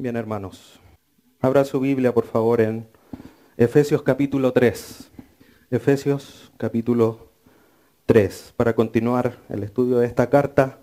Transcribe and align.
Bien, 0.00 0.16
hermanos. 0.16 0.80
Abra 1.42 1.62
su 1.62 1.78
Biblia, 1.78 2.14
por 2.14 2.24
favor, 2.24 2.62
en 2.62 2.88
Efesios 3.58 4.00
capítulo 4.00 4.50
3. 4.50 5.10
Efesios 5.70 6.50
capítulo 6.56 7.28
3. 8.06 8.54
Para 8.56 8.74
continuar 8.74 9.36
el 9.50 9.62
estudio 9.62 9.98
de 9.98 10.06
esta 10.06 10.30
carta, 10.30 10.78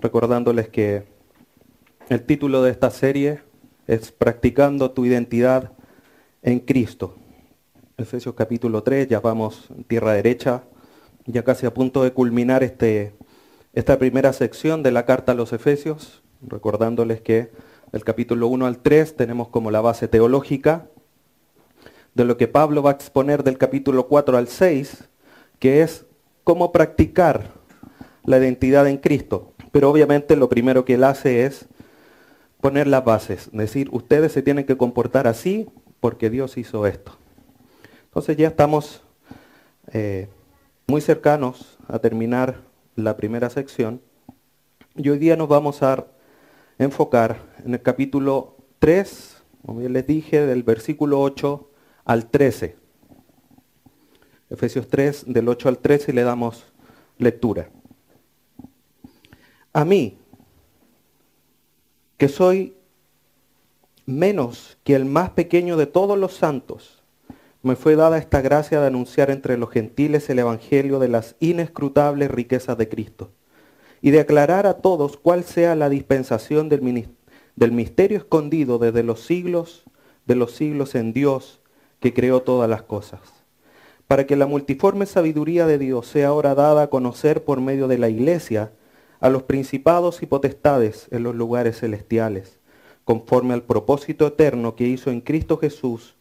recordándoles 0.00 0.70
que 0.70 1.04
el 2.08 2.22
título 2.22 2.62
de 2.62 2.70
esta 2.70 2.88
serie 2.88 3.42
es 3.86 4.10
Practicando 4.10 4.90
tu 4.90 5.04
identidad 5.04 5.72
en 6.40 6.60
Cristo. 6.60 7.14
Efesios 7.98 8.34
capítulo 8.34 8.82
3, 8.82 9.06
ya 9.06 9.20
vamos 9.20 9.68
en 9.68 9.84
tierra 9.84 10.14
derecha, 10.14 10.64
ya 11.26 11.44
casi 11.44 11.66
a 11.66 11.74
punto 11.74 12.04
de 12.04 12.14
culminar 12.14 12.62
este, 12.62 13.12
esta 13.74 13.98
primera 13.98 14.32
sección 14.32 14.82
de 14.82 14.92
la 14.92 15.04
carta 15.04 15.32
a 15.32 15.34
los 15.34 15.52
Efesios, 15.52 16.22
recordándoles 16.40 17.20
que 17.20 17.50
del 17.96 18.04
capítulo 18.04 18.48
1 18.48 18.66
al 18.66 18.76
3 18.76 19.16
tenemos 19.16 19.48
como 19.48 19.70
la 19.70 19.80
base 19.80 20.06
teológica 20.06 20.86
de 22.12 22.26
lo 22.26 22.36
que 22.36 22.46
Pablo 22.46 22.82
va 22.82 22.90
a 22.90 22.92
exponer 22.92 23.42
del 23.42 23.56
capítulo 23.56 24.06
4 24.06 24.36
al 24.36 24.48
6, 24.48 25.04
que 25.58 25.80
es 25.80 26.04
cómo 26.44 26.72
practicar 26.72 27.52
la 28.24 28.36
identidad 28.36 28.86
en 28.86 28.98
Cristo. 28.98 29.54
Pero 29.72 29.88
obviamente 29.88 30.36
lo 30.36 30.50
primero 30.50 30.84
que 30.84 30.92
él 30.92 31.04
hace 31.04 31.46
es 31.46 31.68
poner 32.60 32.86
las 32.86 33.02
bases, 33.02 33.48
decir, 33.52 33.88
ustedes 33.92 34.30
se 34.32 34.42
tienen 34.42 34.66
que 34.66 34.76
comportar 34.76 35.26
así 35.26 35.66
porque 35.98 36.28
Dios 36.28 36.58
hizo 36.58 36.86
esto. 36.86 37.16
Entonces 38.04 38.36
ya 38.36 38.48
estamos 38.48 39.00
eh, 39.90 40.28
muy 40.86 41.00
cercanos 41.00 41.78
a 41.88 41.98
terminar 41.98 42.56
la 42.94 43.16
primera 43.16 43.48
sección 43.48 44.02
y 44.96 45.08
hoy 45.08 45.16
día 45.16 45.36
nos 45.36 45.48
vamos 45.48 45.82
a 45.82 46.04
enfocar 46.78 47.38
en 47.66 47.74
el 47.74 47.82
capítulo 47.82 48.56
3, 48.78 49.42
como 49.66 49.82
ya 49.82 49.88
les 49.88 50.06
dije, 50.06 50.46
del 50.46 50.62
versículo 50.62 51.20
8 51.20 51.68
al 52.04 52.30
13. 52.30 52.76
Efesios 54.48 54.88
3, 54.88 55.24
del 55.26 55.48
8 55.48 55.68
al 55.68 55.78
13, 55.78 56.12
y 56.12 56.14
le 56.14 56.22
damos 56.22 56.64
lectura. 57.18 57.68
A 59.72 59.84
mí, 59.84 60.16
que 62.16 62.28
soy 62.28 62.76
menos 64.06 64.78
que 64.84 64.94
el 64.94 65.04
más 65.04 65.30
pequeño 65.30 65.76
de 65.76 65.86
todos 65.86 66.16
los 66.16 66.34
santos, 66.34 67.02
me 67.62 67.74
fue 67.74 67.96
dada 67.96 68.18
esta 68.18 68.40
gracia 68.42 68.80
de 68.80 68.86
anunciar 68.86 69.28
entre 69.32 69.58
los 69.58 69.70
gentiles 69.70 70.30
el 70.30 70.38
Evangelio 70.38 71.00
de 71.00 71.08
las 71.08 71.34
inescrutables 71.40 72.30
riquezas 72.30 72.78
de 72.78 72.88
Cristo 72.88 73.32
y 74.00 74.12
de 74.12 74.20
aclarar 74.20 74.68
a 74.68 74.74
todos 74.74 75.16
cuál 75.16 75.42
sea 75.42 75.74
la 75.74 75.88
dispensación 75.88 76.68
del, 76.68 76.80
del 77.56 77.72
misterio 77.72 78.18
escondido 78.18 78.78
desde 78.78 79.02
los 79.02 79.22
siglos 79.24 79.84
de 80.26 80.34
los 80.34 80.52
siglos 80.52 80.94
en 80.94 81.12
Dios 81.12 81.60
que 82.00 82.12
creó 82.12 82.42
todas 82.42 82.68
las 82.68 82.82
cosas, 82.82 83.20
para 84.06 84.26
que 84.26 84.36
la 84.36 84.46
multiforme 84.46 85.06
sabiduría 85.06 85.66
de 85.66 85.78
Dios 85.78 86.06
sea 86.06 86.28
ahora 86.28 86.54
dada 86.54 86.82
a 86.82 86.90
conocer 86.90 87.44
por 87.44 87.60
medio 87.60 87.88
de 87.88 87.98
la 87.98 88.08
iglesia 88.08 88.72
a 89.20 89.30
los 89.30 89.44
principados 89.44 90.22
y 90.22 90.26
potestades 90.26 91.08
en 91.10 91.22
los 91.22 91.34
lugares 91.34 91.78
celestiales, 91.78 92.58
conforme 93.04 93.54
al 93.54 93.62
propósito 93.62 94.26
eterno 94.26 94.74
que 94.74 94.84
hizo 94.84 95.10
en 95.10 95.20
Cristo 95.20 95.56
Jesús, 95.58 96.16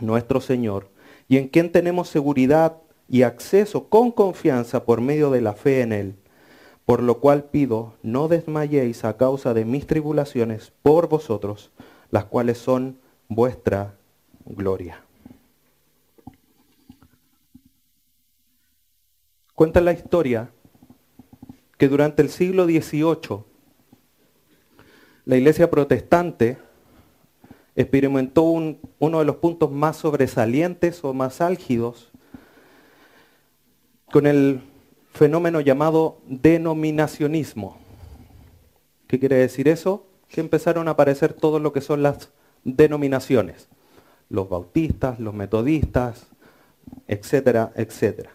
nuestro 0.00 0.40
Señor, 0.40 0.88
y 1.28 1.38
en 1.38 1.48
quien 1.48 1.72
tenemos 1.72 2.08
seguridad 2.08 2.76
y 3.08 3.22
acceso 3.22 3.88
con 3.88 4.10
confianza 4.10 4.84
por 4.84 5.00
medio 5.00 5.30
de 5.30 5.40
la 5.40 5.54
fe 5.54 5.80
en 5.80 5.92
Él 5.92 6.14
por 6.88 7.02
lo 7.02 7.20
cual 7.20 7.44
pido, 7.44 7.92
no 8.02 8.28
desmayéis 8.28 9.04
a 9.04 9.18
causa 9.18 9.52
de 9.52 9.66
mis 9.66 9.86
tribulaciones 9.86 10.72
por 10.82 11.06
vosotros, 11.06 11.70
las 12.10 12.24
cuales 12.24 12.56
son 12.56 12.96
vuestra 13.28 13.94
gloria. 14.46 15.02
Cuenta 19.54 19.82
la 19.82 19.92
historia 19.92 20.50
que 21.76 21.88
durante 21.88 22.22
el 22.22 22.30
siglo 22.30 22.64
XVIII 22.64 23.44
la 25.26 25.36
iglesia 25.36 25.70
protestante 25.70 26.56
experimentó 27.76 28.44
uno 28.44 29.18
de 29.18 29.26
los 29.26 29.36
puntos 29.36 29.70
más 29.70 29.98
sobresalientes 29.98 31.04
o 31.04 31.12
más 31.12 31.42
álgidos 31.42 32.10
con 34.10 34.26
el 34.26 34.62
fenómeno 35.12 35.60
llamado 35.60 36.18
denominacionismo. 36.26 37.78
¿Qué 39.06 39.18
quiere 39.18 39.36
decir 39.36 39.68
eso? 39.68 40.06
Que 40.28 40.40
empezaron 40.40 40.88
a 40.88 40.92
aparecer 40.92 41.32
todo 41.32 41.58
lo 41.58 41.72
que 41.72 41.80
son 41.80 42.02
las 42.02 42.30
denominaciones. 42.64 43.68
Los 44.28 44.48
bautistas, 44.48 45.18
los 45.18 45.34
metodistas, 45.34 46.26
etcétera, 47.06 47.72
etcétera. 47.74 48.30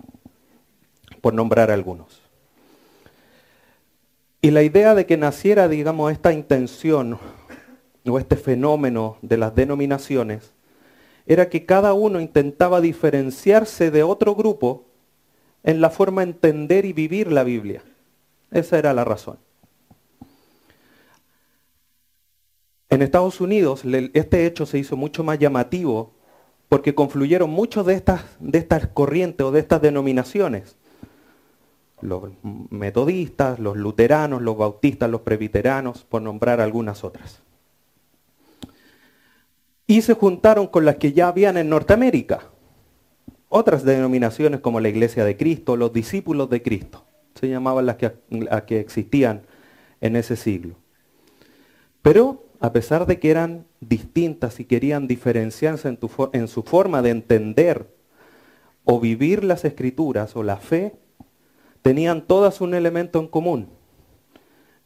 Por 1.21 1.33
nombrar 1.33 1.71
algunos. 1.71 2.21
Y 4.41 4.51
la 4.51 4.63
idea 4.63 4.93
de 4.93 5.05
que 5.05 5.15
naciera, 5.15 5.69
digamos, 5.69 6.11
esta 6.11 6.33
intención 6.33 7.17
o 8.05 8.19
este 8.19 8.35
fenómeno 8.35 9.17
de 9.21 9.37
las 9.37 9.55
denominaciones 9.55 10.51
era 11.25 11.47
que 11.49 11.65
cada 11.65 11.93
uno 11.93 12.19
intentaba 12.19 12.81
diferenciarse 12.81 13.91
de 13.91 14.03
otro 14.03 14.35
grupo 14.35 14.85
en 15.63 15.81
la 15.81 15.89
forma 15.89 16.21
de 16.21 16.31
entender 16.31 16.85
y 16.85 16.93
vivir 16.93 17.31
la 17.31 17.43
Biblia. 17.43 17.83
Esa 18.51 18.77
era 18.77 18.93
la 18.93 19.03
razón. 19.03 19.37
En 22.89 23.01
Estados 23.01 23.41
Unidos 23.41 23.83
este 24.13 24.45
hecho 24.45 24.67
se 24.67 24.77
hizo 24.77 24.95
mucho 24.95 25.23
más 25.23 25.39
llamativo 25.39 26.13
porque 26.69 26.93
confluyeron 26.93 27.49
muchos 27.49 27.85
de 27.85 27.95
estas, 27.95 28.23
de 28.39 28.59
estas 28.59 28.87
corrientes 28.87 29.45
o 29.45 29.51
de 29.51 29.61
estas 29.61 29.81
denominaciones. 29.81 30.75
Los 32.01 32.31
metodistas, 32.43 33.57
los 33.59 33.77
luteranos, 33.77 34.41
los 34.41 34.57
bautistas, 34.57 35.09
los 35.09 35.21
presbiteranos, 35.21 36.03
por 36.03 36.21
nombrar 36.21 36.59
algunas 36.61 37.03
otras. 37.03 37.41
Y 39.87 40.01
se 40.01 40.13
juntaron 40.13 40.67
con 40.67 40.85
las 40.85 40.97
que 40.97 41.13
ya 41.13 41.29
habían 41.29 41.57
en 41.57 41.69
Norteamérica 41.69 42.52
otras 43.55 43.83
denominaciones 43.83 44.61
como 44.61 44.79
la 44.79 44.89
Iglesia 44.89 45.23
de 45.23 45.37
Cristo, 45.37 45.77
los 45.77 45.93
discípulos 45.93 46.49
de 46.49 46.63
Cristo, 46.63 47.05
se 47.35 47.47
llamaban 47.47 47.85
las 47.85 47.97
que, 47.97 48.79
existían 48.79 49.43
en 50.01 50.15
ese 50.15 50.35
siglo. 50.35 50.73
Pero 52.01 52.45
a 52.59 52.73
pesar 52.73 53.05
de 53.05 53.19
que 53.19 53.29
eran 53.29 53.67
distintas 53.79 54.59
y 54.59 54.65
querían 54.65 55.07
diferenciarse 55.07 55.87
en, 55.87 55.99
en 56.33 56.47
su 56.47 56.63
forma 56.63 57.03
de 57.03 57.11
entender 57.11 57.93
o 58.85 58.99
vivir 58.99 59.43
las 59.43 59.65
escrituras 59.65 60.35
o 60.35 60.41
la 60.41 60.57
fe, 60.57 60.95
tenían 61.83 62.25
todas 62.25 62.59
un 62.59 62.73
elemento 62.73 63.19
en 63.19 63.27
común. 63.27 63.69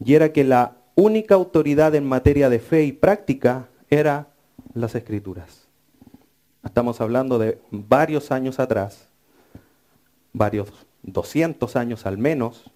Y 0.03 0.15
era 0.15 0.33
que 0.33 0.43
la 0.43 0.75
única 0.95 1.35
autoridad 1.35 1.95
en 1.95 2.05
materia 2.05 2.49
de 2.49 2.59
fe 2.59 2.83
y 2.83 2.91
práctica 2.91 3.69
era 3.89 4.27
las 4.73 4.93
escrituras. 4.93 5.66
Estamos 6.67 6.99
hablando 6.99 7.39
de 7.39 7.59
varios 7.71 8.29
años 8.29 8.59
atrás, 8.59 9.07
varios 10.33 10.69
200 11.03 11.75
años 11.77 12.05
al 12.05 12.17
menos, 12.17 12.69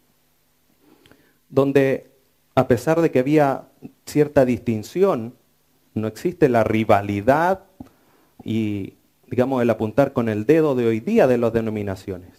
donde 1.49 2.09
a 2.55 2.69
pesar 2.69 3.01
de 3.01 3.11
que 3.11 3.19
había 3.19 3.67
cierta 4.05 4.45
distinción, 4.45 5.35
no 5.93 6.07
existe 6.07 6.47
la 6.47 6.63
rivalidad 6.63 7.63
y, 8.43 8.93
digamos, 9.27 9.61
el 9.61 9.69
apuntar 9.69 10.13
con 10.13 10.29
el 10.29 10.45
dedo 10.45 10.73
de 10.73 10.87
hoy 10.87 11.01
día 11.01 11.27
de 11.27 11.37
las 11.37 11.51
denominaciones. 11.51 12.31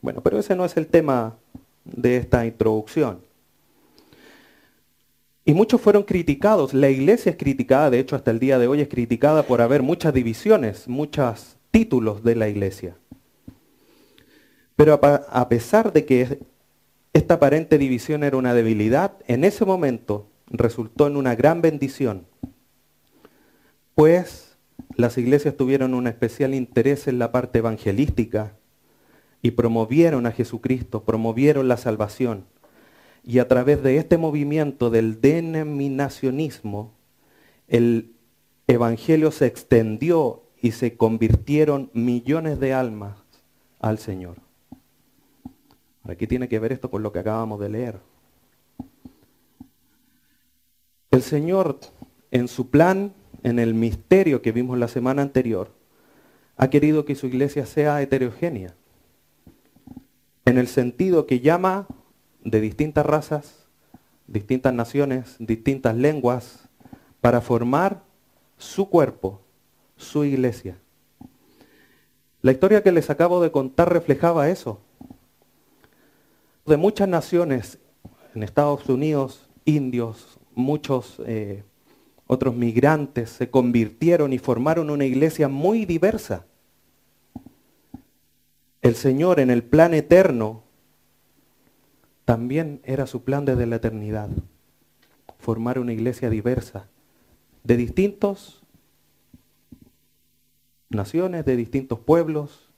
Bueno, 0.00 0.22
pero 0.22 0.38
ese 0.38 0.56
no 0.56 0.64
es 0.64 0.76
el 0.78 0.86
tema 0.86 1.34
de 1.84 2.16
esta 2.16 2.46
introducción. 2.46 3.20
Y 5.48 5.54
muchos 5.54 5.80
fueron 5.80 6.02
criticados. 6.02 6.74
La 6.74 6.90
iglesia 6.90 7.30
es 7.30 7.38
criticada, 7.38 7.88
de 7.88 8.00
hecho 8.00 8.16
hasta 8.16 8.32
el 8.32 8.40
día 8.40 8.58
de 8.58 8.66
hoy 8.66 8.80
es 8.80 8.88
criticada 8.88 9.44
por 9.44 9.60
haber 9.62 9.80
muchas 9.80 10.12
divisiones, 10.12 10.88
muchos 10.88 11.56
títulos 11.70 12.24
de 12.24 12.34
la 12.34 12.48
iglesia. 12.48 12.96
Pero 14.74 15.00
a 15.02 15.48
pesar 15.48 15.92
de 15.92 16.04
que 16.04 16.40
esta 17.12 17.34
aparente 17.34 17.78
división 17.78 18.24
era 18.24 18.36
una 18.36 18.54
debilidad, 18.54 19.12
en 19.28 19.44
ese 19.44 19.64
momento 19.64 20.28
resultó 20.48 21.06
en 21.06 21.16
una 21.16 21.36
gran 21.36 21.62
bendición, 21.62 22.26
pues 23.94 24.58
las 24.96 25.16
iglesias 25.16 25.56
tuvieron 25.56 25.94
un 25.94 26.08
especial 26.08 26.54
interés 26.54 27.06
en 27.06 27.20
la 27.20 27.30
parte 27.30 27.60
evangelística 27.60 28.56
y 29.42 29.52
promovieron 29.52 30.26
a 30.26 30.32
Jesucristo, 30.32 31.04
promovieron 31.04 31.68
la 31.68 31.76
salvación. 31.76 32.46
Y 33.26 33.40
a 33.40 33.48
través 33.48 33.82
de 33.82 33.96
este 33.96 34.16
movimiento 34.18 34.88
del 34.88 35.20
denominacionismo, 35.20 36.94
el 37.66 38.14
Evangelio 38.68 39.32
se 39.32 39.46
extendió 39.46 40.44
y 40.62 40.70
se 40.70 40.96
convirtieron 40.96 41.90
millones 41.92 42.60
de 42.60 42.72
almas 42.72 43.18
al 43.80 43.98
Señor. 43.98 44.36
Aquí 46.04 46.28
tiene 46.28 46.48
que 46.48 46.60
ver 46.60 46.72
esto 46.72 46.88
con 46.88 47.02
lo 47.02 47.12
que 47.12 47.18
acabamos 47.18 47.58
de 47.58 47.68
leer. 47.68 47.98
El 51.10 51.22
Señor 51.22 51.80
en 52.30 52.46
su 52.46 52.70
plan, 52.70 53.12
en 53.42 53.58
el 53.58 53.74
misterio 53.74 54.40
que 54.40 54.52
vimos 54.52 54.78
la 54.78 54.88
semana 54.88 55.22
anterior, 55.22 55.72
ha 56.56 56.70
querido 56.70 57.04
que 57.04 57.16
su 57.16 57.26
iglesia 57.26 57.66
sea 57.66 58.00
heterogénea, 58.02 58.74
en 60.44 60.58
el 60.58 60.68
sentido 60.68 61.26
que 61.26 61.40
llama 61.40 61.88
de 62.46 62.60
distintas 62.60 63.04
razas, 63.04 63.66
distintas 64.28 64.72
naciones, 64.72 65.34
distintas 65.40 65.96
lenguas, 65.96 66.68
para 67.20 67.40
formar 67.40 68.02
su 68.56 68.88
cuerpo, 68.88 69.40
su 69.96 70.24
iglesia. 70.24 70.78
La 72.42 72.52
historia 72.52 72.84
que 72.84 72.92
les 72.92 73.10
acabo 73.10 73.42
de 73.42 73.50
contar 73.50 73.92
reflejaba 73.92 74.48
eso. 74.48 74.80
De 76.64 76.76
muchas 76.76 77.08
naciones, 77.08 77.78
en 78.34 78.44
Estados 78.44 78.88
Unidos, 78.88 79.48
indios, 79.64 80.38
muchos 80.54 81.20
eh, 81.26 81.64
otros 82.28 82.54
migrantes 82.54 83.30
se 83.30 83.50
convirtieron 83.50 84.32
y 84.32 84.38
formaron 84.38 84.90
una 84.90 85.04
iglesia 85.04 85.48
muy 85.48 85.84
diversa. 85.84 86.46
El 88.82 88.94
Señor 88.94 89.40
en 89.40 89.50
el 89.50 89.64
plan 89.64 89.94
eterno 89.94 90.65
también 92.26 92.80
era 92.84 93.06
su 93.06 93.22
plan 93.22 93.44
desde 93.44 93.66
la 93.66 93.76
eternidad, 93.76 94.28
formar 95.38 95.78
una 95.78 95.92
iglesia 95.92 96.28
diversa, 96.28 96.88
de 97.62 97.76
distintos 97.76 98.62
naciones, 100.90 101.44
de 101.44 101.56
distintos 101.56 102.00
pueblos, 102.00 102.68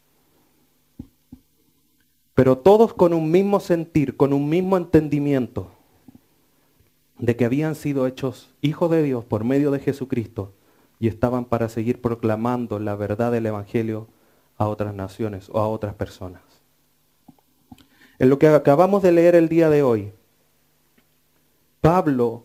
pero 2.34 2.58
todos 2.58 2.92
con 2.92 3.14
un 3.14 3.30
mismo 3.30 3.58
sentir, 3.58 4.18
con 4.18 4.34
un 4.34 4.50
mismo 4.50 4.76
entendimiento 4.76 5.70
de 7.18 7.34
que 7.34 7.46
habían 7.46 7.74
sido 7.74 8.06
hechos 8.06 8.54
hijos 8.60 8.90
de 8.90 9.02
Dios 9.02 9.24
por 9.24 9.44
medio 9.44 9.70
de 9.70 9.80
Jesucristo 9.80 10.52
y 11.00 11.08
estaban 11.08 11.46
para 11.46 11.70
seguir 11.70 12.02
proclamando 12.02 12.78
la 12.78 12.94
verdad 12.96 13.32
del 13.32 13.46
Evangelio 13.46 14.08
a 14.58 14.68
otras 14.68 14.94
naciones 14.94 15.48
o 15.50 15.58
a 15.58 15.68
otras 15.68 15.94
personas. 15.94 16.47
En 18.18 18.30
lo 18.30 18.38
que 18.38 18.48
acabamos 18.48 19.02
de 19.02 19.12
leer 19.12 19.34
el 19.34 19.48
día 19.48 19.70
de 19.70 19.82
hoy, 19.82 20.12
Pablo 21.80 22.44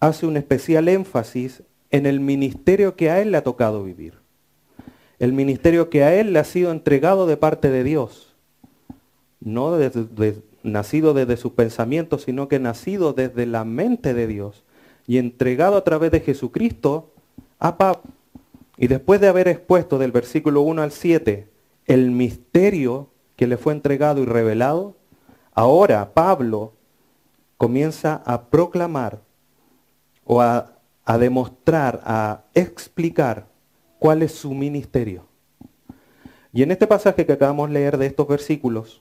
hace 0.00 0.26
un 0.26 0.36
especial 0.36 0.88
énfasis 0.88 1.62
en 1.90 2.06
el 2.06 2.20
ministerio 2.20 2.96
que 2.96 3.10
a 3.10 3.20
él 3.20 3.30
le 3.30 3.36
ha 3.36 3.44
tocado 3.44 3.84
vivir. 3.84 4.14
El 5.18 5.32
ministerio 5.32 5.90
que 5.90 6.02
a 6.02 6.14
él 6.14 6.32
le 6.32 6.38
ha 6.38 6.44
sido 6.44 6.72
entregado 6.72 7.26
de 7.26 7.36
parte 7.36 7.70
de 7.70 7.84
Dios. 7.84 8.34
No 9.40 9.76
desde, 9.76 10.42
nacido 10.62 11.14
desde 11.14 11.36
sus 11.36 11.52
pensamientos, 11.52 12.22
sino 12.22 12.48
que 12.48 12.58
nacido 12.58 13.12
desde 13.12 13.46
la 13.46 13.64
mente 13.64 14.14
de 14.14 14.26
Dios 14.26 14.64
y 15.06 15.18
entregado 15.18 15.76
a 15.76 15.84
través 15.84 16.10
de 16.10 16.20
Jesucristo 16.20 17.12
a 17.58 17.76
Pablo. 17.76 18.02
Y 18.78 18.86
después 18.86 19.20
de 19.20 19.28
haber 19.28 19.48
expuesto 19.48 19.98
del 19.98 20.12
versículo 20.12 20.62
1 20.62 20.82
al 20.82 20.90
7 20.90 21.46
el 21.86 22.10
misterio 22.10 23.08
que 23.36 23.46
le 23.46 23.56
fue 23.56 23.74
entregado 23.74 24.22
y 24.22 24.24
revelado, 24.24 24.96
ahora 25.52 26.12
Pablo 26.12 26.72
comienza 27.56 28.22
a 28.24 28.46
proclamar 28.46 29.20
o 30.24 30.40
a, 30.40 30.72
a 31.04 31.18
demostrar, 31.18 32.00
a 32.04 32.44
explicar 32.54 33.46
cuál 33.98 34.22
es 34.22 34.32
su 34.32 34.52
ministerio. 34.52 35.26
Y 36.52 36.62
en 36.62 36.70
este 36.70 36.86
pasaje 36.86 37.24
que 37.24 37.32
acabamos 37.32 37.68
de 37.68 37.74
leer 37.74 37.96
de 37.96 38.06
estos 38.06 38.28
versículos, 38.28 39.00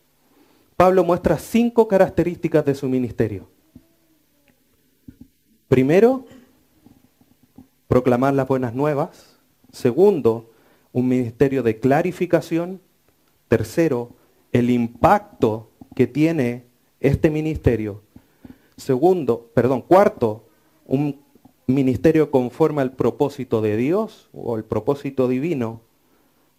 Pablo 0.78 1.04
muestra 1.04 1.38
cinco 1.38 1.88
características 1.88 2.66
de 2.66 2.76
su 2.76 2.88
ministerio. 2.88 3.50
Primero, 5.68 6.26
proclamar 7.88 8.34
las 8.34 8.48
buenas 8.48 8.74
nuevas. 8.74 9.38
Segundo, 9.72 10.52
un 10.92 11.08
ministerio 11.08 11.64
de 11.64 11.80
clarificación. 11.80 12.82
Tercero, 13.48 14.12
el 14.52 14.70
impacto 14.70 15.71
que 16.02 16.08
tiene 16.08 16.66
este 17.00 17.30
ministerio. 17.30 18.02
Segundo, 18.76 19.52
perdón, 19.54 19.84
cuarto, 19.84 20.48
un 20.88 21.22
ministerio 21.68 22.32
conforme 22.32 22.82
al 22.82 22.94
propósito 22.94 23.62
de 23.62 23.78
Dios 23.78 24.28
o 24.34 24.58
el 24.58 24.64
propósito 24.64 25.28
divino. 25.28 25.82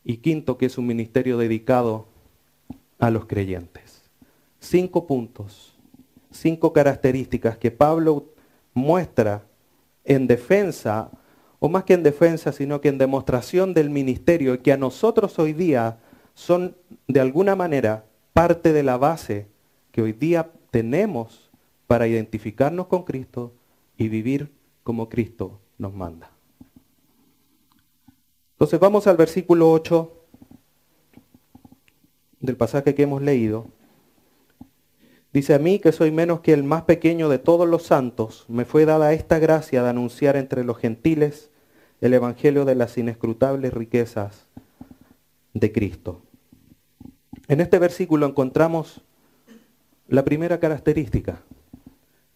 Y 0.04 0.18
quinto, 0.18 0.58
que 0.58 0.66
es 0.66 0.78
un 0.78 0.86
ministerio 0.86 1.38
dedicado 1.38 2.06
a 3.00 3.10
los 3.10 3.26
creyentes 3.26 4.04
cinco 4.60 5.08
puntos, 5.08 5.74
cinco 6.30 6.72
características 6.72 7.58
que 7.58 7.72
Pablo 7.72 8.26
muestra 8.74 9.42
en 10.04 10.28
defensa, 10.28 11.10
o 11.58 11.68
más 11.68 11.82
que 11.82 11.94
en 11.94 12.04
defensa, 12.04 12.52
sino 12.52 12.80
que 12.80 12.90
en 12.90 12.98
demostración 12.98 13.74
del 13.74 13.90
ministerio, 13.90 14.62
que 14.62 14.72
a 14.72 14.76
nosotros 14.76 15.36
hoy 15.40 15.52
día 15.52 15.98
son 16.34 16.76
de 17.08 17.18
alguna 17.18 17.56
manera 17.56 18.04
parte 18.32 18.72
de 18.72 18.82
la 18.82 18.96
base 18.96 19.46
que 19.90 20.02
hoy 20.02 20.12
día 20.12 20.50
tenemos 20.70 21.50
para 21.86 22.06
identificarnos 22.06 22.86
con 22.86 23.04
Cristo 23.04 23.52
y 23.96 24.08
vivir 24.08 24.50
como 24.82 25.08
Cristo 25.08 25.60
nos 25.78 25.92
manda. 25.94 26.30
Entonces 28.54 28.80
vamos 28.80 29.06
al 29.06 29.16
versículo 29.16 29.70
8 29.72 30.12
del 32.40 32.56
pasaje 32.56 32.94
que 32.94 33.02
hemos 33.02 33.22
leído. 33.22 33.66
Dice 35.32 35.54
a 35.54 35.58
mí 35.58 35.78
que 35.78 35.92
soy 35.92 36.10
menos 36.10 36.40
que 36.40 36.52
el 36.52 36.62
más 36.62 36.82
pequeño 36.82 37.28
de 37.28 37.38
todos 37.38 37.68
los 37.68 37.84
santos, 37.84 38.44
me 38.48 38.64
fue 38.64 38.84
dada 38.84 39.12
esta 39.12 39.38
gracia 39.38 39.82
de 39.82 39.88
anunciar 39.88 40.36
entre 40.36 40.64
los 40.64 40.78
gentiles 40.78 41.50
el 42.00 42.14
Evangelio 42.14 42.64
de 42.64 42.74
las 42.74 42.98
inescrutables 42.98 43.72
riquezas 43.72 44.46
de 45.54 45.72
Cristo. 45.72 46.22
En 47.48 47.60
este 47.60 47.78
versículo 47.78 48.26
encontramos 48.26 49.02
la 50.08 50.24
primera 50.24 50.60
característica, 50.60 51.42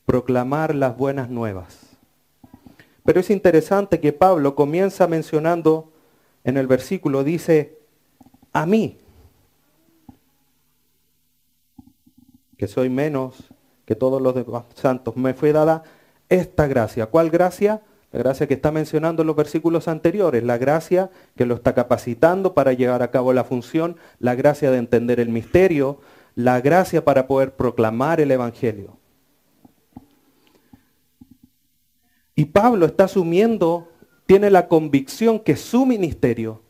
proclamar 0.05 0.75
las 0.75 0.97
buenas 0.97 1.29
nuevas. 1.29 1.97
Pero 3.05 3.21
es 3.21 3.31
interesante 3.31 4.01
que 4.01 4.13
Pablo 4.13 4.55
comienza 4.55 5.07
mencionando 5.07 5.93
en 6.45 6.57
el 6.57 6.67
versículo, 6.67 7.25
dice, 7.25 7.79
a 8.53 8.67
mí, 8.67 8.99
que 12.57 12.67
soy 12.67 12.89
menos 12.89 13.45
que 13.85 13.95
todos 13.95 14.21
los 14.21 14.35
demás 14.35 14.65
santos, 14.75 15.17
me 15.17 15.35
fue 15.35 15.53
dada 15.53 15.85
esta 16.29 16.67
gracia. 16.67 17.07
¿Cuál 17.07 17.31
gracia? 17.31 17.83
La 18.13 18.21
gracia 18.21 18.47
que 18.47 18.55
está 18.55 18.71
mencionando 18.71 19.23
en 19.23 19.27
los 19.27 19.37
versículos 19.37 19.89
anteriores, 19.89 20.43
la 20.45 20.59
gracia 20.59 21.11
que 21.37 21.45
lo 21.45 21.57
está 21.57 21.75
capacitando 21.75 22.55
para 22.55 22.73
llevar 22.73 23.03
a 23.03 23.11
cabo 23.11 23.33
la 23.33 23.45
función, 23.45 23.97
la 24.19 24.35
gracia 24.35 24.71
de 24.71 24.79
entender 24.79 25.21
el 25.21 25.29
misterio, 25.29 26.01
la 26.35 26.61
gracia 26.61 27.05
para 27.05 27.27
poder 27.27 27.55
proclamar 27.57 28.21
el 28.21 28.31
Evangelio. 28.31 28.97
Y 32.35 32.45
Pablo 32.47 32.87
está 32.87 33.05
asumiendo, 33.05 33.89
tiene 34.27 34.51
la 34.51 34.69
convicción 34.69 35.41
que 35.41 35.57
su 35.57 35.87
ministerio 35.87 36.63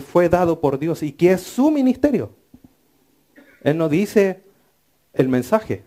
fue 0.00 0.28
dado 0.28 0.60
por 0.60 0.78
Dios 0.78 1.02
y 1.02 1.12
que 1.12 1.32
es 1.32 1.42
su 1.42 1.70
ministerio. 1.70 2.34
Él 3.62 3.78
no 3.78 3.88
dice 3.88 4.42
el 5.12 5.28
mensaje, 5.28 5.84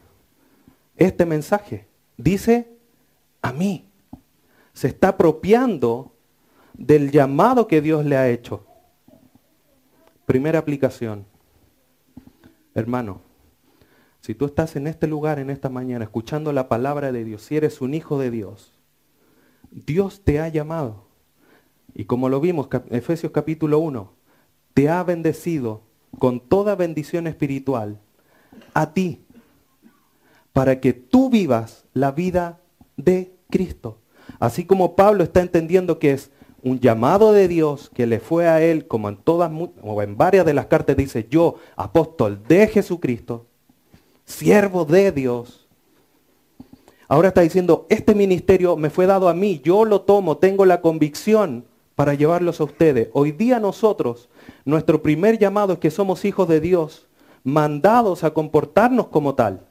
este 0.96 1.25
mensaje, 1.25 1.88
dice 2.18 2.68
a 3.41 3.51
mí. 3.51 3.88
Se 4.79 4.88
está 4.88 5.09
apropiando 5.09 6.13
del 6.74 7.12
llamado 7.12 7.67
que 7.67 7.81
Dios 7.81 8.05
le 8.05 8.15
ha 8.15 8.29
hecho. 8.29 8.65
Primera 10.25 10.57
aplicación. 10.57 11.25
Hermano, 12.74 13.19
si 14.21 14.36
tú 14.36 14.45
estás 14.45 14.77
en 14.77 14.88
este 14.88 15.05
lugar 15.05 15.38
en 15.38 15.50
esta 15.50 15.67
mañana 15.67 16.05
escuchando 16.05 16.53
la 16.53 16.69
palabra 16.69 17.12
de 17.12 17.25
Dios, 17.25 17.41
si 17.41 17.57
eres 17.57 17.81
un 17.81 17.93
hijo 17.93 18.17
de 18.19 18.31
Dios, 18.31 18.71
Dios 19.69 20.21
te 20.24 20.39
ha 20.39 20.48
llamado. 20.48 21.07
Y 21.93 22.05
como 22.05 22.29
lo 22.29 22.39
vimos, 22.39 22.69
Efesios 22.89 23.33
capítulo 23.33 23.79
1, 23.79 24.13
te 24.75 24.88
ha 24.88 25.03
bendecido 25.03 25.81
con 26.19 26.39
toda 26.39 26.75
bendición 26.75 27.27
espiritual 27.27 28.00
a 28.74 28.93
ti, 28.93 29.25
para 30.53 30.79
que 30.79 30.93
tú 30.93 31.29
vivas 31.29 31.86
la 31.91 32.13
vida 32.13 32.62
de 32.95 33.36
Cristo. 33.50 33.99
Así 34.39 34.65
como 34.65 34.96
Pablo 34.96 35.24
está 35.24 35.41
entendiendo 35.41 36.00
que 36.00 36.12
es 36.12 36.31
un 36.63 36.79
llamado 36.79 37.31
de 37.31 37.48
Dios 37.48 37.89
que 37.93 38.08
le 38.08 38.19
fue 38.19 38.48
a 38.48 38.62
él, 38.62 38.88
como 38.88 39.10
en 39.10 39.17
todas 39.17 39.51
o 39.81 40.01
en 40.01 40.17
varias 40.17 40.46
de 40.46 40.53
las 40.53 40.67
cartas 40.67 40.98
dice, 40.98 41.27
yo, 41.29 41.55
apóstol 41.75 42.41
de 42.48 42.67
Jesucristo, 42.67 43.46
siervo 44.25 44.86
de 44.86 45.12
Dios. 45.12 45.67
Ahora 47.08 47.29
está 47.29 47.41
diciendo, 47.41 47.88
este 47.89 48.13
ministerio 48.13 48.77
me 48.77 48.89
fue 48.89 49.08
dado 49.08 49.29
a 49.29 49.34
mí, 49.34 49.62
yo 49.63 49.84
lo 49.84 50.01
tomo, 50.01 50.38
tengo 50.38 50.65
la 50.65 50.81
convicción 50.81 51.65
para 51.96 52.13
llevarlos 52.13 52.62
a 52.62 52.65
ustedes. 52.65 53.10
Hoy 53.13 53.31
día 53.31 53.60
nosotros, 53.60 54.29
nuestro 54.63 55.01
primer 55.01 55.38
llamado 55.38 55.74
es 55.74 55.79
que 55.79 55.91
somos 55.91 56.24
hijos 56.24 56.48
de 56.48 56.62
Dios, 56.62 57.08
mandados 57.43 58.24
a 58.24 58.31
comportarnos 58.31 59.08
como 59.08 59.36
tal. 59.36 59.65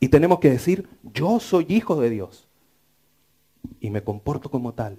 Y 0.00 0.08
tenemos 0.08 0.40
que 0.40 0.50
decir, 0.50 0.88
yo 1.14 1.38
soy 1.38 1.66
hijo 1.68 2.00
de 2.00 2.10
Dios. 2.10 2.48
Y 3.80 3.90
me 3.90 4.02
comporto 4.02 4.50
como 4.50 4.74
tal. 4.74 4.98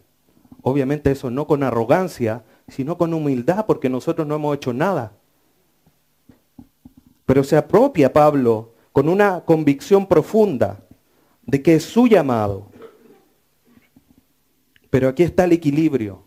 Obviamente 0.61 1.11
eso 1.11 1.29
no 1.29 1.47
con 1.47 1.63
arrogancia, 1.63 2.43
sino 2.67 2.97
con 2.97 3.13
humildad, 3.13 3.65
porque 3.65 3.89
nosotros 3.89 4.27
no 4.27 4.35
hemos 4.35 4.55
hecho 4.55 4.73
nada. 4.73 5.13
Pero 7.25 7.43
se 7.43 7.57
apropia 7.57 8.13
Pablo 8.13 8.73
con 8.91 9.09
una 9.09 9.41
convicción 9.41 10.07
profunda 10.07 10.79
de 11.45 11.61
que 11.61 11.75
es 11.75 11.83
su 11.83 12.07
llamado. 12.07 12.67
Pero 14.89 15.09
aquí 15.09 15.23
está 15.23 15.45
el 15.45 15.53
equilibrio, 15.53 16.23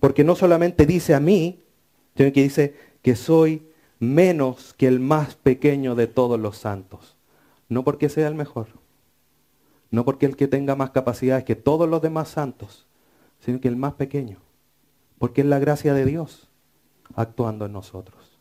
porque 0.00 0.24
no 0.24 0.34
solamente 0.34 0.86
dice 0.86 1.14
a 1.14 1.20
mí, 1.20 1.62
sino 2.16 2.32
que 2.32 2.42
dice 2.42 2.74
que 3.02 3.16
soy 3.16 3.68
menos 3.98 4.74
que 4.74 4.86
el 4.86 5.00
más 5.00 5.34
pequeño 5.34 5.94
de 5.94 6.06
todos 6.06 6.40
los 6.40 6.56
santos. 6.56 7.16
No 7.68 7.84
porque 7.84 8.08
sea 8.08 8.28
el 8.28 8.34
mejor, 8.34 8.68
no 9.94 10.04
porque 10.04 10.26
el 10.26 10.36
que 10.36 10.48
tenga 10.48 10.76
más 10.76 10.90
capacidades 10.90 11.44
que 11.44 11.54
todos 11.54 11.88
los 11.88 12.02
demás 12.02 12.28
santos, 12.28 12.86
sino 13.38 13.60
que 13.60 13.68
el 13.68 13.76
más 13.76 13.94
pequeño. 13.94 14.38
Porque 15.18 15.42
es 15.42 15.46
la 15.46 15.58
gracia 15.58 15.94
de 15.94 16.04
Dios 16.04 16.50
actuando 17.14 17.66
en 17.66 17.72
nosotros. 17.72 18.38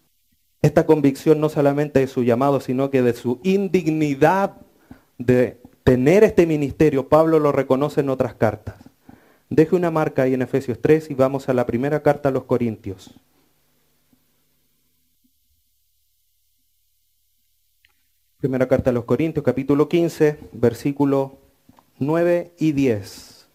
Esta 0.62 0.86
convicción 0.86 1.40
no 1.40 1.50
solamente 1.50 2.00
de 2.00 2.08
su 2.08 2.24
llamado, 2.24 2.60
sino 2.60 2.90
que 2.90 3.02
de 3.02 3.14
su 3.14 3.40
indignidad 3.44 4.56
de 5.18 5.62
tener 5.84 6.24
este 6.24 6.48
ministerio, 6.48 7.10
Pablo 7.10 7.40
lo 7.40 7.52
reconoce 7.52 8.02
en 8.02 8.10
otras 8.10 8.34
cartas. 8.34 8.76
Deje 9.50 9.76
una 9.76 9.92
marca 9.92 10.24
ahí 10.24 10.34
en 10.34 10.42
Efesios 10.42 10.80
3 10.82 11.12
y 11.12 11.14
vamos 11.14 11.50
a 11.50 11.54
la 11.54 11.66
primera 11.66 12.02
carta 12.02 12.30
a 12.30 12.32
los 12.32 12.46
Corintios. 12.46 13.14
Primera 18.40 18.68
carta 18.68 18.90
a 18.90 18.94
los 18.94 19.06
Corintios, 19.06 19.46
capítulo 19.46 19.88
15, 19.88 20.40
versículo 20.54 21.43
9 22.00 22.54
y 22.58 22.72
10. 22.72 23.48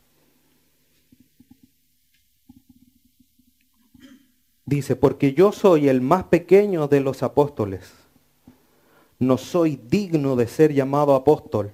Dice, 4.66 4.96
porque 4.96 5.32
yo 5.32 5.52
soy 5.52 5.88
el 5.88 6.00
más 6.00 6.24
pequeño 6.24 6.88
de 6.88 7.00
los 7.00 7.22
apóstoles. 7.22 7.90
No 9.18 9.38
soy 9.38 9.80
digno 9.88 10.36
de 10.36 10.46
ser 10.46 10.74
llamado 10.74 11.14
apóstol 11.14 11.72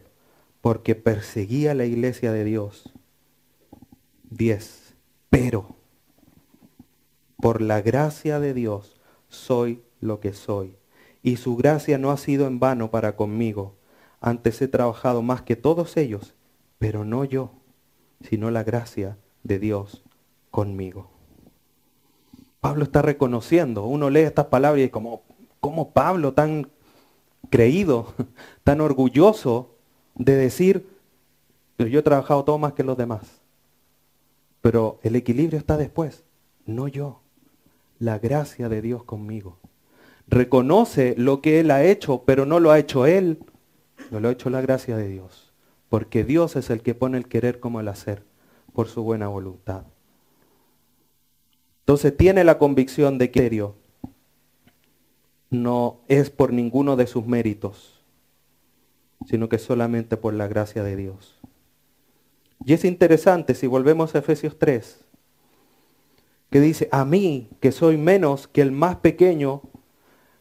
porque 0.60 0.94
perseguía 0.94 1.74
la 1.74 1.84
iglesia 1.84 2.32
de 2.32 2.44
Dios. 2.44 2.92
10. 4.30 4.94
Pero 5.28 5.76
por 7.36 7.60
la 7.60 7.82
gracia 7.82 8.40
de 8.40 8.54
Dios 8.54 9.00
soy 9.28 9.82
lo 10.00 10.20
que 10.20 10.32
soy. 10.32 10.76
Y 11.22 11.36
su 11.36 11.56
gracia 11.56 11.98
no 11.98 12.10
ha 12.12 12.16
sido 12.16 12.46
en 12.46 12.60
vano 12.60 12.90
para 12.90 13.16
conmigo. 13.16 13.74
Antes 14.20 14.62
he 14.62 14.68
trabajado 14.68 15.20
más 15.20 15.42
que 15.42 15.56
todos 15.56 15.96
ellos 15.96 16.34
pero 16.84 17.02
no 17.02 17.24
yo, 17.24 17.50
sino 18.28 18.50
la 18.50 18.62
gracia 18.62 19.16
de 19.42 19.58
Dios 19.58 20.04
conmigo. 20.50 21.08
Pablo 22.60 22.84
está 22.84 23.00
reconociendo, 23.00 23.86
uno 23.86 24.10
lee 24.10 24.20
estas 24.20 24.48
palabras 24.48 24.80
y 24.80 24.84
es 24.84 24.90
como, 24.90 25.22
como 25.60 25.92
Pablo 25.92 26.34
tan 26.34 26.68
creído, 27.48 28.12
tan 28.64 28.82
orgulloso 28.82 29.70
de 30.14 30.36
decir, 30.36 30.86
yo 31.78 32.00
he 32.00 32.02
trabajado 32.02 32.44
todo 32.44 32.58
más 32.58 32.74
que 32.74 32.84
los 32.84 32.98
demás. 32.98 33.22
Pero 34.60 34.98
el 35.04 35.16
equilibrio 35.16 35.58
está 35.58 35.78
después, 35.78 36.22
no 36.66 36.86
yo, 36.86 37.22
la 37.98 38.18
gracia 38.18 38.68
de 38.68 38.82
Dios 38.82 39.04
conmigo. 39.04 39.56
Reconoce 40.28 41.14
lo 41.16 41.40
que 41.40 41.60
Él 41.60 41.70
ha 41.70 41.82
hecho, 41.82 42.24
pero 42.26 42.44
no 42.44 42.60
lo 42.60 42.72
ha 42.72 42.78
hecho 42.78 43.06
Él, 43.06 43.38
no 44.10 44.20
lo 44.20 44.28
ha 44.28 44.32
hecho 44.32 44.50
la 44.50 44.60
gracia 44.60 44.98
de 44.98 45.08
Dios 45.08 45.43
porque 45.94 46.24
Dios 46.24 46.56
es 46.56 46.70
el 46.70 46.82
que 46.82 46.92
pone 46.92 47.18
el 47.18 47.28
querer 47.28 47.60
como 47.60 47.78
el 47.78 47.86
hacer 47.86 48.24
por 48.72 48.88
su 48.88 49.04
buena 49.04 49.28
voluntad. 49.28 49.84
Entonces 51.82 52.16
tiene 52.16 52.42
la 52.42 52.58
convicción 52.58 53.16
de 53.16 53.30
que 53.30 53.70
no 55.50 56.00
es 56.08 56.30
por 56.30 56.52
ninguno 56.52 56.96
de 56.96 57.06
sus 57.06 57.28
méritos, 57.28 58.02
sino 59.28 59.48
que 59.48 59.58
solamente 59.58 60.16
por 60.16 60.34
la 60.34 60.48
gracia 60.48 60.82
de 60.82 60.96
Dios. 60.96 61.38
Y 62.64 62.72
es 62.72 62.84
interesante 62.84 63.54
si 63.54 63.68
volvemos 63.68 64.16
a 64.16 64.18
Efesios 64.18 64.58
3, 64.58 65.04
que 66.50 66.58
dice, 66.60 66.88
a 66.90 67.04
mí 67.04 67.50
que 67.60 67.70
soy 67.70 67.98
menos 67.98 68.48
que 68.48 68.62
el 68.62 68.72
más 68.72 68.96
pequeño, 68.96 69.62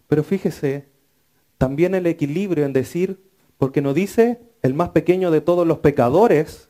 pero 0.07 0.23
fíjese, 0.23 0.87
también 1.59 1.93
el 1.93 2.07
equilibrio 2.07 2.65
en 2.65 2.73
decir, 2.73 3.23
porque 3.59 3.83
no 3.83 3.93
dice 3.93 4.51
el 4.63 4.73
más 4.73 4.89
pequeño 4.89 5.29
de 5.29 5.41
todos 5.41 5.67
los 5.67 5.79
pecadores, 5.79 6.69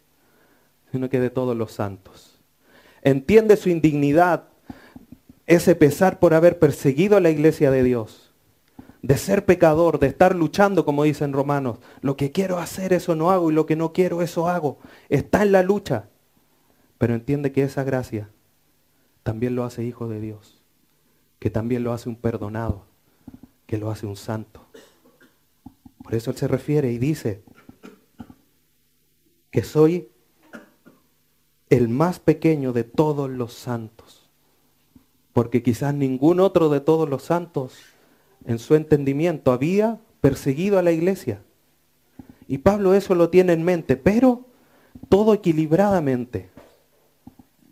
sino 0.91 1.09
que 1.09 1.19
de 1.19 1.29
todos 1.29 1.55
los 1.55 1.71
santos. 1.71 2.41
Entiende 3.03 3.55
su 3.55 3.69
indignidad, 3.69 4.45
ese 5.45 5.75
pesar 5.75 6.19
por 6.19 6.33
haber 6.33 6.59
perseguido 6.59 7.17
a 7.17 7.21
la 7.21 7.29
iglesia 7.29 7.69
de 7.71 7.83
Dios, 7.83 8.33
de 9.01 9.17
ser 9.17 9.45
pecador, 9.45 9.99
de 9.99 10.07
estar 10.07 10.35
luchando, 10.35 10.85
como 10.85 11.03
dicen 11.03 11.33
romanos. 11.33 11.79
Lo 12.01 12.17
que 12.17 12.31
quiero 12.31 12.57
hacer, 12.57 12.93
eso 12.93 13.15
no 13.15 13.31
hago, 13.31 13.51
y 13.51 13.53
lo 13.53 13.65
que 13.65 13.75
no 13.75 13.93
quiero, 13.93 14.21
eso 14.21 14.49
hago. 14.49 14.79
Está 15.09 15.43
en 15.43 15.51
la 15.51 15.61
lucha. 15.61 16.09
Pero 16.97 17.13
entiende 17.13 17.51
que 17.51 17.63
esa 17.63 17.83
gracia 17.83 18.29
también 19.23 19.55
lo 19.55 19.65
hace 19.65 19.83
hijo 19.83 20.07
de 20.07 20.19
Dios, 20.21 20.63
que 21.39 21.49
también 21.49 21.83
lo 21.83 21.91
hace 21.91 22.09
un 22.09 22.15
perdonado, 22.15 22.85
que 23.67 23.77
lo 23.77 23.91
hace 23.91 24.05
un 24.05 24.15
santo. 24.15 24.65
Por 26.01 26.15
eso 26.15 26.31
él 26.31 26.37
se 26.37 26.47
refiere 26.47 26.91
y 26.91 26.97
dice, 26.97 27.43
que 29.53 29.63
soy 29.63 30.09
el 31.69 31.87
más 31.87 32.19
pequeño 32.19 32.73
de 32.73 32.83
todos 32.83 33.29
los 33.29 33.53
santos. 33.53 34.27
Porque 35.31 35.61
quizás 35.61 35.93
ningún 35.93 36.39
otro 36.39 36.69
de 36.69 36.79
todos 36.79 37.07
los 37.07 37.21
santos 37.21 37.75
en 38.45 38.57
su 38.57 38.73
entendimiento 38.73 39.51
había 39.51 39.99
perseguido 40.21 40.79
a 40.79 40.81
la 40.81 40.91
iglesia. 40.91 41.43
Y 42.47 42.57
Pablo 42.57 42.95
eso 42.95 43.13
lo 43.13 43.29
tiene 43.29 43.53
en 43.53 43.63
mente, 43.63 43.95
pero 43.95 44.47
todo 45.07 45.35
equilibradamente. 45.35 46.49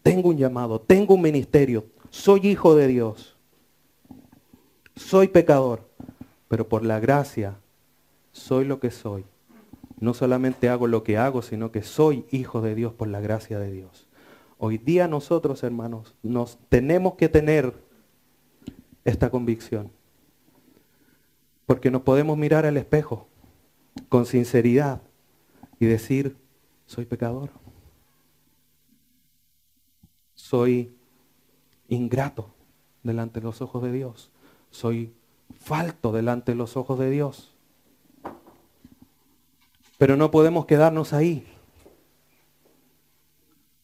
Tengo 0.03 0.29
un 0.29 0.37
llamado, 0.37 0.81
tengo 0.81 1.15
un 1.15 1.21
ministerio, 1.21 1.87
soy 2.11 2.47
hijo 2.47 2.75
de 2.75 2.87
Dios, 2.87 3.35
soy 4.95 5.29
pecador, 5.29 5.89
pero 6.47 6.69
por 6.69 6.85
la 6.85 6.99
gracia 6.99 7.57
soy 8.31 8.65
lo 8.65 8.79
que 8.79 8.91
soy 8.91 9.25
no 10.01 10.15
solamente 10.15 10.67
hago 10.67 10.87
lo 10.87 11.03
que 11.03 11.17
hago, 11.17 11.43
sino 11.43 11.71
que 11.71 11.83
soy 11.83 12.25
hijo 12.31 12.61
de 12.61 12.75
Dios 12.75 12.91
por 12.91 13.07
la 13.07 13.21
gracia 13.21 13.59
de 13.59 13.71
Dios. 13.71 14.07
Hoy 14.57 14.79
día 14.79 15.07
nosotros, 15.07 15.63
hermanos, 15.63 16.15
nos 16.23 16.57
tenemos 16.69 17.13
que 17.13 17.29
tener 17.29 17.73
esta 19.05 19.29
convicción. 19.29 19.91
Porque 21.67 21.91
nos 21.91 22.01
podemos 22.01 22.35
mirar 22.35 22.65
al 22.65 22.77
espejo 22.77 23.27
con 24.09 24.25
sinceridad 24.25 25.01
y 25.79 25.85
decir, 25.85 26.35
soy 26.87 27.05
pecador. 27.05 27.51
Soy 30.33 30.95
ingrato 31.87 32.53
delante 33.03 33.39
de 33.39 33.45
los 33.45 33.61
ojos 33.61 33.83
de 33.83 33.91
Dios. 33.91 34.31
Soy 34.71 35.13
falto 35.59 36.11
delante 36.11 36.53
de 36.53 36.57
los 36.57 36.75
ojos 36.75 36.97
de 36.97 37.11
Dios. 37.11 37.50
Pero 40.01 40.17
no 40.17 40.31
podemos 40.31 40.65
quedarnos 40.65 41.13
ahí. 41.13 41.45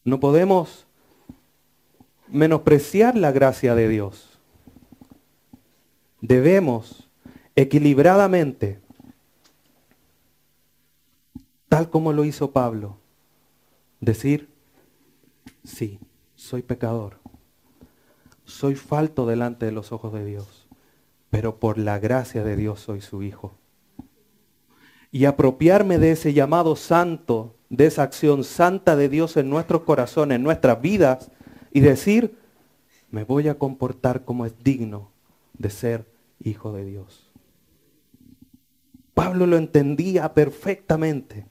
No 0.02 0.18
podemos 0.18 0.84
menospreciar 2.26 3.16
la 3.16 3.30
gracia 3.30 3.76
de 3.76 3.88
Dios. 3.88 4.40
Debemos 6.20 7.08
equilibradamente, 7.54 8.80
tal 11.68 11.88
como 11.88 12.12
lo 12.12 12.24
hizo 12.24 12.50
Pablo, 12.50 12.96
decir, 14.00 14.48
sí, 15.62 16.00
soy 16.34 16.62
pecador, 16.62 17.20
soy 18.44 18.74
falto 18.74 19.24
delante 19.24 19.66
de 19.66 19.72
los 19.72 19.92
ojos 19.92 20.12
de 20.12 20.24
Dios, 20.24 20.66
pero 21.30 21.60
por 21.60 21.78
la 21.78 22.00
gracia 22.00 22.42
de 22.42 22.56
Dios 22.56 22.80
soy 22.80 23.02
su 23.02 23.22
hijo 23.22 23.54
y 25.10 25.24
apropiarme 25.24 25.98
de 25.98 26.12
ese 26.12 26.32
llamado 26.32 26.76
santo, 26.76 27.54
de 27.70 27.86
esa 27.86 28.02
acción 28.02 28.44
santa 28.44 28.96
de 28.96 29.08
Dios 29.08 29.36
en 29.36 29.48
nuestros 29.48 29.82
corazones, 29.82 30.36
en 30.36 30.42
nuestras 30.42 30.80
vidas, 30.80 31.30
y 31.72 31.80
decir, 31.80 32.36
me 33.10 33.24
voy 33.24 33.48
a 33.48 33.56
comportar 33.56 34.24
como 34.24 34.44
es 34.44 34.52
digno 34.62 35.10
de 35.54 35.70
ser 35.70 36.06
hijo 36.40 36.72
de 36.72 36.84
Dios. 36.84 37.30
Pablo 39.14 39.46
lo 39.46 39.56
entendía 39.56 40.32
perfectamente. 40.32 41.46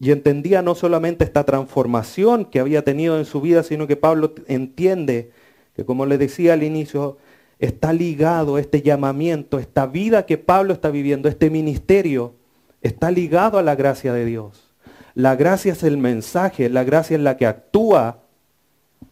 Y 0.00 0.10
entendía 0.10 0.62
no 0.62 0.74
solamente 0.74 1.22
esta 1.22 1.44
transformación 1.44 2.46
que 2.46 2.58
había 2.58 2.82
tenido 2.82 3.18
en 3.18 3.24
su 3.24 3.40
vida, 3.40 3.62
sino 3.62 3.86
que 3.86 3.96
Pablo 3.96 4.34
entiende 4.48 5.30
que, 5.76 5.84
como 5.84 6.06
le 6.06 6.18
decía 6.18 6.54
al 6.54 6.64
inicio, 6.64 7.18
está 7.62 7.92
ligado 7.92 8.58
este 8.58 8.82
llamamiento, 8.82 9.60
esta 9.60 9.86
vida 9.86 10.26
que 10.26 10.36
Pablo 10.36 10.72
está 10.72 10.90
viviendo, 10.90 11.28
este 11.28 11.48
ministerio, 11.48 12.34
está 12.80 13.12
ligado 13.12 13.56
a 13.56 13.62
la 13.62 13.76
gracia 13.76 14.12
de 14.12 14.24
Dios. 14.24 14.74
La 15.14 15.36
gracia 15.36 15.70
es 15.70 15.84
el 15.84 15.96
mensaje, 15.96 16.68
la 16.68 16.82
gracia 16.82 17.16
es 17.16 17.22
la 17.22 17.36
que 17.36 17.46
actúa, 17.46 18.24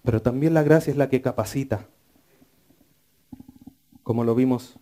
pero 0.03 0.21
también 0.21 0.53
la 0.53 0.65
gracia 0.65 0.91
es 0.91 0.97
la 0.97 1.09
que 1.09 1.23
capacita. 1.23 1.87
Como 4.03 4.25
lo 4.25 4.35
vimos 4.35 4.81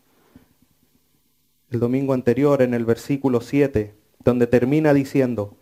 el 1.71 1.79
domingo 1.79 2.15
anterior 2.15 2.63
en 2.63 2.73
el 2.73 2.87
versículo 2.87 3.43
7, 3.43 3.95
donde 4.25 4.47
termina 4.47 4.95
diciendo, 4.95 5.59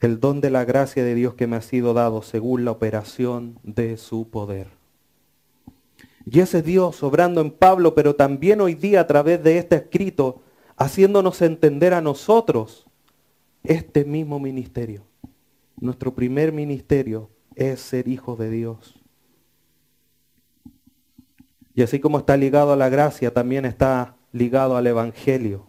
el 0.00 0.20
don 0.20 0.42
de 0.42 0.50
la 0.50 0.66
gracia 0.66 1.02
de 1.02 1.14
Dios 1.14 1.32
que 1.34 1.46
me 1.46 1.56
ha 1.56 1.62
sido 1.62 1.94
dado 1.94 2.20
según 2.20 2.66
la 2.66 2.70
operación 2.70 3.58
de 3.62 3.96
su 3.96 4.28
poder. 4.28 4.81
Y 6.24 6.40
ese 6.40 6.62
Dios 6.62 7.02
obrando 7.02 7.40
en 7.40 7.50
Pablo, 7.50 7.94
pero 7.94 8.14
también 8.14 8.60
hoy 8.60 8.74
día 8.74 9.00
a 9.00 9.06
través 9.06 9.42
de 9.42 9.58
este 9.58 9.76
escrito, 9.76 10.42
haciéndonos 10.76 11.42
entender 11.42 11.94
a 11.94 12.00
nosotros 12.00 12.86
este 13.64 14.04
mismo 14.04 14.38
ministerio. 14.38 15.04
Nuestro 15.76 16.14
primer 16.14 16.52
ministerio 16.52 17.30
es 17.54 17.80
ser 17.80 18.08
hijos 18.08 18.38
de 18.38 18.50
Dios. 18.50 19.00
Y 21.74 21.82
así 21.82 22.00
como 22.00 22.18
está 22.18 22.36
ligado 22.36 22.72
a 22.72 22.76
la 22.76 22.88
gracia, 22.88 23.32
también 23.32 23.64
está 23.64 24.16
ligado 24.32 24.76
al 24.76 24.86
Evangelio. 24.86 25.66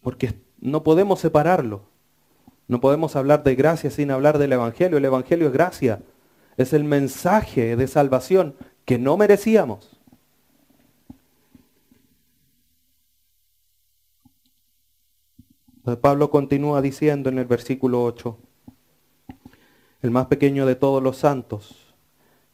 Porque 0.00 0.34
no 0.60 0.82
podemos 0.82 1.20
separarlo. 1.20 1.82
No 2.68 2.80
podemos 2.80 3.16
hablar 3.16 3.42
de 3.42 3.54
gracia 3.54 3.90
sin 3.90 4.10
hablar 4.10 4.38
del 4.38 4.52
Evangelio. 4.52 4.98
El 4.98 5.04
Evangelio 5.04 5.48
es 5.48 5.52
gracia. 5.52 6.00
Es 6.56 6.72
el 6.72 6.84
mensaje 6.84 7.76
de 7.76 7.86
salvación 7.88 8.54
que 8.84 8.98
no 8.98 9.16
merecíamos. 9.16 9.94
Pablo 16.00 16.30
continúa 16.30 16.80
diciendo 16.80 17.28
en 17.28 17.38
el 17.38 17.44
versículo 17.44 18.02
8, 18.04 18.38
el 20.00 20.10
más 20.10 20.26
pequeño 20.26 20.64
de 20.64 20.76
todos 20.76 21.02
los 21.02 21.18
santos, 21.18 21.94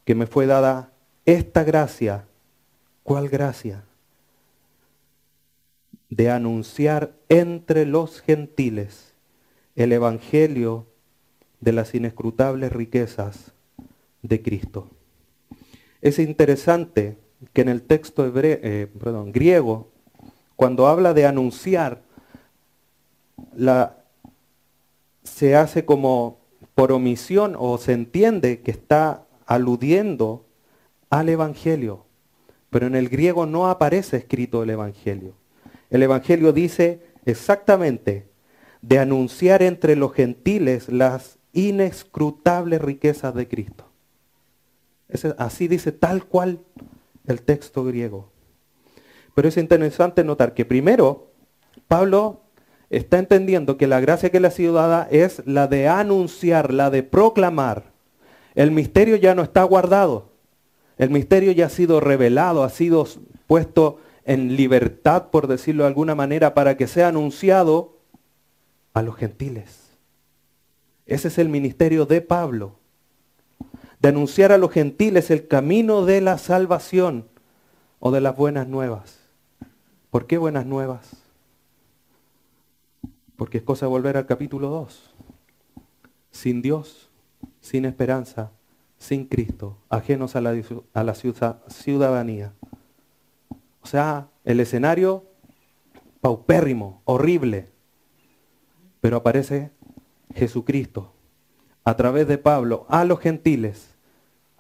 que 0.05 0.17
me 0.17 0.27
fue 0.27 0.47
dada 0.47 0.93
esta 1.27 1.63
gracia. 1.63 2.27
¿Cuál 3.05 3.29
gracia? 3.29 3.85
De 6.09 6.31
anunciar 6.31 7.15
entre 7.29 7.87
los 7.87 8.21
gentiles 8.21 9.15
el 9.77 9.93
Evangelio 9.93 10.87
de 11.61 11.73
las 11.73 11.95
inescrutables 11.95 12.73
riquezas 12.73 13.53
de 14.23 14.43
Cristo. 14.43 14.89
Es 16.01 16.19
interesante 16.19 17.17
que 17.53 17.63
en 17.63 17.69
el 17.69 17.83
texto 17.83 18.31
eh, 18.35 18.89
griego, 19.27 19.89
cuando 20.57 20.87
habla 20.87 21.15
de 21.15 21.27
anunciar, 21.27 22.03
se 25.23 25.57
hace 25.57 25.85
como 25.85 26.39
por 26.75 26.93
omisión 26.93 27.57
o 27.59 27.79
se 27.79 27.93
entiende 27.93 28.61
que 28.61 28.71
está 28.71 29.27
aludiendo 29.47 30.47
al 31.11 31.29
Evangelio. 31.29 32.07
Pero 32.71 32.87
en 32.87 32.95
el 32.95 33.09
griego 33.09 33.47
no 33.47 33.69
aparece 33.69 34.19
escrito 34.19 34.63
el 34.63 34.71
Evangelio. 34.71 35.35
El 35.91 36.03
Evangelio 36.03 36.53
dice 36.53 37.01
exactamente 37.27 38.29
de 38.81 38.99
anunciar 38.99 39.63
entre 39.63 39.97
los 39.97 40.13
gentiles 40.13 40.89
las 40.89 41.39
inescrutables 41.53 42.81
riquezas 42.81 43.35
de 43.35 43.49
Cristo. 43.49 43.90
Así 45.39 45.69
dice 45.69 45.93
tal 45.93 46.25
cual 46.25 46.61
el 47.27 47.43
texto 47.43 47.85
griego. 47.85 48.31
Pero 49.35 49.49
es 49.49 49.57
interesante 49.57 50.25
notar 50.25 50.55
que 50.55 50.65
primero 50.65 51.31
Pablo 51.89 52.43
está 52.91 53.19
entendiendo 53.19 53.77
que 53.77 53.87
la 53.87 54.01
gracia 54.01 54.31
que 54.31 54.41
le 54.41 54.49
ha 54.49 54.53
sido 54.53 54.75
dada 54.75 55.09
es 55.11 55.43
la 55.47 55.69
de 55.69 55.89
anunciar, 55.89 56.73
la 56.73 56.91
de 56.91 57.03
proclamar. 57.03 57.93
El 58.55 58.73
misterio 58.73 59.17
ya 59.17 59.35
no 59.35 59.43
está 59.43 59.63
guardado. 59.63 60.33
El 60.99 61.11
misterio 61.11 61.53
ya 61.53 61.67
ha 61.67 61.71
sido 61.71 62.01
revelado, 62.01 62.65
ha 62.65 62.71
sido 62.71 63.07
puesto 63.47 64.01
en 64.25 64.57
libertad, 64.57 65.31
por 65.31 65.47
decirlo 65.47 65.85
de 65.85 65.89
alguna 65.89 66.15
manera, 66.15 66.53
para 66.53 66.77
que 66.77 66.87
sea 66.87 67.09
anunciado 67.09 67.99
a 68.93 69.03
los 69.03 69.17
gentiles. 69.17 69.91
Ese 71.07 71.29
es 71.29 71.39
el 71.39 71.49
ministerio 71.49 72.07
de 72.07 72.21
Pablo, 72.21 72.80
de 74.01 74.09
anunciar 74.09 74.51
a 74.53 74.59
los 74.59 74.73
gentiles 74.73 75.31
el 75.31 75.47
camino 75.47 76.05
de 76.05 76.21
la 76.21 76.39
salvación 76.39 77.29
o 77.99 78.11
de 78.11 78.21
las 78.21 78.37
buenas 78.37 78.67
nuevas. 78.67 79.21
¿Por 80.11 80.27
qué 80.27 80.39
buenas 80.39 80.67
nuevas? 80.67 81.23
Porque 83.37 83.59
es 83.59 83.65
cosa 83.65 83.87
de 83.87 83.91
volver 83.91 84.17
al 84.17 84.27
capítulo 84.27 84.69
2. 84.69 85.15
Sin 86.31 86.63
Dios, 86.63 87.11
sin 87.61 87.85
esperanza, 87.85 88.51
sin 88.99 89.27
Cristo, 89.27 89.79
ajenos 89.89 90.35
a 90.37 90.41
la, 90.41 90.55
a 90.95 91.05
la 91.05 91.15
ciudadanía. 91.15 92.53
O 93.83 93.87
sea, 93.87 94.29
el 94.45 94.61
escenario 94.61 95.25
paupérrimo, 96.21 97.03
horrible. 97.05 97.69
Pero 99.01 99.19
aparece 99.19 99.71
Jesucristo 100.35 101.13
a 101.85 101.97
través 101.97 102.29
de 102.29 102.39
Pablo 102.39 102.87
a 102.89 103.05
los 103.05 103.21
gentiles, 103.21 103.90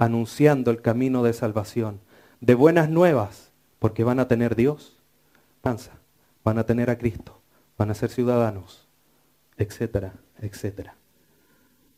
anunciando 0.01 0.73
el 0.73 0.83
camino 0.83 1.23
de 1.23 1.33
salvación, 1.33 2.01
de 2.41 2.55
buenas 2.55 2.91
nuevas, 2.91 3.53
porque 3.79 4.03
van 4.03 4.19
a 4.19 4.27
tener 4.27 4.57
Dios, 4.57 4.97
van 5.63 6.59
a 6.59 6.65
tener 6.65 6.91
a 6.91 6.99
Cristo 6.99 7.41
van 7.81 7.91
a 7.91 7.95
ser 7.95 8.11
ciudadanos, 8.11 8.87
etcétera, 9.57 10.13
etcétera. 10.39 10.97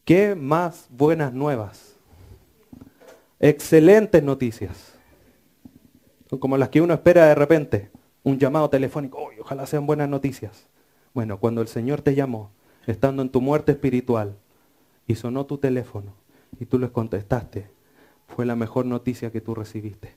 ¿Qué 0.04 0.36
más 0.36 0.86
buenas 0.90 1.32
nuevas? 1.32 1.96
Excelentes 3.40 4.22
noticias. 4.22 4.94
Como 6.38 6.56
las 6.56 6.68
que 6.68 6.80
uno 6.80 6.94
espera 6.94 7.26
de 7.26 7.34
repente. 7.34 7.90
Un 8.22 8.38
llamado 8.38 8.70
telefónico. 8.70 9.28
ojalá 9.40 9.66
sean 9.66 9.84
buenas 9.84 10.08
noticias. 10.08 10.68
Bueno, 11.14 11.40
cuando 11.40 11.60
el 11.60 11.66
Señor 11.66 12.00
te 12.00 12.14
llamó, 12.14 12.52
estando 12.86 13.20
en 13.20 13.30
tu 13.30 13.40
muerte 13.40 13.72
espiritual, 13.72 14.36
y 15.08 15.16
sonó 15.16 15.46
tu 15.46 15.58
teléfono, 15.58 16.14
y 16.60 16.66
tú 16.66 16.78
les 16.78 16.90
contestaste, 16.90 17.68
fue 18.34 18.46
la 18.46 18.56
mejor 18.56 18.86
noticia 18.86 19.30
que 19.30 19.40
tú 19.40 19.54
recibiste. 19.54 20.14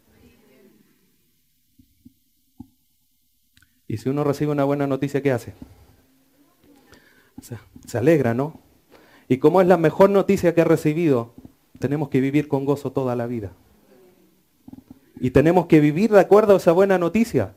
Y 3.88 3.98
si 3.98 4.10
uno 4.10 4.24
recibe 4.24 4.52
una 4.52 4.64
buena 4.64 4.88
noticia, 4.88 5.22
¿qué 5.22 5.32
hace? 5.32 5.54
Se, 7.86 7.98
alegra, 7.98 8.34
¿no? 8.34 8.60
Y 9.28 9.38
como 9.38 9.62
es 9.62 9.68
la 9.68 9.78
mejor 9.78 10.10
noticia 10.10 10.56
que 10.56 10.62
ha 10.62 10.66
recibido, 10.66 11.34
tenemos 11.80 12.10
que 12.10 12.22
vivir 12.22 12.48
con 12.48 12.66
gozo 12.66 12.92
toda 12.92 13.16
la 13.16 13.28
vida. 13.28 13.52
Y 15.20 15.32
tenemos 15.32 15.68
que 15.68 15.80
vivir 15.80 16.12
de 16.12 16.20
acuerdo 16.20 16.54
a 16.54 16.58
esa 16.58 16.72
buena 16.72 16.98
noticia. 16.98 17.54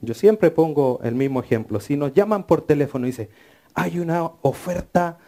Yo 0.00 0.14
siempre 0.14 0.50
pongo 0.50 1.00
el 1.04 1.14
mismo 1.14 1.40
ejemplo. 1.40 1.78
Si 1.78 1.96
nos 1.96 2.12
llaman 2.12 2.46
por 2.46 2.62
teléfono 2.62 3.06
y 3.06 3.10
dice, 3.10 3.30
hay 3.74 4.00
una 4.00 4.24
oferta, 4.42 5.18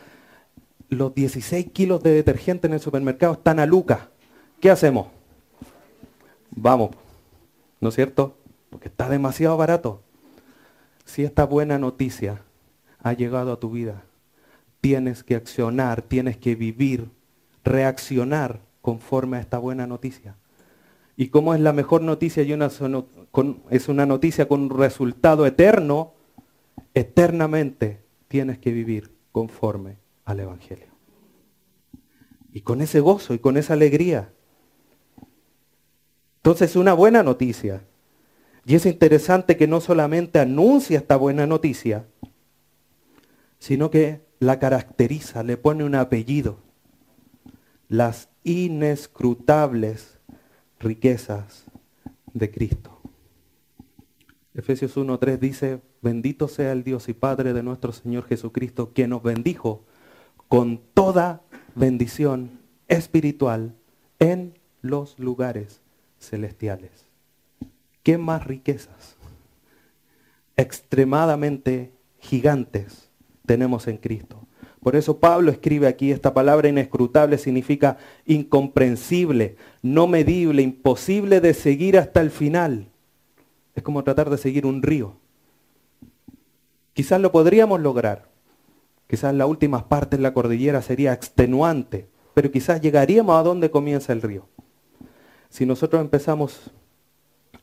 los 0.88 1.14
16 1.14 1.70
kilos 1.72 2.02
de 2.02 2.10
detergente 2.10 2.66
en 2.66 2.72
el 2.72 2.80
supermercado 2.80 3.34
están 3.34 3.60
a 3.60 3.66
Luca. 3.66 4.10
¿Qué 4.64 4.70
hacemos? 4.70 5.08
Vamos, 6.50 6.92
¿no 7.82 7.90
es 7.90 7.94
cierto? 7.94 8.34
porque 8.70 8.88
está 8.88 9.10
demasiado 9.10 9.58
barato. 9.58 10.00
Si 11.04 11.22
esta 11.22 11.44
buena 11.44 11.78
noticia 11.78 12.40
ha 12.98 13.12
llegado 13.12 13.52
a 13.52 13.60
tu 13.60 13.70
vida, 13.70 14.04
tienes 14.80 15.22
que 15.22 15.34
accionar, 15.34 16.00
tienes 16.00 16.38
que 16.38 16.54
vivir, 16.54 17.10
reaccionar 17.62 18.60
conforme 18.80 19.36
a 19.36 19.40
esta 19.40 19.58
buena 19.58 19.86
noticia. 19.86 20.34
Y 21.14 21.28
como 21.28 21.52
es 21.52 21.60
la 21.60 21.74
mejor 21.74 22.00
noticia 22.00 22.42
y 22.42 22.50
es 22.50 23.88
una 23.88 24.06
noticia 24.06 24.48
con 24.48 24.62
un 24.62 24.70
resultado 24.70 25.44
eterno, 25.44 26.14
eternamente 26.94 28.00
tienes 28.28 28.56
que 28.56 28.72
vivir 28.72 29.12
conforme 29.30 29.98
al 30.24 30.40
Evangelio. 30.40 30.88
Y 32.50 32.62
con 32.62 32.80
ese 32.80 33.00
gozo 33.00 33.34
y 33.34 33.38
con 33.38 33.58
esa 33.58 33.74
alegría. 33.74 34.30
Entonces, 36.44 36.76
una 36.76 36.92
buena 36.92 37.22
noticia 37.22 37.84
y 38.66 38.74
es 38.74 38.84
interesante 38.84 39.56
que 39.56 39.66
no 39.66 39.80
solamente 39.80 40.38
anuncia 40.38 40.98
esta 40.98 41.16
buena 41.16 41.46
noticia, 41.46 42.04
sino 43.58 43.90
que 43.90 44.20
la 44.40 44.58
caracteriza, 44.58 45.42
le 45.42 45.56
pone 45.56 45.84
un 45.84 45.94
apellido. 45.94 46.58
Las 47.88 48.28
inescrutables 48.42 50.18
riquezas 50.78 51.64
de 52.34 52.50
Cristo. 52.50 53.00
Efesios 54.52 54.98
1.3 54.98 55.38
dice, 55.38 55.80
bendito 56.02 56.48
sea 56.48 56.72
el 56.72 56.84
Dios 56.84 57.08
y 57.08 57.14
Padre 57.14 57.54
de 57.54 57.62
nuestro 57.62 57.90
Señor 57.90 58.26
Jesucristo, 58.26 58.92
quien 58.92 59.08
nos 59.08 59.22
bendijo 59.22 59.86
con 60.48 60.82
toda 60.92 61.40
bendición 61.74 62.60
espiritual 62.86 63.74
en 64.18 64.58
los 64.82 65.18
lugares 65.18 65.83
celestiales. 66.26 66.90
¿Qué 68.02 68.18
más 68.18 68.46
riquezas? 68.46 69.16
extremadamente 70.56 71.92
gigantes 72.18 73.10
tenemos 73.46 73.88
en 73.88 73.96
Cristo. 73.96 74.40
Por 74.80 74.96
eso 74.96 75.18
Pablo 75.18 75.50
escribe 75.50 75.86
aquí, 75.86 76.10
esta 76.10 76.34
palabra 76.34 76.68
inescrutable 76.68 77.38
significa 77.38 77.96
incomprensible, 78.26 79.56
no 79.82 80.06
medible, 80.06 80.62
imposible 80.62 81.40
de 81.40 81.54
seguir 81.54 81.98
hasta 81.98 82.20
el 82.20 82.30
final. 82.30 82.88
Es 83.74 83.82
como 83.82 84.04
tratar 84.04 84.28
de 84.28 84.38
seguir 84.38 84.66
un 84.66 84.82
río. 84.82 85.16
Quizás 86.92 87.20
lo 87.20 87.32
podríamos 87.32 87.80
lograr. 87.80 88.28
Quizás 89.08 89.34
la 89.34 89.46
última 89.46 89.88
parte 89.88 90.16
de 90.16 90.22
la 90.22 90.34
cordillera 90.34 90.82
sería 90.82 91.12
extenuante, 91.12 92.06
pero 92.34 92.50
quizás 92.50 92.80
llegaríamos 92.80 93.36
a 93.36 93.42
donde 93.42 93.70
comienza 93.70 94.12
el 94.12 94.22
río. 94.22 94.46
Si 95.54 95.66
nosotros 95.66 96.02
empezamos 96.02 96.72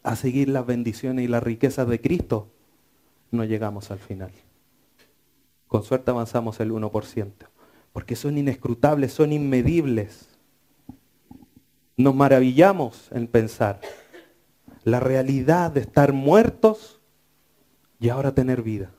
a 0.01 0.15
seguir 0.15 0.47
las 0.47 0.65
bendiciones 0.65 1.25
y 1.25 1.27
las 1.27 1.43
riquezas 1.43 1.89
de 1.89 1.99
Cristo, 1.99 2.47
no 3.31 3.43
llegamos 3.43 3.91
al 3.91 3.99
final. 3.99 4.31
Con 5.67 5.83
suerte 5.83 6.09
avanzamos 6.09 6.61
el 6.61 6.71
1%, 6.71 7.33
porque 7.91 8.15
son 8.15 8.37
inescrutables, 8.37 9.11
son 9.11 9.33
inmedibles. 9.33 10.29
Nos 11.97 12.15
maravillamos 12.15 13.09
en 13.11 13.27
pensar 13.27 13.81
la 14.85 15.01
realidad 15.01 15.71
de 15.71 15.81
estar 15.81 16.13
muertos 16.13 17.01
y 17.99 18.07
ahora 18.07 18.33
tener 18.33 18.61
vida. 18.61 18.91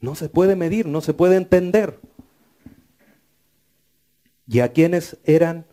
No 0.00 0.14
se 0.14 0.30
puede 0.30 0.56
medir, 0.56 0.86
no 0.86 1.02
se 1.02 1.12
puede 1.12 1.36
entender. 1.36 2.00
¿Y 4.46 4.60
a 4.60 4.72
quiénes 4.72 5.18
eran? 5.24 5.66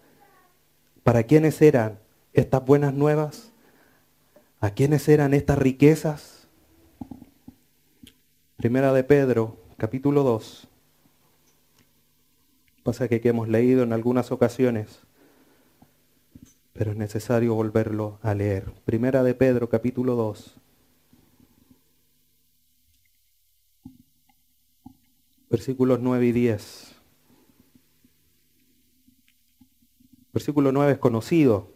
¿Para 1.05 1.21
quiénes 1.21 1.61
eran 1.61 1.99
estas 2.33 2.65
buenas 2.65 2.91
nuevas? 2.91 3.53
¿A 4.59 4.71
quiénes 4.71 5.07
eran 5.07 5.35
estas 5.35 5.59
riquezas? 5.59 6.47
Primera 8.57 8.91
de 8.91 9.03
Pedro, 9.03 9.55
capítulo 9.77 10.23
2. 10.23 10.67
Pasa 12.81 13.07
que, 13.07 13.21
que 13.21 13.29
hemos 13.29 13.47
leído 13.47 13.83
en 13.83 13.93
algunas 13.93 14.31
ocasiones, 14.31 15.01
pero 16.73 16.89
es 16.89 16.97
necesario 16.97 17.53
volverlo 17.53 18.17
a 18.23 18.33
leer. 18.33 18.73
Primera 18.85 19.21
de 19.21 19.35
Pedro, 19.35 19.69
capítulo 19.69 20.15
2. 20.15 20.55
Versículos 25.51 25.99
9 25.99 26.25
y 26.25 26.31
10. 26.31 26.94
Versículo 30.35 30.73
9 30.73 30.91
es 30.91 30.97
conocido. 30.97 31.69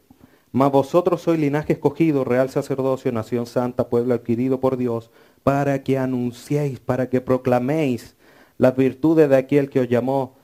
Mas 0.52 0.70
vosotros 0.70 1.22
sois 1.22 1.40
linaje 1.40 1.72
escogido, 1.72 2.26
real 2.26 2.50
sacerdocio, 2.50 3.10
nación 3.14 3.46
santa, 3.46 3.88
pueblo 3.88 4.14
adquirido 4.14 4.60
por 4.60 4.76
Dios, 4.76 5.12
para 5.44 5.82
que 5.82 5.98
anunciéis, 5.98 6.82
para 6.82 7.10
que 7.10 7.22
proclaméis 7.22 8.18
las 8.58 8.76
virtudes 8.76 9.30
de 9.30 9.38
aquel 9.38 9.70
que 9.70 9.80
os 9.80 9.88
llamó 9.88 10.36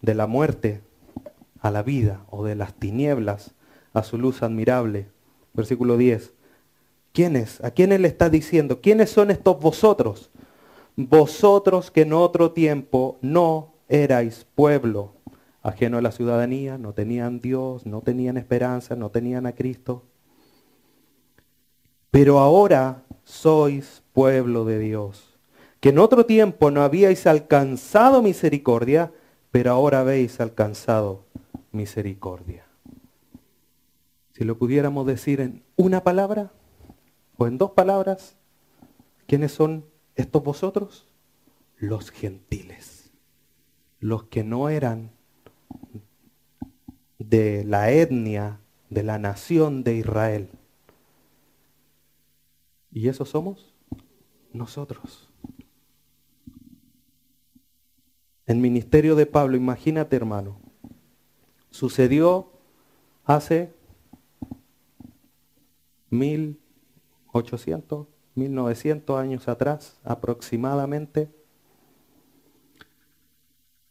de 0.00 0.16
la 0.16 0.26
muerte 0.26 0.80
a 1.60 1.70
la 1.70 1.84
vida 1.84 2.24
o 2.28 2.44
de 2.44 2.56
las 2.56 2.74
tinieblas 2.74 3.54
a 3.92 4.02
su 4.02 4.18
luz 4.18 4.42
admirable. 4.42 5.06
Versículo 5.54 5.96
10. 5.96 6.32
¿Quiénes? 7.12 7.62
¿A 7.62 7.70
quiénes 7.70 8.00
le 8.00 8.08
está 8.08 8.30
diciendo? 8.30 8.80
¿Quiénes 8.80 9.10
son 9.10 9.30
estos 9.30 9.60
vosotros? 9.60 10.28
Vosotros 10.96 11.92
que 11.92 12.00
en 12.00 12.14
otro 12.14 12.50
tiempo 12.50 13.18
no 13.20 13.74
erais 13.88 14.44
pueblo, 14.56 15.12
ajeno 15.62 15.98
a 15.98 16.02
la 16.02 16.12
ciudadanía, 16.12 16.76
no 16.76 16.92
tenían 16.92 17.40
Dios, 17.40 17.86
no 17.86 18.00
tenían 18.00 18.36
esperanza, 18.36 18.96
no 18.96 19.10
tenían 19.10 19.46
a 19.46 19.52
Cristo. 19.52 20.02
Pero 22.10 22.40
ahora 22.40 23.04
sois 23.24 24.02
pueblo 24.12 24.64
de 24.64 24.78
Dios, 24.78 25.38
que 25.80 25.90
en 25.90 25.98
otro 25.98 26.26
tiempo 26.26 26.70
no 26.70 26.82
habíais 26.82 27.26
alcanzado 27.26 28.22
misericordia, 28.22 29.12
pero 29.50 29.70
ahora 29.70 30.00
habéis 30.00 30.40
alcanzado 30.40 31.24
misericordia. 31.70 32.66
Si 34.32 34.44
lo 34.44 34.58
pudiéramos 34.58 35.06
decir 35.06 35.40
en 35.40 35.62
una 35.76 36.02
palabra 36.02 36.52
o 37.36 37.46
en 37.46 37.58
dos 37.58 37.70
palabras, 37.72 38.36
¿quiénes 39.26 39.52
son 39.52 39.84
estos 40.16 40.42
vosotros? 40.42 41.06
Los 41.76 42.10
gentiles, 42.10 43.10
los 44.00 44.24
que 44.24 44.44
no 44.44 44.68
eran 44.68 45.10
de 47.22 47.64
la 47.64 47.90
etnia, 47.90 48.60
de 48.90 49.02
la 49.02 49.18
nación 49.18 49.84
de 49.84 49.96
Israel 49.96 50.50
¿Y 52.92 53.08
eso 53.08 53.24
somos? 53.24 53.74
Nosotros. 54.52 55.30
El 58.44 58.58
ministerio 58.58 59.16
de 59.16 59.24
Pablo, 59.24 59.56
imagínate 59.56 60.14
hermano, 60.14 60.60
sucedió 61.70 62.52
hace 63.24 63.72
1800, 66.10 68.06
1900 68.34 69.18
años 69.18 69.48
atrás 69.48 69.98
aproximadamente. 70.04 71.30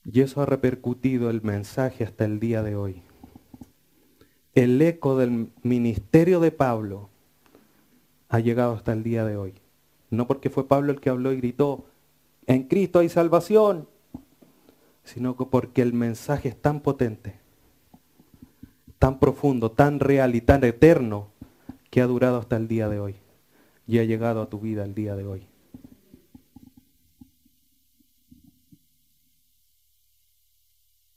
Y 0.04 0.22
eso 0.22 0.41
ha 0.41 0.46
repercutido 0.46 1.32
el 1.32 1.41
mensaje 1.41 2.04
hasta 2.04 2.26
el 2.26 2.39
día 2.39 2.62
de 2.62 2.76
hoy. 2.76 3.02
El 4.54 4.82
eco 4.82 5.18
del 5.18 5.52
ministerio 5.64 6.40
de 6.40 6.52
Pablo 6.52 7.10
ha 8.30 8.40
llegado 8.40 8.74
hasta 8.74 8.94
el 8.94 9.04
día 9.04 9.26
de 9.26 9.38
hoy. 9.38 9.54
No 10.10 10.28
porque 10.28 10.50
fue 10.50 10.68
Pablo 10.68 10.92
el 10.92 11.00
que 11.00 11.10
habló 11.10 11.32
y 11.32 11.38
gritó, 11.38 11.86
en 12.48 12.64
Cristo 12.64 13.00
hay 13.00 13.10
salvación, 13.10 13.88
sino 15.04 15.36
porque 15.36 15.82
el 15.82 15.94
mensaje 15.94 16.50
es 16.50 16.62
tan 16.62 16.82
potente, 16.82 17.40
tan 19.00 19.20
profundo, 19.20 19.72
tan 19.72 20.00
real 20.00 20.36
y 20.36 20.42
tan 20.42 20.64
eterno 20.64 21.30
que 21.90 22.02
ha 22.02 22.08
durado 22.08 22.38
hasta 22.38 22.58
el 22.58 22.68
día 22.68 22.90
de 22.90 23.00
hoy 23.00 23.16
y 23.88 24.00
ha 24.00 24.04
llegado 24.04 24.42
a 24.42 24.50
tu 24.50 24.60
vida 24.60 24.84
el 24.84 24.96
día 24.96 25.16
de 25.16 25.26
hoy. 25.26 25.48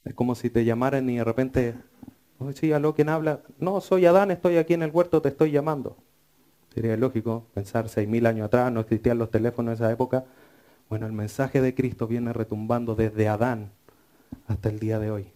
Es 0.05 0.15
como 0.15 0.35
si 0.35 0.51
te 0.51 0.65
llamaran 0.65 1.09
y 1.09 1.17
de 1.17 1.25
repente, 1.25 1.75
oye, 2.45 2.57
sí, 2.57 2.73
aló, 2.73 2.95
¿quién 2.95 3.09
habla? 3.09 3.41
No, 3.59 3.81
soy 3.81 4.07
Adán, 4.07 4.31
estoy 4.31 4.57
aquí 4.57 4.75
en 4.75 4.83
el 4.83 4.91
huerto, 4.91 5.21
te 5.23 5.29
estoy 5.29 5.51
llamando. 5.51 5.97
Sería 6.75 6.97
lógico 6.97 7.47
pensar 7.55 7.89
seis 7.89 8.09
mil 8.09 8.27
años 8.27 8.47
atrás, 8.47 8.73
no 8.73 8.81
existían 8.81 9.19
los 9.19 9.31
teléfonos 9.31 9.73
en 9.73 9.85
esa 9.85 9.93
época. 9.93 10.25
Bueno, 10.89 11.07
el 11.07 11.13
mensaje 11.13 11.61
de 11.61 11.75
Cristo 11.75 12.07
viene 12.07 12.33
retumbando 12.33 12.95
desde 12.95 13.29
Adán 13.29 13.71
hasta 14.47 14.69
el 14.69 14.79
día 14.79 14.99
de 14.99 15.11
hoy. 15.11 15.27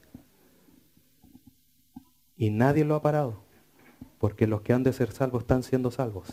Y 2.37 2.51
nadie 2.51 2.85
lo 2.85 2.95
ha 2.95 3.03
parado, 3.03 3.41
porque 4.19 4.47
los 4.47 4.63
que 4.63 4.73
han 4.73 4.83
de 4.83 4.93
ser 4.93 5.13
salvos 5.13 5.43
están 5.43 5.63
siendo 5.63 5.91
salvos. 5.91 6.29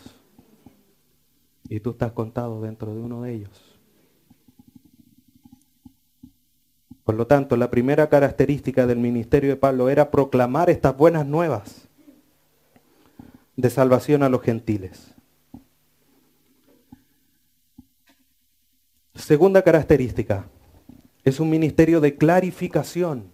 Y 1.68 1.80
tú 1.80 1.90
estás 1.90 2.12
contado 2.12 2.60
dentro 2.60 2.94
de 2.94 3.00
uno 3.00 3.22
de 3.22 3.32
ellos. 3.32 3.75
Por 7.06 7.14
lo 7.14 7.28
tanto, 7.28 7.56
la 7.56 7.70
primera 7.70 8.08
característica 8.08 8.84
del 8.84 8.98
ministerio 8.98 9.50
de 9.50 9.56
Pablo 9.56 9.88
era 9.88 10.10
proclamar 10.10 10.70
estas 10.70 10.96
buenas 10.96 11.24
nuevas 11.24 11.86
de 13.54 13.70
salvación 13.70 14.24
a 14.24 14.28
los 14.28 14.42
gentiles. 14.42 15.14
Segunda 19.14 19.62
característica, 19.62 20.46
es 21.22 21.38
un 21.38 21.48
ministerio 21.48 22.00
de 22.00 22.16
clarificación. 22.16 23.30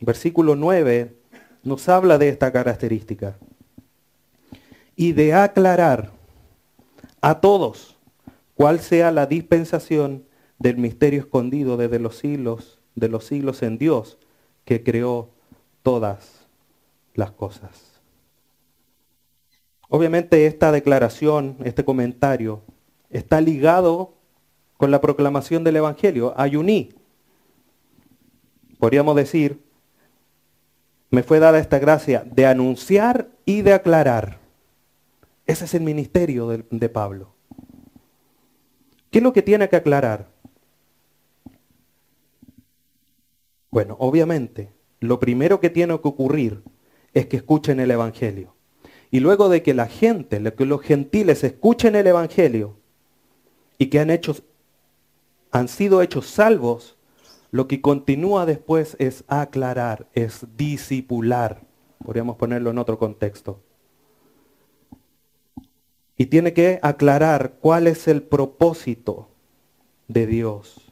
Versículo 0.00 0.56
9 0.56 1.14
nos 1.62 1.88
habla 1.88 2.18
de 2.18 2.28
esta 2.28 2.50
característica. 2.50 3.38
Y 4.96 5.12
de 5.12 5.32
aclarar 5.32 6.10
a 7.20 7.40
todos 7.40 7.96
cuál 8.56 8.80
sea 8.80 9.12
la 9.12 9.26
dispensación 9.26 10.24
del 10.58 10.76
misterio 10.76 11.20
escondido 11.20 11.76
desde 11.76 11.98
los 11.98 12.16
siglos, 12.16 12.80
de 12.94 13.08
los 13.08 13.24
siglos 13.24 13.62
en 13.62 13.78
Dios, 13.78 14.18
que 14.64 14.82
creó 14.82 15.30
todas 15.82 16.46
las 17.14 17.30
cosas. 17.30 18.00
Obviamente 19.88 20.46
esta 20.46 20.72
declaración, 20.72 21.56
este 21.64 21.84
comentario, 21.84 22.62
está 23.10 23.40
ligado 23.40 24.14
con 24.76 24.90
la 24.90 25.00
proclamación 25.00 25.62
del 25.64 25.76
Evangelio. 25.76 26.34
Ayuní. 26.36 26.94
Podríamos 28.78 29.14
decir, 29.14 29.62
me 31.10 31.22
fue 31.22 31.38
dada 31.38 31.58
esta 31.58 31.78
gracia 31.78 32.24
de 32.26 32.44
anunciar 32.46 33.28
y 33.44 33.62
de 33.62 33.72
aclarar. 33.72 34.38
Ese 35.46 35.66
es 35.66 35.74
el 35.74 35.82
ministerio 35.82 36.48
de, 36.48 36.88
Pablo. 36.88 37.34
¿Qué 39.10 39.18
es 39.18 39.22
lo 39.22 39.32
que 39.32 39.42
tiene 39.42 39.68
que 39.68 39.76
aclarar? 39.76 40.33
Bueno, 43.74 43.96
obviamente, 43.98 44.70
lo 45.00 45.18
primero 45.18 45.58
que 45.58 45.68
tiene 45.68 46.00
que 46.00 46.06
ocurrir 46.06 46.62
es 47.12 47.26
que 47.26 47.38
escuchen 47.38 47.80
el 47.80 47.90
Evangelio. 47.90 48.54
Y 49.10 49.18
luego 49.18 49.48
de 49.48 49.64
que 49.64 49.74
la 49.74 49.88
gente, 49.88 50.40
que 50.54 50.64
los 50.64 50.80
gentiles 50.80 51.42
escuchen 51.42 51.96
el 51.96 52.06
Evangelio 52.06 52.76
y 53.76 53.86
que 53.86 53.98
han, 53.98 54.16
han 55.50 55.66
sido 55.66 56.02
hechos 56.02 56.28
salvos, 56.28 56.96
lo 57.50 57.66
que 57.66 57.80
continúa 57.80 58.46
después 58.46 58.94
es 59.00 59.24
aclarar, 59.26 60.06
es 60.14 60.46
disipular. 60.56 61.66
Podríamos 61.98 62.36
ponerlo 62.36 62.70
en 62.70 62.78
otro 62.78 62.96
contexto. 62.96 63.60
Y 66.16 66.26
tiene 66.26 66.52
que 66.52 66.78
aclarar 66.80 67.56
cuál 67.60 67.88
es 67.88 68.06
el 68.06 68.22
propósito 68.22 69.30
de 70.06 70.28
Dios. 70.28 70.83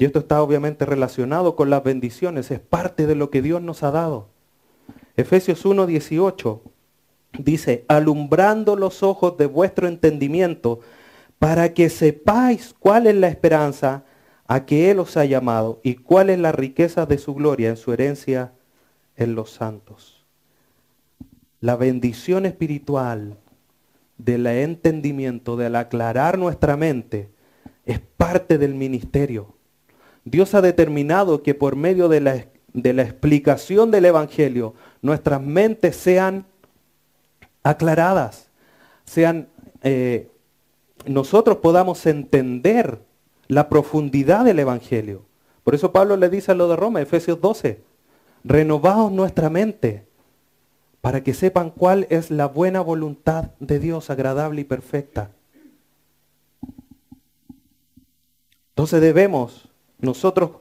Y 0.00 0.06
esto 0.06 0.20
está 0.20 0.42
obviamente 0.42 0.86
relacionado 0.86 1.56
con 1.56 1.68
las 1.68 1.84
bendiciones, 1.84 2.50
es 2.50 2.58
parte 2.58 3.06
de 3.06 3.14
lo 3.14 3.28
que 3.28 3.42
Dios 3.42 3.60
nos 3.60 3.82
ha 3.82 3.90
dado. 3.90 4.28
Efesios 5.14 5.66
1:18 5.66 6.62
dice, 7.38 7.84
alumbrando 7.86 8.76
los 8.76 9.02
ojos 9.02 9.36
de 9.36 9.44
vuestro 9.44 9.88
entendimiento, 9.88 10.80
para 11.38 11.74
que 11.74 11.90
sepáis 11.90 12.74
cuál 12.78 13.08
es 13.08 13.14
la 13.14 13.28
esperanza 13.28 14.04
a 14.46 14.64
que 14.64 14.90
Él 14.90 15.00
os 15.00 15.18
ha 15.18 15.26
llamado 15.26 15.80
y 15.82 15.96
cuál 15.96 16.30
es 16.30 16.38
la 16.38 16.52
riqueza 16.52 17.04
de 17.04 17.18
su 17.18 17.34
gloria 17.34 17.68
en 17.68 17.76
su 17.76 17.92
herencia 17.92 18.52
en 19.16 19.34
los 19.34 19.50
santos. 19.50 20.24
La 21.60 21.76
bendición 21.76 22.46
espiritual 22.46 23.36
del 24.16 24.46
entendimiento, 24.46 25.58
del 25.58 25.76
aclarar 25.76 26.38
nuestra 26.38 26.78
mente, 26.78 27.28
es 27.84 28.00
parte 28.00 28.56
del 28.56 28.74
ministerio. 28.74 29.59
Dios 30.30 30.54
ha 30.54 30.62
determinado 30.62 31.42
que 31.42 31.54
por 31.54 31.74
medio 31.74 32.08
de 32.08 32.20
la, 32.20 32.44
de 32.72 32.92
la 32.92 33.02
explicación 33.02 33.90
del 33.90 34.04
Evangelio, 34.04 34.74
nuestras 35.02 35.42
mentes 35.42 35.96
sean 35.96 36.46
aclaradas, 37.64 38.48
sean, 39.04 39.48
eh, 39.82 40.28
nosotros 41.04 41.56
podamos 41.58 42.06
entender 42.06 43.00
la 43.48 43.68
profundidad 43.68 44.44
del 44.44 44.60
Evangelio. 44.60 45.22
Por 45.64 45.74
eso 45.74 45.90
Pablo 45.90 46.16
le 46.16 46.28
dice 46.30 46.52
a 46.52 46.54
lo 46.54 46.68
de 46.68 46.76
Roma, 46.76 47.00
Efesios 47.00 47.40
12, 47.40 47.80
renovaos 48.44 49.10
nuestra 49.10 49.50
mente 49.50 50.06
para 51.00 51.24
que 51.24 51.34
sepan 51.34 51.70
cuál 51.70 52.06
es 52.08 52.30
la 52.30 52.46
buena 52.46 52.80
voluntad 52.82 53.50
de 53.58 53.80
Dios, 53.80 54.10
agradable 54.10 54.60
y 54.60 54.64
perfecta. 54.64 55.32
Entonces 58.70 59.00
debemos 59.00 59.69
nosotros 60.00 60.52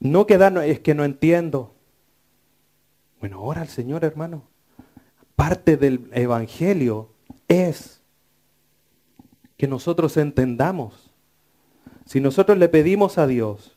no 0.00 0.26
quedarnos, 0.26 0.64
es 0.64 0.80
que 0.80 0.94
no 0.94 1.04
entiendo. 1.04 1.74
Bueno, 3.20 3.38
ahora 3.38 3.62
el 3.62 3.68
Señor, 3.68 4.04
hermano. 4.04 4.44
Parte 5.34 5.76
del 5.76 6.08
Evangelio 6.12 7.10
es 7.48 8.00
que 9.56 9.66
nosotros 9.66 10.16
entendamos. 10.16 11.10
Si 12.04 12.20
nosotros 12.20 12.58
le 12.58 12.68
pedimos 12.68 13.18
a 13.18 13.26
Dios 13.26 13.76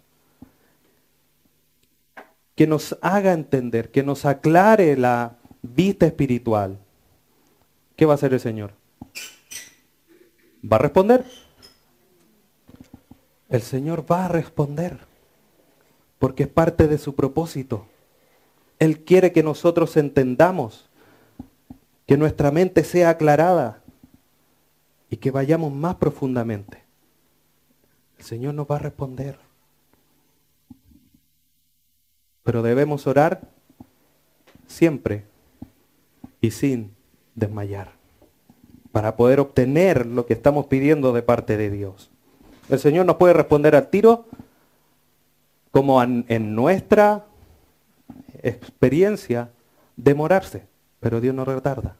que 2.55 2.67
nos 2.67 2.97
haga 3.01 3.33
entender, 3.33 3.89
que 3.89 4.03
nos 4.03 4.25
aclare 4.25 4.97
la 4.97 5.37
vista 5.61 6.05
espiritual, 6.05 6.77
¿qué 7.95 8.05
va 8.05 8.13
a 8.13 8.15
hacer 8.15 8.33
el 8.33 8.39
Señor? 8.39 8.73
¿Va 10.61 10.75
a 10.75 10.79
responder? 10.79 11.25
El 13.49 13.61
Señor 13.61 14.05
va 14.09 14.25
a 14.25 14.27
responder, 14.27 14.99
porque 16.19 16.43
es 16.43 16.49
parte 16.49 16.87
de 16.87 16.99
su 16.99 17.15
propósito. 17.15 17.87
Él 18.77 19.03
quiere 19.03 19.31
que 19.31 19.41
nosotros 19.41 19.97
entendamos, 19.97 20.89
que 22.05 22.15
nuestra 22.15 22.51
mente 22.51 22.83
sea 22.83 23.09
aclarada 23.09 23.81
y 25.09 25.17
que 25.17 25.31
vayamos 25.31 25.73
más 25.73 25.95
profundamente. 25.95 26.83
El 28.19 28.25
Señor 28.25 28.53
nos 28.53 28.67
va 28.67 28.75
a 28.75 28.79
responder. 28.79 29.39
Pero 32.43 32.61
debemos 32.61 33.07
orar 33.07 33.41
siempre 34.67 35.25
y 36.41 36.51
sin 36.51 36.91
desmayar 37.35 37.93
para 38.91 39.15
poder 39.15 39.39
obtener 39.39 40.05
lo 40.05 40.25
que 40.25 40.33
estamos 40.33 40.67
pidiendo 40.67 41.13
de 41.13 41.21
parte 41.21 41.57
de 41.57 41.69
Dios. 41.69 42.11
El 42.69 42.79
Señor 42.79 43.05
nos 43.05 43.15
puede 43.15 43.33
responder 43.33 43.75
al 43.75 43.89
tiro 43.89 44.25
como 45.71 46.01
en, 46.03 46.55
nuestra 46.55 47.25
experiencia 48.41 49.49
demorarse, 49.95 50.67
pero 50.99 51.19
Dios 51.19 51.33
no 51.35 51.45
retarda, 51.45 51.95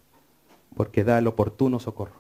porque 0.76 1.04
da 1.04 1.18
el 1.18 1.28
oportuno 1.28 1.80
socorro. 1.80 2.20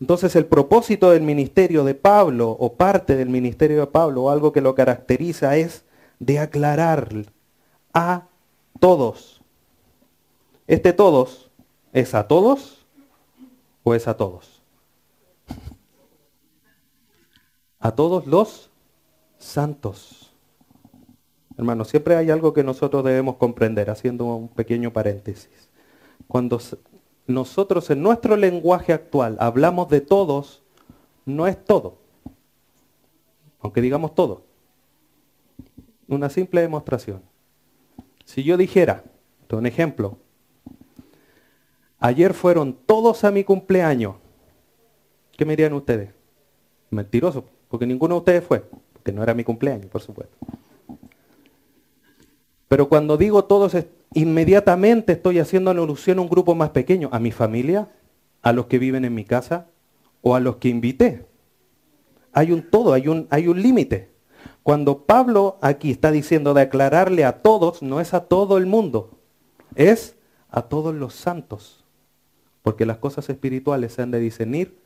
Entonces 0.00 0.36
el 0.36 0.46
propósito 0.46 1.10
del 1.10 1.22
ministerio 1.22 1.84
de 1.84 1.94
Pablo, 1.94 2.50
o 2.50 2.74
parte 2.74 3.16
del 3.16 3.28
ministerio 3.28 3.80
de 3.80 3.86
Pablo, 3.86 4.24
o 4.24 4.30
algo 4.30 4.52
que 4.52 4.62
lo 4.62 4.74
caracteriza, 4.74 5.56
es 5.56 5.84
de 6.18 6.38
aclarar 6.38 7.08
a 7.92 8.26
todos. 8.78 9.42
Este 10.66 10.92
todos, 10.92 11.50
¿es 11.92 12.14
a 12.14 12.28
todos 12.28 12.86
o 13.82 13.94
es 13.94 14.08
a 14.08 14.16
todos? 14.16 14.49
A 17.80 17.92
todos 17.92 18.26
los 18.26 18.70
santos. 19.38 20.30
Hermanos, 21.56 21.88
siempre 21.88 22.14
hay 22.16 22.30
algo 22.30 22.52
que 22.52 22.62
nosotros 22.62 23.02
debemos 23.04 23.36
comprender, 23.36 23.90
haciendo 23.90 24.26
un 24.26 24.48
pequeño 24.48 24.92
paréntesis. 24.92 25.68
Cuando 26.28 26.60
nosotros 27.26 27.90
en 27.90 28.02
nuestro 28.02 28.36
lenguaje 28.36 28.92
actual 28.92 29.36
hablamos 29.40 29.88
de 29.88 30.00
todos, 30.00 30.62
no 31.24 31.46
es 31.46 31.62
todo. 31.62 31.96
Aunque 33.60 33.80
digamos 33.80 34.14
todo. 34.14 34.42
Una 36.06 36.28
simple 36.28 36.60
demostración. 36.60 37.22
Si 38.24 38.42
yo 38.42 38.56
dijera, 38.56 39.04
un 39.50 39.66
ejemplo, 39.66 40.16
ayer 41.98 42.34
fueron 42.34 42.72
todos 42.72 43.24
a 43.24 43.30
mi 43.30 43.42
cumpleaños, 43.42 44.16
¿qué 45.36 45.44
me 45.44 45.52
dirían 45.52 45.72
ustedes? 45.72 46.10
Mentiroso 46.90 47.44
porque 47.70 47.86
ninguno 47.86 48.16
de 48.16 48.18
ustedes 48.18 48.44
fue, 48.44 48.64
porque 48.92 49.12
no 49.12 49.22
era 49.22 49.32
mi 49.32 49.44
cumpleaños, 49.44 49.86
por 49.86 50.02
supuesto. 50.02 50.36
Pero 52.68 52.88
cuando 52.88 53.16
digo 53.16 53.44
todos, 53.44 53.76
inmediatamente 54.12 55.12
estoy 55.12 55.38
haciendo 55.38 55.70
alusión 55.70 56.18
a 56.18 56.22
un 56.22 56.28
grupo 56.28 56.54
más 56.54 56.70
pequeño, 56.70 57.08
a 57.12 57.20
mi 57.20 57.30
familia, 57.30 57.88
a 58.42 58.52
los 58.52 58.66
que 58.66 58.78
viven 58.78 59.04
en 59.04 59.14
mi 59.14 59.24
casa 59.24 59.68
o 60.20 60.34
a 60.34 60.40
los 60.40 60.56
que 60.56 60.68
invité. 60.68 61.26
Hay 62.32 62.52
un 62.52 62.68
todo, 62.68 62.92
hay 62.92 63.08
un, 63.08 63.28
hay 63.30 63.46
un 63.46 63.62
límite. 63.62 64.10
Cuando 64.62 65.04
Pablo 65.04 65.56
aquí 65.60 65.90
está 65.90 66.10
diciendo 66.10 66.54
de 66.54 66.62
aclararle 66.62 67.24
a 67.24 67.42
todos, 67.42 67.82
no 67.82 68.00
es 68.00 68.14
a 68.14 68.24
todo 68.24 68.58
el 68.58 68.66
mundo, 68.66 69.18
es 69.74 70.16
a 70.50 70.62
todos 70.62 70.94
los 70.94 71.14
santos. 71.14 71.84
Porque 72.62 72.84
las 72.84 72.98
cosas 72.98 73.28
espirituales 73.30 73.94
se 73.94 74.02
han 74.02 74.10
de 74.10 74.20
discernir 74.20 74.76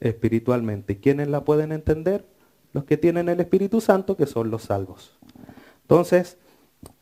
espiritualmente. 0.00 0.98
¿Quiénes 0.98 1.28
la 1.28 1.44
pueden 1.44 1.72
entender? 1.72 2.24
Los 2.72 2.84
que 2.84 2.96
tienen 2.96 3.28
el 3.28 3.40
Espíritu 3.40 3.80
Santo, 3.80 4.16
que 4.16 4.26
son 4.26 4.50
los 4.50 4.62
salvos. 4.62 5.18
Entonces, 5.82 6.36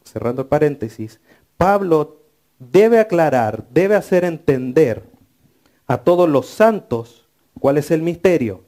cerrando 0.05 0.43
el 0.43 0.49
paréntesis, 0.49 1.21
Pablo 1.57 2.21
debe 2.59 3.01
aclarar, 3.01 3.67
debe 3.71 3.97
hacer 3.97 4.25
entender 4.25 5.05
a 5.87 5.99
todos 5.99 6.29
los 6.29 6.47
santos 6.47 7.29
cuál 7.59 7.79
es 7.79 7.91
el 7.91 8.03
misterio 8.03 8.63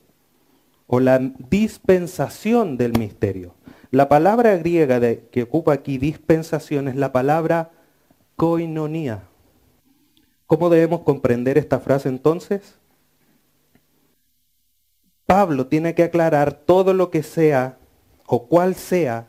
o 0.87 1.01
la 1.01 1.19
dispensación 1.19 2.77
del 2.77 2.99
misterio. 2.99 3.55
La 3.91 4.09
palabra 4.09 4.57
griega 4.57 5.01
de, 5.01 5.29
que 5.31 5.45
ocupa 5.45 5.73
aquí 5.73 5.99
dispensación 5.99 6.89
es 6.89 6.97
la 6.97 7.13
palabra 7.13 7.71
koinonía. 8.37 9.25
¿Cómo 10.47 10.71
debemos 10.71 11.01
comprender 11.01 11.59
esta 11.59 11.81
frase 11.81 12.09
entonces? 12.09 12.79
Pablo 15.27 15.67
tiene 15.67 15.95
que 15.95 16.05
aclarar 16.05 16.55
todo 16.55 16.95
lo 16.95 17.11
que 17.11 17.25
sea 17.25 17.79
o 18.27 18.47
cuál 18.47 18.77
sea 18.77 19.29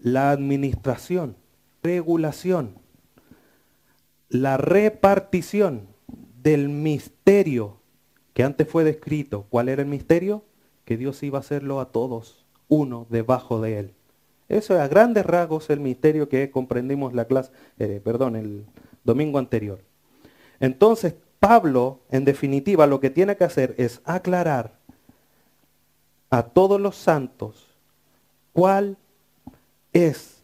la 0.00 0.30
administración, 0.30 1.36
regulación, 1.82 2.78
la 4.30 4.56
repartición 4.56 5.88
del 6.42 6.70
misterio 6.70 7.78
que 8.32 8.42
antes 8.42 8.68
fue 8.68 8.84
descrito. 8.84 9.46
¿Cuál 9.50 9.68
era 9.68 9.82
el 9.82 9.88
misterio? 9.88 10.44
Que 10.84 10.96
Dios 10.96 11.22
iba 11.22 11.38
a 11.38 11.40
hacerlo 11.40 11.80
a 11.80 11.92
todos, 11.92 12.46
uno 12.68 13.06
debajo 13.10 13.60
de 13.60 13.78
él. 13.78 13.94
Eso 14.48 14.74
es 14.74 14.80
a 14.80 14.88
grandes 14.88 15.26
rasgos 15.26 15.68
el 15.68 15.80
misterio 15.80 16.30
que 16.30 16.50
comprendimos 16.50 17.12
la 17.12 17.26
clase, 17.26 17.52
eh, 17.78 18.00
perdón, 18.02 18.34
el 18.36 18.64
domingo 19.04 19.38
anterior. 19.38 19.80
Entonces, 20.58 21.16
Pablo, 21.38 22.00
en 22.10 22.24
definitiva, 22.24 22.86
lo 22.86 22.98
que 22.98 23.10
tiene 23.10 23.36
que 23.36 23.44
hacer 23.44 23.74
es 23.76 24.00
aclarar 24.04 24.77
a 26.30 26.42
todos 26.42 26.80
los 26.80 26.96
santos 26.96 27.66
cuál 28.52 28.96
es 29.92 30.42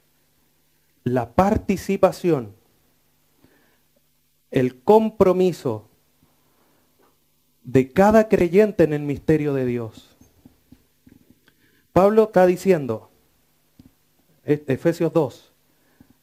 la 1.04 1.32
participación 1.32 2.54
el 4.54 4.80
compromiso 4.82 5.88
de 7.64 7.90
cada 7.90 8.28
creyente 8.28 8.84
en 8.84 8.92
el 8.92 9.02
misterio 9.02 9.52
de 9.52 9.66
Dios. 9.66 10.14
Pablo 11.92 12.24
está 12.24 12.46
diciendo, 12.46 13.10
Efesios 14.44 15.12
2, 15.12 15.52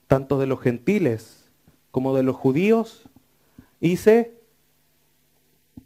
tanto 0.07 0.39
de 0.39 0.45
los 0.45 0.61
gentiles 0.61 1.49
como 1.91 2.15
de 2.15 2.23
los 2.23 2.37
judíos, 2.37 3.03
hice, 3.81 4.39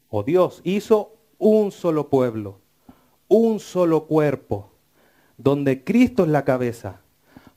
o 0.09 0.21
Dios 0.21 0.61
hizo 0.63 1.15
un 1.39 1.71
solo 1.71 2.09
pueblo, 2.09 2.59
un 3.27 3.59
solo 3.59 4.05
cuerpo, 4.07 4.71
donde 5.37 5.83
Cristo 5.83 6.23
es 6.23 6.29
la 6.29 6.45
cabeza. 6.45 7.01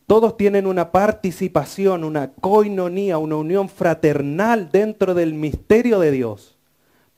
Todos 0.07 0.37
tienen 0.37 0.67
una 0.67 0.91
participación, 0.91 2.03
una 2.03 2.33
coinonía, 2.33 3.19
una 3.19 3.37
unión 3.37 3.69
fraternal 3.69 4.71
dentro 4.71 5.15
del 5.15 5.35
misterio 5.35 6.01
de 6.01 6.11
Dios 6.11 6.57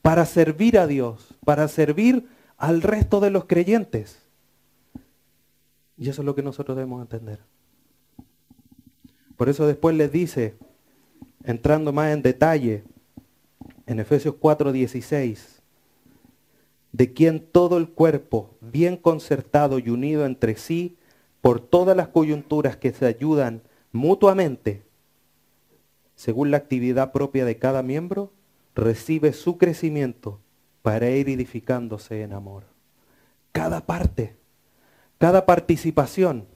para 0.02 0.26
servir 0.26 0.78
a 0.78 0.86
Dios, 0.86 1.34
para 1.44 1.68
servir 1.68 2.26
al 2.56 2.82
resto 2.82 3.20
de 3.20 3.30
los 3.30 3.44
creyentes. 3.44 4.22
Y 5.96 6.08
eso 6.08 6.22
es 6.22 6.26
lo 6.26 6.34
que 6.34 6.42
nosotros 6.42 6.76
debemos 6.76 7.02
entender. 7.02 7.40
Por 9.36 9.48
eso 9.48 9.66
después 9.66 9.94
les 9.96 10.10
dice, 10.10 10.56
entrando 11.44 11.92
más 11.92 12.12
en 12.12 12.22
detalle, 12.22 12.84
en 13.86 14.00
Efesios 14.00 14.34
4:16, 14.34 15.59
de 16.92 17.12
quien 17.12 17.40
todo 17.40 17.78
el 17.78 17.88
cuerpo, 17.88 18.50
bien 18.60 18.96
concertado 18.96 19.78
y 19.78 19.90
unido 19.90 20.26
entre 20.26 20.56
sí, 20.56 20.96
por 21.40 21.60
todas 21.60 21.96
las 21.96 22.08
coyunturas 22.08 22.76
que 22.76 22.92
se 22.92 23.06
ayudan 23.06 23.62
mutuamente, 23.92 24.82
según 26.14 26.50
la 26.50 26.58
actividad 26.58 27.12
propia 27.12 27.44
de 27.44 27.56
cada 27.58 27.82
miembro, 27.82 28.30
recibe 28.74 29.32
su 29.32 29.56
crecimiento 29.56 30.38
para 30.82 31.08
ir 31.10 31.28
edificándose 31.28 32.22
en 32.22 32.32
amor. 32.32 32.64
Cada 33.52 33.86
parte, 33.86 34.36
cada 35.18 35.46
participación, 35.46 36.46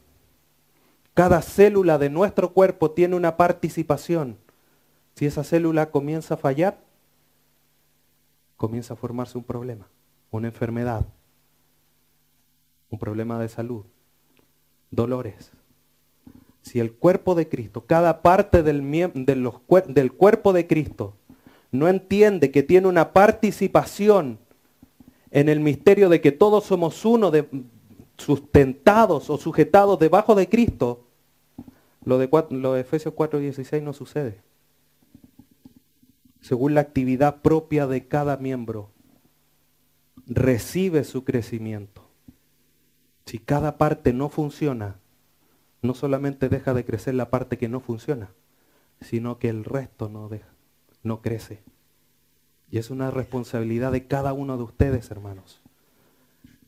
cada 1.14 1.42
célula 1.42 1.96
de 1.96 2.10
nuestro 2.10 2.52
cuerpo 2.52 2.90
tiene 2.90 3.16
una 3.16 3.36
participación. 3.36 4.36
Si 5.14 5.26
esa 5.26 5.44
célula 5.44 5.90
comienza 5.90 6.34
a 6.34 6.38
fallar, 6.38 6.80
comienza 8.56 8.94
a 8.94 8.96
formarse 8.96 9.38
un 9.38 9.44
problema, 9.44 9.88
una 10.36 10.48
enfermedad, 10.48 11.06
un 12.90 12.98
problema 12.98 13.38
de 13.38 13.48
salud, 13.48 13.84
dolores. 14.90 15.52
Si 16.62 16.80
el 16.80 16.92
cuerpo 16.92 17.34
de 17.34 17.48
Cristo, 17.48 17.84
cada 17.86 18.22
parte 18.22 18.62
del, 18.62 18.82
del 19.24 20.12
cuerpo 20.12 20.52
de 20.52 20.66
Cristo 20.66 21.14
no 21.70 21.88
entiende 21.88 22.50
que 22.50 22.62
tiene 22.62 22.88
una 22.88 23.12
participación 23.12 24.38
en 25.30 25.48
el 25.48 25.60
misterio 25.60 26.08
de 26.08 26.20
que 26.20 26.32
todos 26.32 26.64
somos 26.64 27.04
uno, 27.04 27.30
sustentados 28.16 29.30
o 29.30 29.36
sujetados 29.36 29.98
debajo 29.98 30.34
de 30.34 30.48
Cristo, 30.48 31.04
lo 32.04 32.18
de, 32.18 32.28
lo 32.50 32.74
de 32.74 32.80
Efesios 32.80 33.14
4:16 33.14 33.82
no 33.82 33.92
sucede. 33.92 34.40
Según 36.40 36.74
la 36.74 36.82
actividad 36.82 37.40
propia 37.40 37.86
de 37.86 38.06
cada 38.06 38.36
miembro, 38.36 38.93
recibe 40.26 41.04
su 41.04 41.24
crecimiento. 41.24 42.08
Si 43.26 43.38
cada 43.38 43.78
parte 43.78 44.12
no 44.12 44.28
funciona, 44.28 44.96
no 45.82 45.94
solamente 45.94 46.48
deja 46.48 46.74
de 46.74 46.84
crecer 46.84 47.14
la 47.14 47.30
parte 47.30 47.58
que 47.58 47.68
no 47.68 47.80
funciona, 47.80 48.30
sino 49.00 49.38
que 49.38 49.48
el 49.48 49.64
resto 49.64 50.08
no 50.08 50.28
deja 50.28 50.54
no 51.04 51.20
crece. 51.20 51.62
Y 52.70 52.78
es 52.78 52.90
una 52.90 53.12
responsabilidad 53.12 53.92
de 53.92 54.08
cada 54.08 54.32
uno 54.32 54.56
de 54.56 54.64
ustedes, 54.64 55.10
hermanos. 55.12 55.62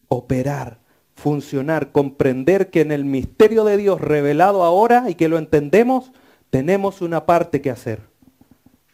Operar, 0.06 0.78
funcionar, 1.16 1.90
comprender 1.90 2.70
que 2.70 2.82
en 2.82 2.92
el 2.92 3.04
misterio 3.04 3.64
de 3.64 3.76
Dios 3.76 4.00
revelado 4.00 4.62
ahora 4.62 5.10
y 5.10 5.16
que 5.16 5.28
lo 5.28 5.38
entendemos, 5.38 6.12
tenemos 6.50 7.00
una 7.00 7.26
parte 7.26 7.60
que 7.60 7.70
hacer. 7.70 8.02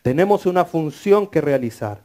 Tenemos 0.01 0.47
una 0.47 0.65
función 0.65 1.27
que 1.27 1.43
realizar. 1.43 2.05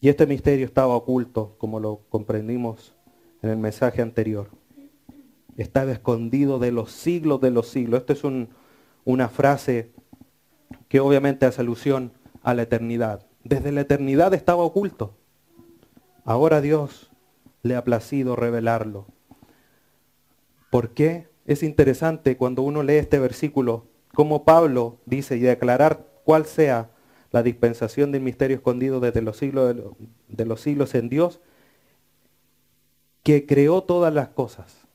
Y 0.00 0.08
este 0.08 0.26
misterio 0.26 0.64
estaba 0.64 0.94
oculto, 0.94 1.56
como 1.58 1.80
lo 1.80 2.02
comprendimos 2.08 2.94
en 3.42 3.50
el 3.50 3.56
mensaje 3.56 4.02
anterior. 4.02 4.48
Estaba 5.56 5.90
escondido 5.90 6.58
de 6.58 6.70
los 6.70 6.92
siglos 6.92 7.40
de 7.40 7.50
los 7.50 7.68
siglos. 7.68 8.00
Este 8.00 8.12
es 8.12 8.22
un, 8.22 8.50
una 9.04 9.28
frase 9.28 9.90
que 10.88 11.00
obviamente 11.00 11.46
hace 11.46 11.60
alusión 11.60 12.12
a 12.42 12.54
la 12.54 12.62
eternidad. 12.62 13.26
Desde 13.42 13.72
la 13.72 13.80
eternidad 13.80 14.34
estaba 14.34 14.62
oculto. 14.62 15.14
Ahora 16.24 16.60
Dios 16.60 17.10
le 17.62 17.74
ha 17.74 17.82
placido 17.82 18.36
revelarlo. 18.36 19.06
¿Por 20.70 20.90
qué? 20.90 21.28
Es 21.46 21.62
interesante 21.62 22.36
cuando 22.36 22.62
uno 22.62 22.82
lee 22.82 22.96
este 22.96 23.18
versículo, 23.18 23.86
como 24.14 24.44
Pablo 24.44 24.98
dice 25.06 25.36
y 25.36 25.40
declarar 25.40 26.06
cuál 26.24 26.44
sea 26.44 26.90
la 27.30 27.42
dispensación 27.42 28.12
del 28.12 28.22
misterio 28.22 28.56
escondido 28.56 29.00
desde 29.00 29.22
los 29.22 29.36
siglos 29.36 29.76
de 30.28 30.44
los 30.44 30.60
siglos 30.60 30.94
en 30.94 31.08
Dios, 31.08 31.40
que 33.22 33.46
creó 33.46 33.82
todas 33.82 34.12
las 34.12 34.28
cosas. 34.28 34.86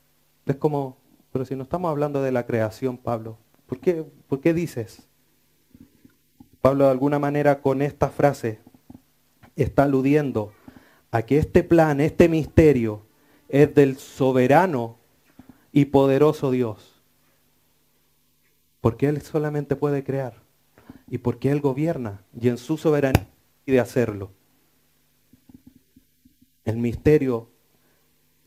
Es 0.45 0.55
como, 0.55 0.97
pero 1.31 1.45
si 1.45 1.55
no 1.55 1.63
estamos 1.63 1.89
hablando 1.89 2.21
de 2.21 2.31
la 2.31 2.45
creación, 2.45 2.97
Pablo, 2.97 3.37
¿Por 3.67 3.79
qué, 3.79 4.05
¿Por 4.27 4.39
qué 4.39 4.53
dices? 4.53 5.07
Pablo 6.61 6.85
de 6.85 6.91
alguna 6.91 7.17
manera 7.17 7.61
con 7.61 7.81
esta 7.81 8.09
frase 8.09 8.59
está 9.55 9.83
aludiendo 9.83 10.53
a 11.11 11.23
que 11.23 11.37
este 11.37 11.63
plan, 11.63 11.99
este 11.99 12.29
misterio 12.29 13.01
es 13.49 13.73
del 13.73 13.97
soberano 13.97 14.97
y 15.71 15.85
poderoso 15.85 16.51
Dios. 16.51 17.01
Porque 18.79 19.07
Él 19.07 19.21
solamente 19.21 19.75
puede 19.75 20.03
crear 20.03 20.42
y 21.09 21.19
porque 21.19 21.51
Él 21.51 21.61
gobierna 21.61 22.21
y 22.39 22.49
en 22.49 22.57
su 22.57 22.77
soberanía 22.77 23.27
de 23.65 23.79
hacerlo. 23.79 24.31
El 26.65 26.77
misterio 26.77 27.49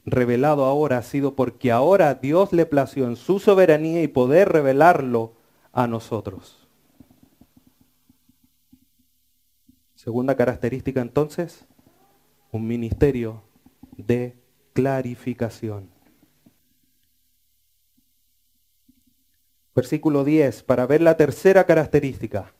revelado 0.05 0.65
ahora 0.65 0.99
ha 0.99 1.03
sido 1.03 1.35
porque 1.35 1.73
ahora 1.73 2.15
Dios 2.15 2.53
le 2.53 2.67
plació 2.67 3.07
en 3.07 3.17
su 3.17 3.39
soberanía 3.39 4.03
y 4.03 4.09
poder 4.09 4.51
revelarlo 4.51 5.35
a 5.73 5.87
nosotros. 5.87 6.67
Segunda 9.95 10.37
característica 10.37 11.01
entonces, 11.01 11.67
un 12.53 12.67
ministerio 12.67 13.43
de 13.97 14.39
clarificación. 14.73 15.96
Versículo 19.77 20.25
10, 20.25 20.63
para 20.63 20.87
ver 20.87 21.03
la 21.03 21.19
tercera 21.19 21.65
característica, 21.67 22.55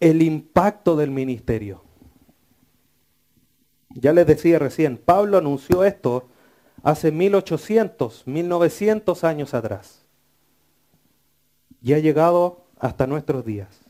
el 0.00 0.22
impacto 0.22 0.96
del 0.96 1.12
ministerio. 1.12 1.84
Ya 3.90 4.12
les 4.12 4.26
decía 4.26 4.58
recién, 4.58 4.96
Pablo 4.98 5.38
anunció 5.38 5.84
esto 5.84 6.28
hace 6.82 7.12
1800, 7.12 8.26
1900 8.26 9.22
años 9.22 9.54
atrás. 9.54 10.04
Y 11.80 11.92
ha 11.92 12.00
llegado 12.00 12.64
hasta 12.80 13.06
nuestros 13.06 13.44
días. 13.44 13.82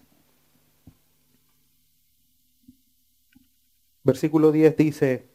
Versículo 4.04 4.52
10 4.52 4.76
dice, 4.76 5.26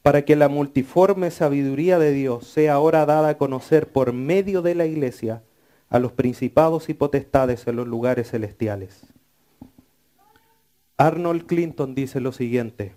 para 0.00 0.24
que 0.24 0.36
la 0.36 0.48
multiforme 0.48 1.32
sabiduría 1.32 1.98
de 1.98 2.12
Dios 2.12 2.46
sea 2.46 2.74
ahora 2.74 3.04
dada 3.04 3.30
a 3.30 3.36
conocer 3.36 3.90
por 3.90 4.12
medio 4.12 4.62
de 4.62 4.76
la 4.76 4.86
iglesia 4.86 5.42
a 5.88 5.98
los 5.98 6.12
principados 6.12 6.88
y 6.88 6.94
potestades 6.94 7.66
en 7.66 7.76
los 7.76 7.86
lugares 7.86 8.30
celestiales. 8.30 9.06
Arnold 10.96 11.46
Clinton 11.46 11.94
dice 11.94 12.20
lo 12.20 12.32
siguiente, 12.32 12.94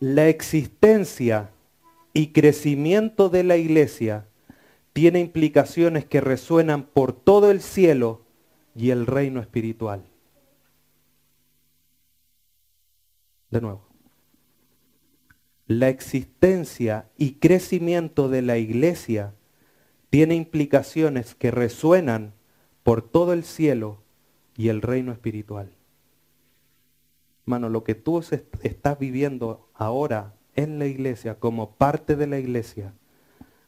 la 0.00 0.28
existencia 0.28 1.50
y 2.12 2.28
crecimiento 2.28 3.28
de 3.30 3.44
la 3.44 3.56
iglesia 3.56 4.26
tiene 4.92 5.20
implicaciones 5.20 6.04
que 6.04 6.20
resuenan 6.20 6.82
por 6.84 7.12
todo 7.12 7.50
el 7.50 7.60
cielo 7.60 8.22
y 8.74 8.90
el 8.90 9.06
reino 9.06 9.40
espiritual. 9.40 10.04
De 13.50 13.60
nuevo. 13.60 13.86
La 15.66 15.88
existencia 15.88 17.08
y 17.16 17.34
crecimiento 17.34 18.28
de 18.28 18.42
la 18.42 18.58
iglesia 18.58 19.34
tiene 20.10 20.34
implicaciones 20.34 21.34
que 21.34 21.50
resuenan 21.50 22.32
por 22.82 23.02
todo 23.02 23.32
el 23.32 23.44
cielo 23.44 23.98
y 24.56 24.68
el 24.68 24.82
reino 24.82 25.12
espiritual. 25.12 25.70
Hermano, 27.44 27.68
lo 27.68 27.84
que 27.84 27.94
tú 27.94 28.22
estás 28.62 28.98
viviendo 28.98 29.68
ahora 29.74 30.34
en 30.54 30.78
la 30.78 30.86
iglesia, 30.86 31.38
como 31.38 31.72
parte 31.72 32.16
de 32.16 32.26
la 32.26 32.38
iglesia, 32.38 32.92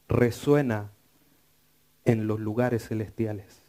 resuena 0.08 0.90
en 2.04 2.26
los 2.26 2.40
lugares 2.40 2.88
celestiales. 2.88 3.62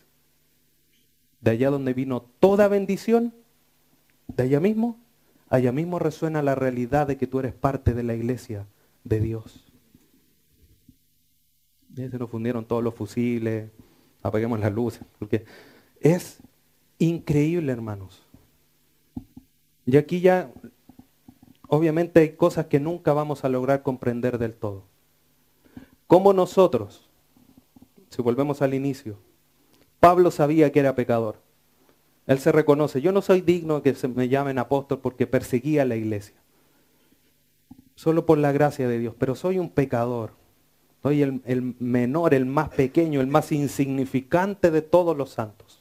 de 1.42 1.52
allá 1.52 1.72
donde 1.72 1.94
vino 1.94 2.22
toda 2.40 2.68
bendición, 2.68 3.34
de 4.28 4.44
allá 4.44 4.60
mismo, 4.60 5.00
allá 5.50 5.72
mismo 5.72 6.00
resuena 6.00 6.42
la 6.42 6.56
realidad 6.56 7.08
de 7.08 7.18
que 7.18 7.28
tú 7.28 7.40
eres 7.40 7.54
parte 7.54 7.94
de 7.94 8.04
la 8.04 8.14
iglesia 8.14 8.68
de 9.04 9.20
Dios. 9.20 9.71
Se 11.96 12.18
nos 12.18 12.30
fundieron 12.30 12.66
todos 12.66 12.84
los 12.84 12.94
fusiles, 12.94 13.70
apaguemos 14.24 14.60
las 14.60 14.72
luces, 14.72 15.02
porque 15.20 15.46
es 16.00 16.40
increíble, 17.00 17.72
hermanos. 17.72 18.26
Y 19.86 19.98
aquí 19.98 20.22
ya, 20.22 20.52
obviamente 21.68 22.20
hay 22.22 22.30
cosas 22.36 22.68
que 22.68 22.80
nunca 22.80 23.14
vamos 23.14 23.44
a 23.44 23.50
lograr 23.50 23.82
comprender 23.82 24.38
del 24.38 24.54
todo. 24.54 24.84
Como 26.08 26.34
nosotros, 26.34 27.10
si 28.10 28.22
volvemos 28.22 28.62
al 28.62 28.74
inicio, 28.74 29.18
Pablo 30.00 30.32
sabía 30.32 30.72
que 30.72 30.80
era 30.80 30.96
pecador. 30.96 31.40
Él 32.28 32.40
se 32.40 32.52
reconoce, 32.52 33.02
yo 33.02 33.12
no 33.12 33.22
soy 33.22 33.42
digno 33.42 33.76
de 33.76 33.82
que 33.82 33.96
se 33.96 34.08
me 34.08 34.30
llamen 34.30 34.60
apóstol 34.60 35.00
porque 35.00 35.28
perseguía 35.28 35.82
a 35.82 35.86
la 35.86 35.96
iglesia. 35.96 36.36
Solo 37.96 38.26
por 38.26 38.38
la 38.38 38.52
gracia 38.52 38.88
de 38.88 39.00
Dios, 39.00 39.16
pero 39.18 39.36
soy 39.36 39.60
un 39.60 39.70
pecador. 39.70 40.41
Soy 41.02 41.24
el, 41.24 41.76
menor, 41.80 42.34
el 42.34 42.46
más 42.46 42.70
pequeño, 42.70 43.22
el 43.22 43.28
más 43.28 43.52
insignificante 43.52 44.70
de 44.70 44.84
todos 44.84 45.18
los 45.18 45.32
santos. 45.32 45.80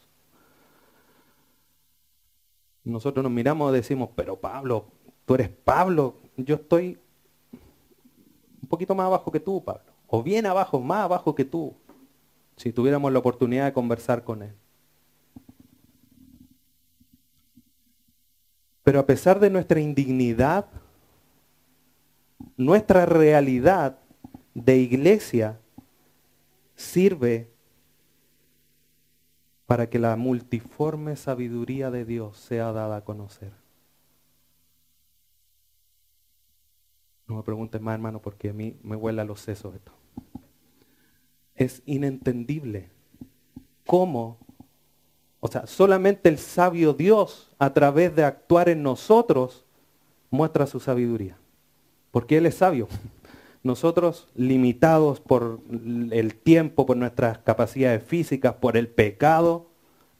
Nosotros 2.84 3.22
nos 3.22 3.30
miramos 3.30 3.70
y 3.70 3.76
decimos, 3.76 4.08
pero 4.16 4.36
Pablo, 4.36 4.86
tú 5.26 5.34
eres 5.34 5.50
Pablo, 5.50 6.16
yo 6.38 6.54
estoy 6.54 6.98
un 8.62 8.68
poquito 8.68 8.94
más 8.94 9.06
abajo 9.06 9.30
que 9.30 9.40
tú, 9.40 9.62
Pablo. 9.62 9.92
O 10.06 10.22
bien 10.22 10.46
abajo, 10.46 10.80
más 10.80 11.04
abajo 11.04 11.34
que 11.34 11.44
tú, 11.44 11.74
si 12.56 12.72
tuviéramos 12.72 13.12
la 13.12 13.18
oportunidad 13.18 13.66
de 13.66 13.72
conversar 13.74 14.24
con 14.24 14.42
él. 14.42 14.54
Pero 18.82 19.00
a 19.00 19.06
pesar 19.06 19.38
de 19.38 19.50
nuestra 19.50 19.80
indignidad, 19.80 20.66
nuestra 22.56 23.04
realidad 23.04 23.98
de 24.54 24.76
iglesia 24.76 25.58
sirve 26.74 27.50
para 29.66 29.88
que 29.88 29.98
la 29.98 30.16
multiforme 30.16 31.14
sabiduría 31.14 31.90
de 31.90 32.04
Dios 32.04 32.36
sea 32.36 32.72
dada 32.72 32.96
a 32.96 33.04
conocer. 33.04 33.52
No 37.28 37.36
me 37.36 37.42
preguntes 37.44 37.80
más, 37.80 37.94
hermano, 37.94 38.20
porque 38.20 38.48
a 38.48 38.52
mí 38.52 38.76
me 38.82 38.96
huele 38.96 39.22
a 39.22 39.24
los 39.24 39.40
sesos 39.40 39.72
esto. 39.76 39.92
Es 41.54 41.82
inentendible 41.86 42.90
cómo, 43.86 44.38
o 45.38 45.46
sea, 45.46 45.68
solamente 45.68 46.28
el 46.28 46.38
sabio 46.38 46.92
Dios, 46.92 47.54
a 47.58 47.72
través 47.72 48.16
de 48.16 48.24
actuar 48.24 48.68
en 48.68 48.82
nosotros, 48.82 49.64
muestra 50.30 50.66
su 50.66 50.80
sabiduría. 50.80 51.36
Porque 52.10 52.38
Él 52.38 52.46
es 52.46 52.56
sabio. 52.56 52.88
Nosotros, 53.62 54.28
limitados 54.34 55.20
por 55.20 55.60
el 56.10 56.34
tiempo, 56.34 56.86
por 56.86 56.96
nuestras 56.96 57.38
capacidades 57.38 58.02
físicas, 58.02 58.54
por 58.54 58.76
el 58.76 58.88
pecado, 58.88 59.66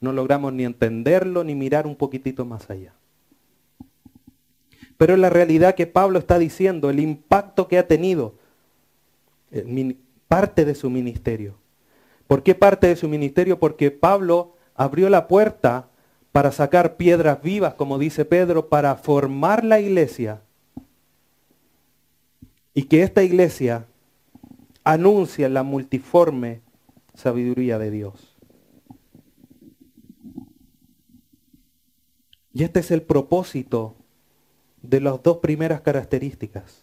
no 0.01 0.13
logramos 0.13 0.53
ni 0.53 0.65
entenderlo 0.65 1.43
ni 1.43 1.55
mirar 1.55 1.87
un 1.87 1.97
poquitito 1.97 2.45
más 2.45 2.69
allá. 2.69 2.93
Pero 4.99 5.17
la 5.17 5.31
realidad 5.31 5.75
que 5.75 5.87
Pablo 5.87 6.19
está 6.19 6.39
diciendo, 6.39 6.91
el 6.91 7.01
impacto 7.01 7.69
que 7.69 7.79
ha 7.79 7.87
tenido, 7.87 8.35
parte 10.29 10.67
de 10.67 10.75
su 10.75 10.91
ministerio. 10.91 11.57
¿Por 12.27 12.43
qué 12.43 12.55
parte 12.55 12.87
de 12.87 12.97
su 12.97 13.09
ministerio? 13.09 13.59
Porque 13.59 13.91
Pablo 13.91 14.55
abrió 14.75 15.09
la 15.09 15.27
puerta 15.27 15.89
para 16.33 16.53
sacar 16.53 16.97
piedras 16.97 17.43
vivas, 17.43 17.75
como 17.75 17.99
dice 17.99 18.25
Pedro, 18.25 18.69
para 18.69 18.95
formar 18.97 19.65
la 19.65 19.81
iglesia 19.81 20.43
y 22.75 22.85
que 22.85 23.03
esta 23.03 23.23
iglesia 23.23 23.87
anuncia 24.85 25.49
la 25.49 25.63
multiforme 25.63 26.63
sabiduría 27.15 27.79
de 27.79 27.91
Dios. 27.91 28.37
Y 32.53 32.65
este 32.65 32.81
es 32.81 32.91
el 32.91 33.03
propósito 33.03 33.95
de 34.83 35.01
las 35.01 35.23
dos 35.23 35.39
primeras 35.39 35.81
características. 35.83 36.83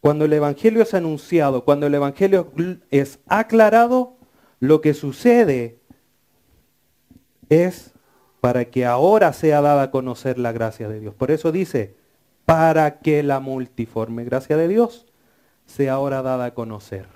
Cuando 0.00 0.24
el 0.24 0.32
Evangelio 0.32 0.82
es 0.82 0.94
anunciado, 0.94 1.64
cuando 1.64 1.86
el 1.86 1.94
Evangelio 1.94 2.50
es 2.90 3.18
aclarado, 3.26 4.16
lo 4.58 4.80
que 4.80 4.94
sucede 4.94 5.78
es 7.48 7.92
para 8.40 8.66
que 8.66 8.86
ahora 8.86 9.32
sea 9.32 9.60
dada 9.60 9.82
a 9.84 9.90
conocer 9.90 10.38
la 10.38 10.52
gracia 10.52 10.88
de 10.88 11.00
Dios. 11.00 11.14
Por 11.14 11.30
eso 11.30 11.52
dice, 11.52 11.96
para 12.50 12.98
que 12.98 13.22
la 13.22 13.38
multiforme 13.38 14.24
gracia 14.24 14.56
de 14.56 14.66
Dios 14.66 15.06
sea 15.66 15.92
ahora 15.92 16.20
dada 16.20 16.46
a 16.46 16.52
conocer. 16.52 17.06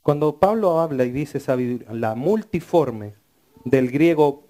Cuando 0.00 0.40
Pablo 0.40 0.80
habla 0.80 1.04
y 1.04 1.10
dice 1.10 1.42
la 1.90 2.14
multiforme, 2.14 3.16
del 3.66 3.90
griego 3.90 4.46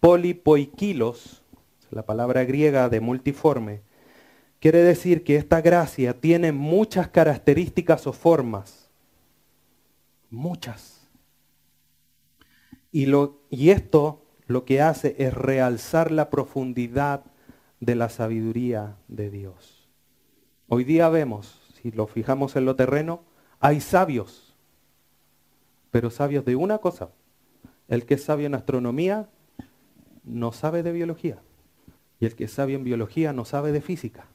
polipoikilos, 0.00 1.42
la 1.90 2.06
palabra 2.06 2.44
griega 2.44 2.88
de 2.88 3.00
multiforme, 3.00 3.82
quiere 4.60 4.78
decir 4.78 5.24
que 5.24 5.36
esta 5.36 5.60
gracia 5.60 6.18
tiene 6.18 6.52
muchas 6.52 7.08
características 7.08 8.06
o 8.06 8.14
formas. 8.14 8.88
Muchas. 10.30 10.93
Y, 12.96 13.70
esto 13.70 14.22
lo 14.46 14.64
que 14.64 14.80
hace 14.80 15.16
es 15.18 15.34
realzar 15.34 16.12
la 16.12 16.30
profundidad 16.30 17.24
de 17.80 17.96
la 17.96 18.08
sabiduría 18.08 18.94
de 19.08 19.30
Dios. 19.30 19.88
Hoy 20.68 20.84
día 20.84 21.08
vemos, 21.08 21.60
si 21.82 21.90
lo 21.90 22.06
fijamos 22.06 22.54
en 22.54 22.66
lo 22.66 22.76
terreno, 22.76 23.22
hay 23.58 23.80
sabios, 23.80 24.54
pero 25.90 26.08
sabios 26.08 26.44
de 26.44 26.54
una 26.54 26.78
cosa. 26.78 27.08
El 27.88 28.06
que 28.06 28.14
es 28.14 28.22
sabio 28.22 28.46
en 28.46 28.54
astronomía 28.54 29.28
no 30.22 30.52
sabe 30.52 30.84
de 30.84 30.92
biología. 30.92 31.38
Y 32.20 32.26
el 32.26 32.36
que 32.36 32.44
es 32.44 32.52
sabio 32.52 32.76
en 32.76 32.84
biología 32.84 33.32
no 33.32 33.44
sabe 33.44 33.72
de 33.72 33.80
física. 33.80 34.28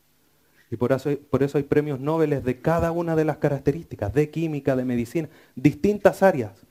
Y 0.70 0.76
por 0.76 0.92
eso, 0.92 1.12
por 1.30 1.44
eso 1.44 1.58
hay 1.58 1.64
premios 1.64 2.02
Nobel 2.02 2.44
de 2.44 2.60
cada 2.60 2.92
una 2.92 3.16
de 3.16 3.24
las 3.24 3.38
características, 3.38 4.14
de 4.14 4.30
química, 4.30 4.76
de 4.76 4.84
medicina, 4.84 5.30
distintas 5.56 6.24
áreas 6.24 6.66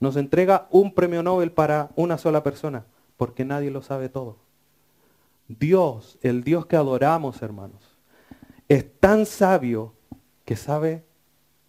nos 0.00 0.16
entrega 0.16 0.66
un 0.70 0.94
premio 0.94 1.22
Nobel 1.22 1.52
para 1.52 1.90
una 1.94 2.18
sola 2.18 2.42
persona, 2.42 2.86
porque 3.16 3.44
nadie 3.44 3.70
lo 3.70 3.82
sabe 3.82 4.08
todo. 4.08 4.38
Dios, 5.46 6.18
el 6.22 6.42
Dios 6.42 6.66
que 6.66 6.76
adoramos, 6.76 7.42
hermanos, 7.42 7.98
es 8.68 8.98
tan 8.98 9.26
sabio 9.26 9.94
que 10.44 10.56
sabe 10.56 11.04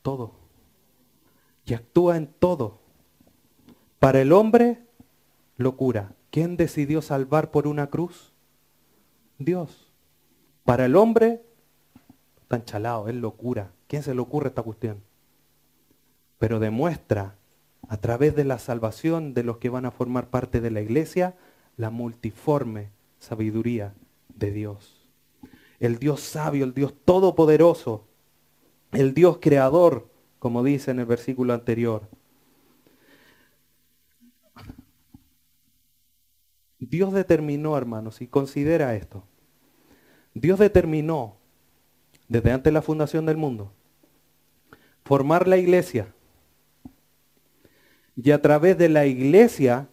todo 0.01 0.41
y 1.65 1.73
actúa 1.73 2.17
en 2.17 2.27
todo. 2.27 2.79
Para 3.99 4.21
el 4.21 4.32
hombre, 4.32 4.86
locura. 5.57 6.15
¿Quién 6.29 6.57
decidió 6.57 7.01
salvar 7.01 7.51
por 7.51 7.67
una 7.67 7.88
cruz? 7.88 8.34
Dios. 9.38 9.91
Para 10.63 10.86
el 10.86 10.95
hombre, 10.95 11.43
tan 12.47 12.63
chalado, 12.65 13.09
es 13.09 13.15
locura. 13.15 13.71
¿Quién 13.88 14.03
se 14.03 14.15
le 14.15 14.21
ocurre 14.21 14.49
esta 14.49 14.63
cuestión? 14.63 15.01
Pero 16.39 16.59
demuestra 16.59 17.36
a 17.88 17.97
través 17.97 18.36
de 18.36 18.43
la 18.43 18.59
salvación 18.59 19.34
de 19.34 19.43
los 19.43 19.57
que 19.57 19.69
van 19.69 19.86
a 19.86 19.91
formar 19.91 20.29
parte 20.29 20.61
de 20.61 20.71
la 20.71 20.82
iglesia, 20.82 21.36
la 21.77 21.89
multiforme 21.89 22.89
sabiduría 23.19 23.93
de 24.36 24.51
Dios. 24.51 25.09
El 25.79 25.97
Dios 25.97 26.21
sabio, 26.21 26.63
el 26.63 26.73
Dios 26.73 26.93
todopoderoso, 27.05 28.05
el 28.91 29.13
Dios 29.13 29.39
creador, 29.41 30.09
como 30.39 30.63
dice 30.63 30.91
en 30.91 30.99
el 30.99 31.05
versículo 31.05 31.53
anterior. 31.53 32.07
Dios 36.79 37.13
determinó, 37.13 37.77
hermanos, 37.77 38.21
y 38.21 38.27
considera 38.27 38.95
esto. 38.95 39.23
Dios 40.34 40.59
determinó, 40.59 41.38
desde 42.27 42.51
antes 42.51 42.65
de 42.65 42.73
la 42.73 42.82
fundación 42.82 43.25
del 43.25 43.38
mundo, 43.38 43.71
formar 45.03 45.47
la 45.47 45.57
iglesia 45.57 46.13
y 48.16 48.32
a 48.32 48.41
través 48.41 48.78
de 48.78 48.89
la 48.89 49.05
iglesia 49.05 49.88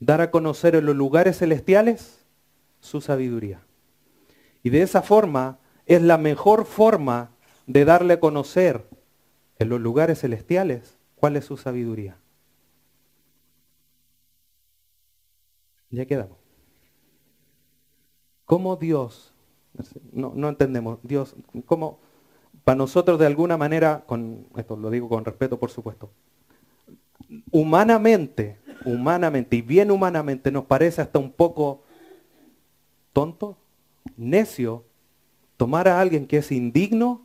dar 0.00 0.20
a 0.20 0.30
conocer 0.30 0.74
en 0.74 0.86
los 0.86 0.96
lugares 0.96 1.38
celestiales 1.38 2.24
su 2.80 3.00
sabiduría. 3.00 3.62
Y 4.62 4.70
de 4.70 4.82
esa 4.82 5.02
forma 5.02 5.58
es 5.86 6.02
la 6.02 6.18
mejor 6.18 6.64
forma 6.64 7.30
de 7.66 7.84
darle 7.84 8.14
a 8.14 8.20
conocer 8.20 8.84
en 9.58 9.68
los 9.68 9.80
lugares 9.80 10.20
celestiales 10.20 10.96
cuál 11.16 11.36
es 11.36 11.44
su 11.44 11.56
sabiduría. 11.56 12.16
Ya 15.90 16.06
quedamos. 16.06 16.38
¿Cómo 18.44 18.76
Dios, 18.76 19.32
no, 20.12 20.32
no 20.34 20.48
entendemos, 20.48 20.98
Dios, 21.02 21.36
cómo 21.66 22.00
para 22.64 22.76
nosotros 22.76 23.18
de 23.18 23.26
alguna 23.26 23.56
manera, 23.56 24.04
con 24.06 24.46
esto 24.56 24.76
lo 24.76 24.90
digo 24.90 25.08
con 25.08 25.24
respeto 25.24 25.58
por 25.58 25.70
supuesto, 25.70 26.10
humanamente, 27.50 28.58
humanamente 28.84 29.56
y 29.56 29.62
bien 29.62 29.90
humanamente 29.90 30.50
nos 30.50 30.64
parece 30.64 31.02
hasta 31.02 31.18
un 31.18 31.32
poco 31.32 31.82
tonto, 33.12 33.56
necio, 34.16 34.84
tomar 35.56 35.88
a 35.88 36.00
alguien 36.00 36.26
que 36.26 36.38
es 36.38 36.50
indigno, 36.50 37.22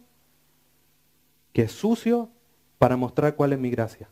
que 1.54 1.64
es 1.64 1.72
sucio, 1.72 2.30
para 2.78 2.98
mostrar 2.98 3.36
cuál 3.36 3.54
es 3.54 3.60
mi 3.60 3.70
gracia. 3.70 4.10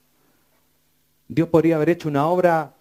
Dios 1.28 1.50
podría 1.50 1.76
haber 1.76 1.90
hecho 1.90 2.10
una 2.10 2.28
obra 2.28 2.76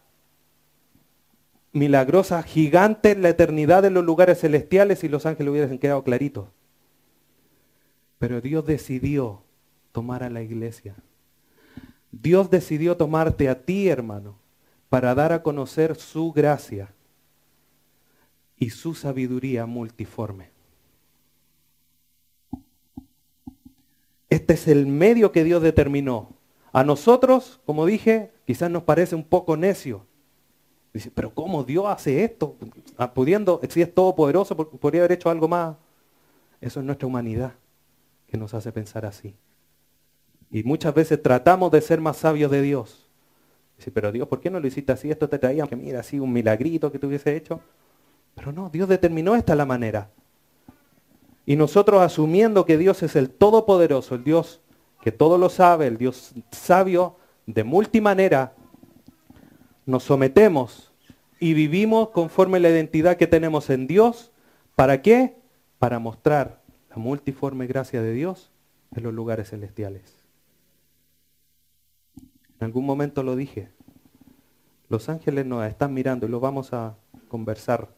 milagrosa, 1.72 2.42
gigante 2.42 3.10
en 3.10 3.22
la 3.22 3.30
eternidad 3.30 3.82
de 3.82 3.90
los 3.90 4.04
lugares 4.04 4.40
celestiales 4.40 5.04
y 5.04 5.08
los 5.08 5.26
ángeles 5.26 5.50
hubiesen 5.50 5.78
quedado 5.78 6.04
claritos. 6.04 6.48
Pero 8.18 8.40
Dios 8.40 8.64
decidió 8.64 9.42
tomar 9.92 10.22
a 10.22 10.30
la 10.30 10.42
iglesia. 10.42 10.94
Dios 12.20 12.50
decidió 12.50 12.96
tomarte 12.96 13.48
a 13.48 13.64
ti, 13.64 13.88
hermano, 13.88 14.36
para 14.88 15.14
dar 15.14 15.32
a 15.32 15.42
conocer 15.42 15.96
su 15.96 16.32
gracia 16.32 16.92
y 18.56 18.70
su 18.70 18.94
sabiduría 18.94 19.66
multiforme. 19.66 20.50
Este 24.30 24.54
es 24.54 24.68
el 24.68 24.86
medio 24.86 25.32
que 25.32 25.44
Dios 25.44 25.62
determinó. 25.62 26.30
A 26.72 26.84
nosotros, 26.84 27.60
como 27.66 27.86
dije, 27.86 28.32
quizás 28.46 28.70
nos 28.70 28.84
parece 28.84 29.14
un 29.14 29.24
poco 29.24 29.56
necio. 29.56 30.06
Dice, 30.92 31.10
pero 31.10 31.34
¿cómo 31.34 31.64
Dios 31.64 31.86
hace 31.86 32.24
esto? 32.24 32.56
Ah, 32.96 33.12
pudiendo, 33.12 33.60
si 33.68 33.82
es 33.82 33.92
todopoderoso, 33.92 34.56
podría 34.56 35.02
haber 35.02 35.12
hecho 35.12 35.30
algo 35.30 35.48
más. 35.48 35.76
Eso 36.60 36.80
es 36.80 36.86
nuestra 36.86 37.08
humanidad 37.08 37.54
que 38.28 38.36
nos 38.36 38.54
hace 38.54 38.70
pensar 38.70 39.04
así. 39.04 39.34
Y 40.55 40.62
muchas 40.62 40.94
veces 40.94 41.20
tratamos 41.20 41.72
de 41.72 41.80
ser 41.80 42.00
más 42.00 42.18
sabios 42.18 42.48
de 42.48 42.62
Dios. 42.62 43.11
Dice, 43.76 43.90
pero 43.90 44.12
Dios, 44.12 44.28
¿por 44.28 44.38
qué 44.38 44.50
no 44.50 44.61
lo 44.61 44.68
hiciste 44.68 44.92
así? 44.92 45.11
Esto 45.11 45.28
te 45.28 45.36
traía, 45.36 45.66
que 45.66 45.74
mira, 45.74 45.98
así 45.98 46.20
un 46.20 46.32
milagrito 46.32 46.92
que 46.92 47.00
te 47.00 47.09
hubiese 47.09 47.34
hecho. 47.34 47.61
Pero 48.36 48.52
no, 48.52 48.70
Dios 48.70 48.88
determinó 48.88 49.34
esta 49.34 49.57
la 49.57 49.66
manera. 49.66 50.11
Y 51.44 51.57
nosotros 51.57 52.00
asumiendo 52.02 52.64
que 52.64 52.78
Dios 52.78 53.02
es 53.02 53.16
el 53.16 53.30
Todopoderoso, 53.30 54.14
el 54.14 54.22
Dios 54.22 54.61
que 55.02 55.11
todo 55.11 55.38
lo 55.38 55.48
sabe, 55.48 55.88
el 55.88 55.98
Dios 55.98 56.32
sabio, 56.52 57.16
de 57.46 57.64
multimanera, 57.64 58.55
nos 59.86 60.05
sometemos 60.05 60.92
y 61.40 61.55
vivimos 61.55 62.11
conforme 62.11 62.61
la 62.61 62.70
identidad 62.70 63.16
que 63.16 63.26
tenemos 63.26 63.70
en 63.70 63.88
Dios. 63.88 64.30
¿Para 64.76 65.02
qué? 65.02 65.34
Para 65.80 65.98
mostrar 65.98 66.62
la 66.90 66.96
multiforme 66.96 67.66
gracia 67.66 68.00
de 68.02 68.12
Dios 68.12 68.52
en 68.94 69.02
los 69.02 69.12
lugares 69.12 69.50
celestiales. 69.50 70.13
En 72.64 72.68
algún 72.68 72.86
momento 72.86 73.22
lo 73.22 73.36
dije. 73.36 73.68
Los 74.88 75.10
ángeles 75.10 75.44
nos 75.44 75.66
están 75.66 75.92
mirando 75.92 76.24
y 76.24 76.30
lo 76.30 76.40
vamos 76.40 76.72
a 76.72 76.96
conversar 77.28 77.90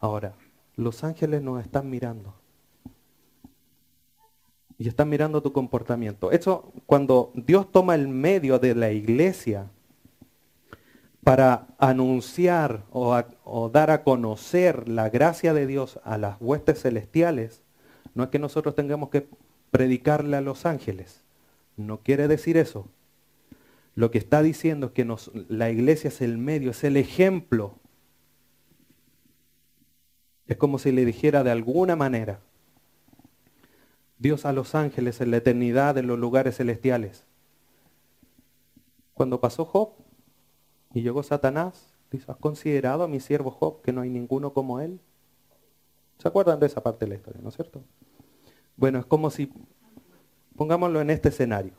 ahora. 0.00 0.34
Los 0.76 1.02
ángeles 1.02 1.40
nos 1.40 1.64
están 1.64 1.88
mirando. 1.88 2.34
Y 4.76 4.86
están 4.86 5.08
mirando 5.08 5.42
tu 5.42 5.54
comportamiento. 5.54 6.30
Eso, 6.30 6.74
cuando 6.84 7.32
Dios 7.34 7.72
toma 7.72 7.94
el 7.94 8.06
medio 8.06 8.58
de 8.58 8.74
la 8.74 8.90
iglesia 8.90 9.70
para 11.22 11.66
anunciar 11.78 12.84
o, 12.90 13.18
o, 13.44 13.70
dar 13.70 13.90
a 13.90 14.04
conocer 14.04 14.90
la 14.90 15.08
gracia 15.08 15.54
de 15.54 15.66
Dios 15.66 15.98
a 16.04 16.18
las 16.18 16.36
huestes 16.38 16.82
celestiales, 16.82 17.62
no 18.14 18.24
es 18.24 18.28
que 18.28 18.38
nosotros 18.38 18.74
tengamos 18.74 19.08
que 19.08 19.26
predicarle 19.70 20.36
a 20.36 20.42
los 20.42 20.66
ángeles. 20.66 21.22
No 21.78 22.00
quiere 22.00 22.28
decir 22.28 22.58
eso. 22.58 22.90
Lo 23.94 24.10
que 24.10 24.18
está 24.18 24.42
diciendo 24.42 24.86
es 24.86 24.92
que 24.92 25.04
nos, 25.04 25.30
la 25.48 25.70
iglesia 25.70 26.08
es 26.08 26.20
el 26.20 26.38
medio, 26.38 26.72
es 26.72 26.84
el 26.84 26.96
ejemplo 26.96 27.78
es 30.46 30.56
como 30.56 30.78
si 30.78 30.92
le 30.92 31.04
dijera 31.04 31.42
de 31.42 31.50
alguna 31.50 31.96
manera, 31.96 32.40
Dios 34.18 34.44
a 34.44 34.52
los 34.52 34.74
ángeles 34.74 35.20
en 35.20 35.30
la 35.30 35.38
eternidad, 35.38 35.98
en 35.98 36.06
los 36.06 36.18
lugares 36.18 36.56
celestiales. 36.56 37.24
Cuando 39.14 39.40
pasó 39.40 39.64
Job 39.64 39.90
y 40.92 41.02
llegó 41.02 41.22
Satanás, 41.22 41.94
dice, 42.10 42.30
¿has 42.30 42.36
considerado 42.36 43.04
a 43.04 43.08
mi 43.08 43.20
siervo 43.20 43.50
Job 43.50 43.80
que 43.82 43.92
no 43.92 44.02
hay 44.02 44.10
ninguno 44.10 44.52
como 44.52 44.80
él? 44.80 45.00
¿Se 46.18 46.28
acuerdan 46.28 46.60
de 46.60 46.66
esa 46.66 46.82
parte 46.82 47.04
de 47.04 47.10
la 47.10 47.14
historia, 47.16 47.40
no 47.42 47.48
es 47.48 47.56
cierto? 47.56 47.82
Bueno, 48.76 48.98
es 48.98 49.06
como 49.06 49.30
si, 49.30 49.50
pongámoslo 50.56 51.00
en 51.00 51.10
este 51.10 51.30
escenario. 51.30 51.72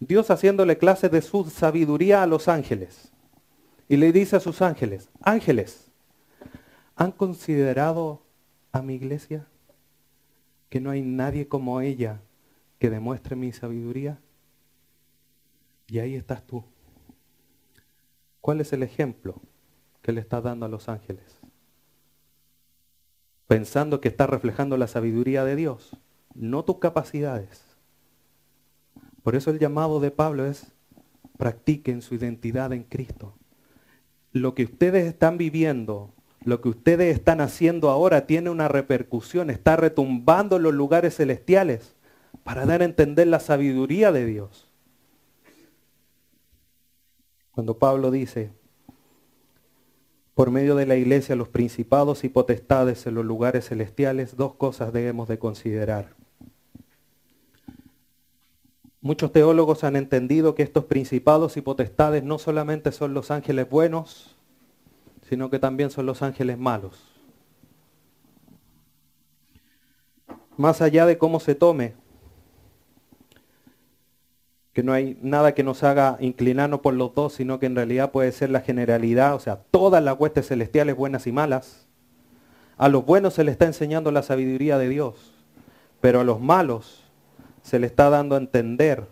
Dios 0.00 0.30
haciéndole 0.30 0.78
clases 0.78 1.10
de 1.10 1.22
su 1.22 1.44
sabiduría 1.44 2.22
a 2.22 2.26
los 2.26 2.48
ángeles. 2.48 3.12
Y 3.88 3.96
le 3.96 4.12
dice 4.12 4.36
a 4.36 4.40
sus 4.40 4.62
ángeles, 4.62 5.08
ángeles, 5.20 5.90
¿Han 7.00 7.12
considerado 7.12 8.20
a 8.72 8.82
mi 8.82 8.92
iglesia 8.92 9.46
que 10.68 10.82
no 10.82 10.90
hay 10.90 11.00
nadie 11.00 11.48
como 11.48 11.80
ella 11.80 12.20
que 12.78 12.90
demuestre 12.90 13.36
mi 13.36 13.52
sabiduría? 13.52 14.20
Y 15.86 15.98
ahí 16.00 16.14
estás 16.14 16.46
tú. 16.46 16.62
¿Cuál 18.42 18.60
es 18.60 18.74
el 18.74 18.82
ejemplo 18.82 19.40
que 20.02 20.12
le 20.12 20.20
estás 20.20 20.42
dando 20.42 20.66
a 20.66 20.68
los 20.68 20.90
ángeles? 20.90 21.40
Pensando 23.46 24.02
que 24.02 24.08
estás 24.08 24.28
reflejando 24.28 24.76
la 24.76 24.86
sabiduría 24.86 25.42
de 25.46 25.56
Dios, 25.56 25.96
no 26.34 26.66
tus 26.66 26.80
capacidades. 26.80 27.69
Por 29.22 29.36
eso 29.36 29.50
el 29.50 29.58
llamado 29.58 30.00
de 30.00 30.10
Pablo 30.10 30.46
es 30.46 30.72
practiquen 31.36 32.02
su 32.02 32.14
identidad 32.14 32.72
en 32.72 32.84
Cristo. 32.84 33.34
Lo 34.32 34.54
que 34.54 34.64
ustedes 34.64 35.06
están 35.06 35.38
viviendo 35.38 36.12
lo 36.42 36.62
que 36.62 36.70
ustedes 36.70 37.14
están 37.14 37.40
haciendo 37.40 37.90
ahora 37.90 38.26
tiene 38.26 38.48
una 38.48 38.68
repercusión, 38.68 39.50
está 39.50 39.76
retumbando 39.76 40.56
en 40.56 40.62
los 40.62 40.72
lugares 40.72 41.16
celestiales 41.16 41.94
para 42.44 42.64
dar 42.64 42.80
a 42.80 42.86
entender 42.86 43.26
la 43.26 43.40
sabiduría 43.40 44.10
de 44.10 44.24
Dios. 44.24 44.70
Cuando 47.50 47.78
Pablo 47.78 48.10
dice, 48.10 48.52
por 50.34 50.50
medio 50.50 50.76
de 50.76 50.86
la 50.86 50.96
iglesia, 50.96 51.36
los 51.36 51.48
principados 51.48 52.24
y 52.24 52.30
potestades 52.30 53.06
en 53.06 53.14
los 53.16 53.26
lugares 53.26 53.68
celestiales, 53.68 54.36
dos 54.36 54.54
cosas 54.54 54.94
debemos 54.94 55.28
de 55.28 55.38
considerar. 55.38 56.19
Muchos 59.02 59.32
teólogos 59.32 59.82
han 59.82 59.96
entendido 59.96 60.54
que 60.54 60.62
estos 60.62 60.84
principados 60.84 61.56
y 61.56 61.62
potestades 61.62 62.22
no 62.22 62.38
solamente 62.38 62.92
son 62.92 63.14
los 63.14 63.30
ángeles 63.30 63.68
buenos, 63.68 64.36
sino 65.22 65.48
que 65.48 65.58
también 65.58 65.90
son 65.90 66.04
los 66.04 66.20
ángeles 66.20 66.58
malos. 66.58 67.02
Más 70.58 70.82
allá 70.82 71.06
de 71.06 71.16
cómo 71.16 71.40
se 71.40 71.54
tome, 71.54 71.94
que 74.74 74.82
no 74.82 74.92
hay 74.92 75.18
nada 75.22 75.54
que 75.54 75.64
nos 75.64 75.82
haga 75.82 76.18
inclinarnos 76.20 76.80
por 76.80 76.92
los 76.92 77.14
dos, 77.14 77.32
sino 77.32 77.58
que 77.58 77.66
en 77.66 77.76
realidad 77.76 78.12
puede 78.12 78.30
ser 78.32 78.50
la 78.50 78.60
generalidad, 78.60 79.34
o 79.34 79.40
sea, 79.40 79.62
todas 79.70 80.04
las 80.04 80.20
huestes 80.20 80.48
celestiales 80.48 80.94
buenas 80.94 81.26
y 81.26 81.32
malas. 81.32 81.86
A 82.76 82.90
los 82.90 83.06
buenos 83.06 83.32
se 83.32 83.44
les 83.44 83.52
está 83.52 83.64
enseñando 83.64 84.12
la 84.12 84.22
sabiduría 84.22 84.76
de 84.76 84.90
Dios, 84.90 85.32
pero 86.02 86.20
a 86.20 86.24
los 86.24 86.38
malos 86.38 87.09
se 87.62 87.78
les 87.78 87.90
está 87.90 88.10
dando 88.10 88.34
a 88.34 88.38
entender 88.38 89.06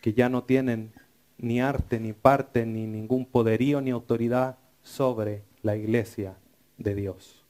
que 0.00 0.12
ya 0.12 0.28
no 0.28 0.44
tienen 0.44 0.92
ni 1.38 1.60
arte, 1.60 2.00
ni 2.00 2.12
parte, 2.12 2.66
ni 2.66 2.86
ningún 2.86 3.24
poderío, 3.26 3.80
ni 3.80 3.90
autoridad 3.90 4.58
sobre 4.82 5.44
la 5.62 5.76
iglesia 5.76 6.36
de 6.76 6.94
Dios. 6.94 7.44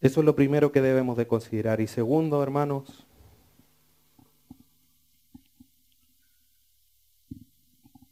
Eso 0.00 0.20
es 0.20 0.26
lo 0.26 0.34
primero 0.34 0.72
que 0.72 0.80
debemos 0.80 1.16
de 1.16 1.26
considerar. 1.26 1.80
Y 1.80 1.86
segundo, 1.86 2.42
hermanos, 2.42 3.06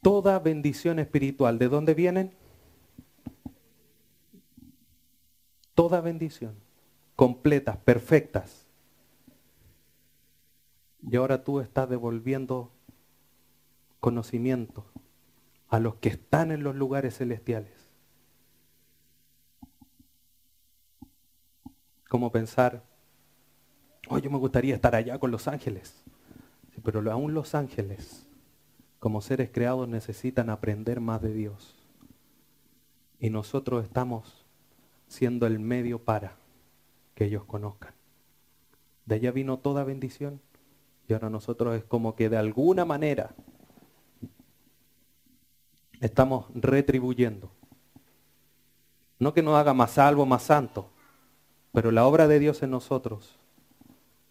toda 0.02 0.38
bendición 0.38 0.98
espiritual, 0.98 1.58
¿de 1.58 1.68
dónde 1.68 1.94
vienen? 1.94 2.34
Toda 5.74 6.00
bendición, 6.02 6.56
completas, 7.16 7.78
perfectas. 7.78 8.67
Y 11.02 11.16
ahora 11.16 11.44
tú 11.44 11.60
estás 11.60 11.88
devolviendo 11.88 12.70
conocimiento 14.00 14.84
a 15.68 15.78
los 15.78 15.96
que 15.96 16.08
están 16.08 16.50
en 16.50 16.62
los 16.62 16.74
lugares 16.74 17.18
celestiales. 17.18 17.72
Como 22.08 22.32
pensar, 22.32 22.82
oh, 24.08 24.18
yo 24.18 24.30
me 24.30 24.38
gustaría 24.38 24.74
estar 24.74 24.94
allá 24.94 25.18
con 25.18 25.30
los 25.30 25.46
ángeles. 25.46 26.02
pero 26.82 27.10
aún 27.12 27.34
los 27.34 27.54
ángeles, 27.54 28.26
como 28.98 29.20
seres 29.20 29.50
creados, 29.52 29.88
necesitan 29.88 30.48
aprender 30.48 31.00
más 31.00 31.20
de 31.20 31.34
Dios. 31.34 31.76
Y 33.20 33.30
nosotros 33.30 33.84
estamos 33.84 34.46
siendo 35.06 35.46
el 35.46 35.58
medio 35.58 36.02
para 36.02 36.36
que 37.14 37.24
ellos 37.24 37.44
conozcan. 37.44 37.92
De 39.04 39.16
allá 39.16 39.32
vino 39.32 39.58
toda 39.58 39.84
bendición. 39.84 40.40
Y 41.08 41.14
ahora 41.14 41.30
nosotros 41.30 41.74
es 41.74 41.84
como 41.84 42.14
que 42.14 42.28
de 42.28 42.36
alguna 42.36 42.84
manera 42.84 43.34
estamos 46.00 46.46
retribuyendo. 46.54 47.50
No 49.18 49.32
que 49.32 49.42
nos 49.42 49.56
haga 49.56 49.72
más 49.72 49.92
salvo, 49.92 50.26
más 50.26 50.42
santo, 50.42 50.90
pero 51.72 51.90
la 51.90 52.06
obra 52.06 52.28
de 52.28 52.38
Dios 52.38 52.62
en 52.62 52.70
nosotros 52.70 53.38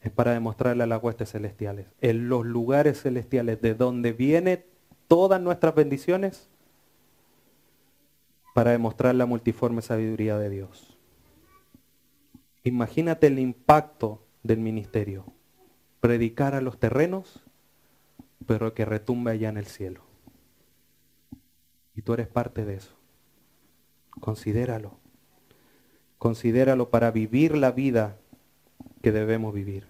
es 0.01 0.11
para 0.11 0.34
demostrarle 0.34 0.84
a 0.84 0.88
las 0.88 1.01
huestes 1.01 1.32
celestiales, 1.32 1.88
en 1.99 2.30
los 2.30 2.45
lugares 2.45 3.01
celestiales 3.01 3.59
de 3.61 3.73
donde 3.73 4.13
vienen 4.13 4.63
todas 5.07 5.41
nuestras 5.41 5.73
bendiciones, 5.73 6.47
para 8.53 8.71
demostrar 8.71 9.13
la 9.13 9.25
multiforme 9.25 9.82
sabiduría 9.82 10.38
de 10.38 10.49
Dios. 10.49 10.97
Imagínate 12.63 13.28
el 13.28 13.39
impacto 13.39 14.23
del 14.41 14.59
ministerio. 14.59 15.36
Predicar 15.99 16.55
a 16.55 16.61
los 16.61 16.79
terrenos, 16.79 17.43
pero 18.45 18.73
que 18.73 18.85
retumbe 18.85 19.31
allá 19.31 19.49
en 19.49 19.57
el 19.57 19.65
cielo. 19.65 20.01
Y 21.95 22.01
tú 22.01 22.13
eres 22.13 22.27
parte 22.27 22.65
de 22.65 22.75
eso. 22.75 22.95
Considéralo. 24.19 24.97
Considéralo 26.17 26.89
para 26.89 27.11
vivir 27.11 27.57
la 27.57 27.71
vida 27.71 28.17
que 29.01 29.11
debemos 29.11 29.53
vivir. 29.53 29.87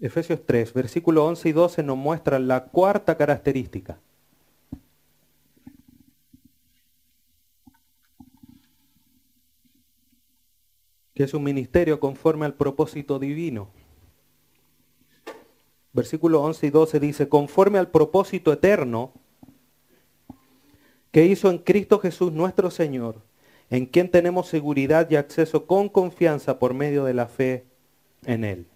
Efesios 0.00 0.40
3, 0.44 0.72
versículo 0.72 1.24
11 1.26 1.48
y 1.48 1.52
12 1.52 1.82
nos 1.82 1.96
muestran 1.96 2.48
la 2.48 2.64
cuarta 2.64 3.16
característica. 3.16 3.98
que 11.14 11.24
es 11.24 11.34
un 11.34 11.42
ministerio 11.42 12.00
conforme 12.00 12.46
al 12.46 12.54
propósito 12.54 13.18
divino. 13.18 13.68
Versículo 15.92 16.42
11 16.42 16.66
y 16.66 16.70
12 16.70 17.00
dice, 17.00 17.28
conforme 17.28 17.78
al 17.78 17.90
propósito 17.90 18.52
eterno 18.52 19.12
que 21.10 21.26
hizo 21.26 21.50
en 21.50 21.58
Cristo 21.58 21.98
Jesús 21.98 22.32
nuestro 22.32 22.70
Señor, 22.70 23.20
en 23.68 23.84
quien 23.86 24.10
tenemos 24.10 24.48
seguridad 24.48 25.10
y 25.10 25.16
acceso 25.16 25.66
con 25.66 25.90
confianza 25.90 26.58
por 26.58 26.72
medio 26.72 27.04
de 27.04 27.14
la 27.14 27.26
fe 27.26 27.66
en 28.24 28.44
Él. 28.44 28.66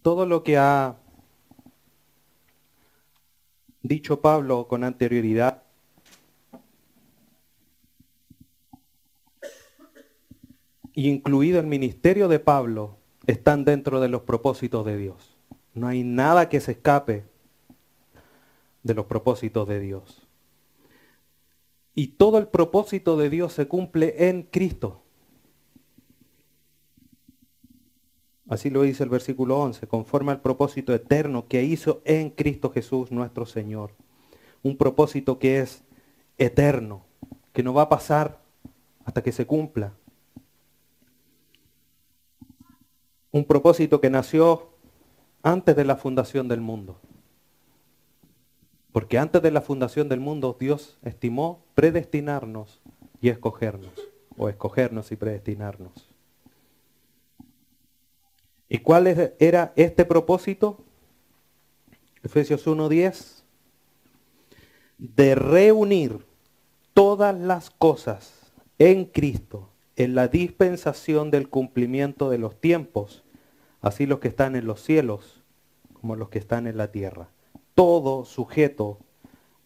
Todo 0.00 0.24
lo 0.24 0.42
que 0.42 0.56
ha 0.56 0.96
dicho 3.82 4.20
Pablo 4.20 4.66
con 4.66 4.84
anterioridad 4.84 5.65
incluido 10.96 11.60
el 11.60 11.66
ministerio 11.66 12.28
de 12.28 12.38
Pablo, 12.38 12.96
están 13.26 13.64
dentro 13.64 14.00
de 14.00 14.08
los 14.08 14.22
propósitos 14.22 14.84
de 14.86 14.96
Dios. 14.96 15.36
No 15.74 15.88
hay 15.88 16.02
nada 16.04 16.48
que 16.48 16.60
se 16.60 16.72
escape 16.72 17.24
de 18.82 18.94
los 18.94 19.06
propósitos 19.06 19.68
de 19.68 19.80
Dios. 19.80 20.26
Y 21.94 22.08
todo 22.08 22.38
el 22.38 22.48
propósito 22.48 23.16
de 23.16 23.30
Dios 23.30 23.52
se 23.52 23.66
cumple 23.66 24.28
en 24.28 24.42
Cristo. 24.42 25.02
Así 28.48 28.70
lo 28.70 28.82
dice 28.82 29.02
el 29.02 29.10
versículo 29.10 29.58
11, 29.58 29.88
conforme 29.88 30.30
al 30.30 30.40
propósito 30.40 30.94
eterno 30.94 31.48
que 31.48 31.64
hizo 31.64 32.00
en 32.04 32.30
Cristo 32.30 32.70
Jesús 32.70 33.10
nuestro 33.10 33.44
Señor. 33.44 33.90
Un 34.62 34.76
propósito 34.76 35.38
que 35.38 35.60
es 35.60 35.82
eterno, 36.38 37.04
que 37.52 37.62
no 37.62 37.74
va 37.74 37.82
a 37.82 37.88
pasar 37.88 38.40
hasta 39.04 39.22
que 39.22 39.32
se 39.32 39.46
cumpla. 39.46 39.94
Un 43.30 43.44
propósito 43.44 44.00
que 44.00 44.10
nació 44.10 44.70
antes 45.42 45.76
de 45.76 45.84
la 45.84 45.96
fundación 45.96 46.48
del 46.48 46.60
mundo. 46.60 47.00
Porque 48.92 49.18
antes 49.18 49.42
de 49.42 49.50
la 49.50 49.60
fundación 49.60 50.08
del 50.08 50.20
mundo 50.20 50.56
Dios 50.58 50.98
estimó 51.02 51.64
predestinarnos 51.74 52.80
y 53.20 53.28
escogernos, 53.28 53.92
o 54.36 54.48
escogernos 54.48 55.12
y 55.12 55.16
predestinarnos. 55.16 56.08
¿Y 58.68 58.78
cuál 58.78 59.06
era 59.38 59.72
este 59.76 60.04
propósito? 60.04 60.84
Efesios 62.22 62.66
1.10. 62.66 63.42
De 64.98 65.34
reunir 65.34 66.26
todas 66.94 67.38
las 67.38 67.70
cosas 67.70 68.52
en 68.78 69.04
Cristo, 69.04 69.68
en 69.96 70.14
la 70.14 70.28
dispensación 70.28 71.30
del 71.30 71.48
cumplimiento 71.48 72.30
de 72.30 72.38
los 72.38 72.60
tiempos 72.60 73.24
así 73.86 74.06
los 74.06 74.18
que 74.18 74.28
están 74.28 74.56
en 74.56 74.66
los 74.66 74.82
cielos 74.82 75.42
como 75.92 76.16
los 76.16 76.28
que 76.28 76.38
están 76.38 76.66
en 76.66 76.76
la 76.76 76.90
tierra. 76.90 77.28
Todo 77.74 78.24
sujeto 78.24 78.98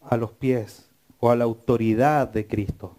a 0.03 0.17
los 0.17 0.33
pies 0.33 0.91
o 1.19 1.31
a 1.31 1.37
la 1.37 1.45
autoridad 1.45 2.29
de 2.29 2.47
Cristo. 2.47 2.97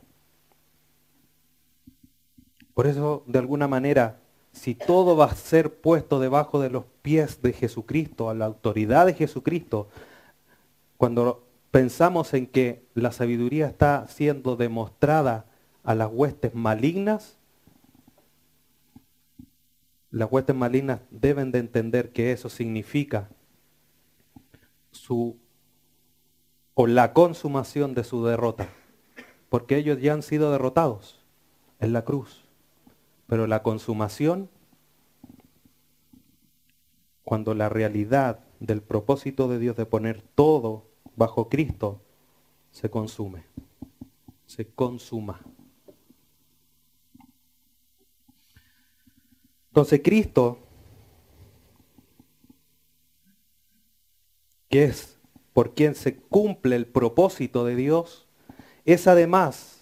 Por 2.73 2.87
eso, 2.87 3.23
de 3.27 3.39
alguna 3.39 3.67
manera, 3.67 4.19
si 4.51 4.75
todo 4.75 5.15
va 5.15 5.25
a 5.25 5.35
ser 5.35 5.73
puesto 5.75 6.19
debajo 6.19 6.59
de 6.59 6.69
los 6.69 6.85
pies 7.01 7.41
de 7.41 7.53
Jesucristo, 7.53 8.29
a 8.29 8.33
la 8.33 8.45
autoridad 8.45 9.05
de 9.05 9.13
Jesucristo, 9.13 9.89
cuando 10.97 11.43
pensamos 11.71 12.33
en 12.33 12.47
que 12.47 12.83
la 12.93 13.11
sabiduría 13.11 13.67
está 13.67 14.07
siendo 14.07 14.55
demostrada 14.55 15.45
a 15.83 15.95
las 15.95 16.09
huestes 16.11 16.53
malignas, 16.53 17.37
las 20.09 20.31
huestes 20.31 20.55
malignas 20.55 21.01
deben 21.09 21.51
de 21.51 21.59
entender 21.59 22.11
que 22.11 22.31
eso 22.31 22.49
significa 22.49 23.29
su 24.91 25.37
o 26.73 26.87
la 26.87 27.13
consumación 27.13 27.93
de 27.93 28.03
su 28.03 28.25
derrota, 28.25 28.69
porque 29.49 29.77
ellos 29.77 29.99
ya 30.01 30.13
han 30.13 30.23
sido 30.23 30.51
derrotados 30.51 31.19
en 31.79 31.93
la 31.93 32.03
cruz. 32.05 32.45
Pero 33.27 33.47
la 33.47 33.61
consumación, 33.63 34.49
cuando 37.23 37.53
la 37.53 37.69
realidad 37.69 38.39
del 38.59 38.81
propósito 38.81 39.47
de 39.47 39.59
Dios 39.59 39.75
de 39.75 39.85
poner 39.85 40.21
todo 40.21 40.85
bajo 41.15 41.49
Cristo 41.49 42.01
se 42.71 42.89
consume, 42.89 43.43
se 44.45 44.67
consuma. 44.67 45.41
Entonces 49.71 50.01
Cristo, 50.03 50.59
que 54.67 54.83
es 54.83 55.17
por 55.53 55.73
quien 55.73 55.95
se 55.95 56.17
cumple 56.17 56.75
el 56.75 56.85
propósito 56.87 57.63
de 57.63 57.77
Dios, 57.77 58.27
es 58.83 59.07
además 59.07 59.81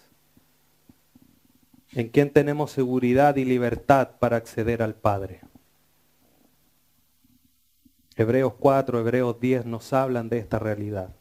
en 1.94 2.10
quien 2.10 2.32
tenemos 2.32 2.72
seguridad 2.72 3.36
y 3.38 3.46
libertad 3.46 4.12
para 4.20 4.38
acceder 4.38 4.84
al 4.84 4.94
Padre. 4.94 5.42
Hebreos 8.16 8.54
4, 8.60 9.00
Hebreos 9.00 9.40
10 9.40 9.66
nos 9.66 9.92
hablan 9.92 10.30
de 10.30 10.38
esta 10.38 10.60
realidad. 10.60 11.16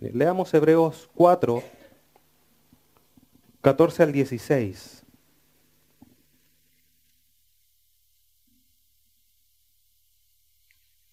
Leamos 0.00 0.52
Hebreos 0.54 1.08
4, 1.14 1.62
14 3.60 4.02
al 4.02 4.10
16. 4.12 5.03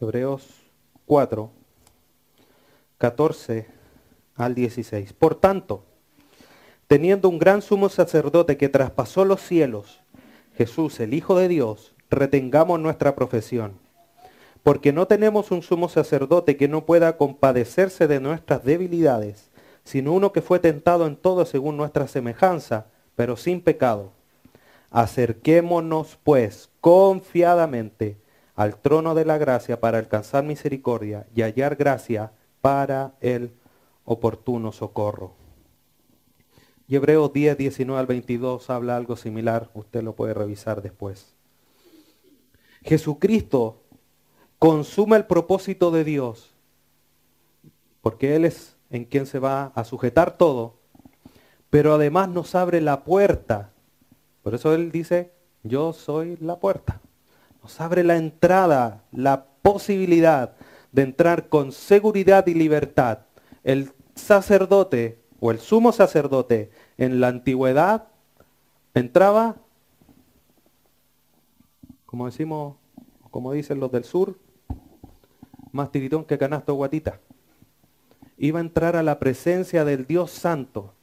Hebreos 0.02 0.48
4, 1.06 1.52
14 2.98 3.68
al 4.36 4.56
16. 4.56 5.14
Por 5.14 5.36
tanto, 5.36 5.84
teniendo 6.88 7.30
un 7.30 7.38
gran 7.38 7.62
sumo 7.62 7.88
sacerdote 7.88 8.58
que 8.58 8.68
traspasó 8.68 9.26
los 9.26 9.42
cielos, 9.42 10.02
Jesús, 10.58 11.00
el 11.00 11.14
Hijo 11.14 11.38
de 11.38 11.48
Dios, 11.48 11.94
retengamos 12.10 12.80
nuestra 12.80 13.14
profesión. 13.14 13.74
Porque 14.64 14.92
no 14.92 15.06
tenemos 15.06 15.52
un 15.52 15.62
sumo 15.62 15.88
sacerdote 15.88 16.58
que 16.58 16.68
no 16.68 16.86
pueda 16.86 17.16
compadecerse 17.16 18.08
de 18.08 18.20
nuestras 18.20 18.64
debilidades, 18.64 19.52
sino 19.84 20.14
uno 20.14 20.32
que 20.32 20.42
fue 20.42 20.58
tentado 20.58 21.06
en 21.06 21.16
todo 21.16 21.46
según 21.46 21.78
nuestra 21.78 22.08
semejanza, 22.08 22.88
pero 23.16 23.38
sin 23.38 23.62
pecado. 23.62 24.14
Acerquémonos, 24.90 26.18
pues, 26.24 26.70
confiadamente 26.82 28.18
al 28.62 28.80
trono 28.80 29.16
de 29.16 29.26
la 29.26 29.40
gracia 29.40 29.80
para 29.80 29.98
alcanzar 29.98 30.44
misericordia 30.44 31.26
y 31.34 31.42
hallar 31.42 31.76
gracia 31.76 32.32
para 32.62 33.16
el 33.20 33.56
oportuno 34.06 34.72
socorro. 34.72 35.34
Y 36.88 36.96
Hebreos 36.96 37.34
10, 37.34 37.58
19 37.58 38.00
al 38.00 38.06
22 38.06 38.70
habla 38.70 38.98
algo 38.98 39.16
similar, 39.16 39.72
usted 39.74 40.04
lo 40.04 40.16
puede 40.16 40.36
revisar 40.36 40.84
después. 40.84 41.34
Jesucristo 42.84 43.82
consuma 44.60 45.16
el 45.16 45.26
propósito 45.26 45.90
de 45.90 46.04
Dios, 46.04 46.54
porque 48.02 48.36
Él 48.36 48.46
es 48.46 48.76
en 48.92 49.06
quien 49.06 49.26
se 49.26 49.40
va 49.40 49.72
a 49.74 49.84
sujetar 49.86 50.38
todo, 50.38 50.76
pero 51.72 51.96
además 51.96 52.30
nos 52.30 52.54
abre 52.54 52.80
la 52.80 53.06
puerta. 53.06 53.72
Por 54.44 54.54
eso 54.54 54.76
Él 54.76 54.92
dice, 54.92 55.32
yo 55.64 55.94
soy 55.94 56.38
la 56.40 56.60
puerta. 56.60 57.02
Nos 57.62 57.80
abre 57.80 58.04
la 58.04 58.18
entrada, 58.18 59.04
la 59.12 59.46
posibilidad 59.62 60.56
de 60.92 61.04
entrar 61.04 61.50
con 61.50 61.72
seguridad 61.72 62.48
y 62.48 62.54
libertad. 62.54 63.20
El 63.64 63.92
sacerdote 64.16 65.20
o 65.40 65.52
el 65.52 65.60
sumo 65.60 65.92
sacerdote 65.92 66.72
en 66.98 67.20
la 67.20 67.28
antigüedad 67.28 68.08
entraba, 68.94 69.58
como 72.06 72.26
decimos, 72.26 72.76
como 73.30 73.54
dicen 73.54 73.80
los 73.80 73.92
del 73.92 74.04
sur, 74.04 74.38
más 75.72 75.92
tiritón 75.92 76.26
que 76.26 76.38
canasto 76.38 76.74
guatita. 76.74 77.20
Iba 78.38 78.60
a 78.60 78.62
entrar 78.62 78.96
a 78.96 79.04
la 79.04 79.20
presencia 79.20 79.86
del 79.86 80.06
Dios 80.06 80.32
Santo. 80.32 80.94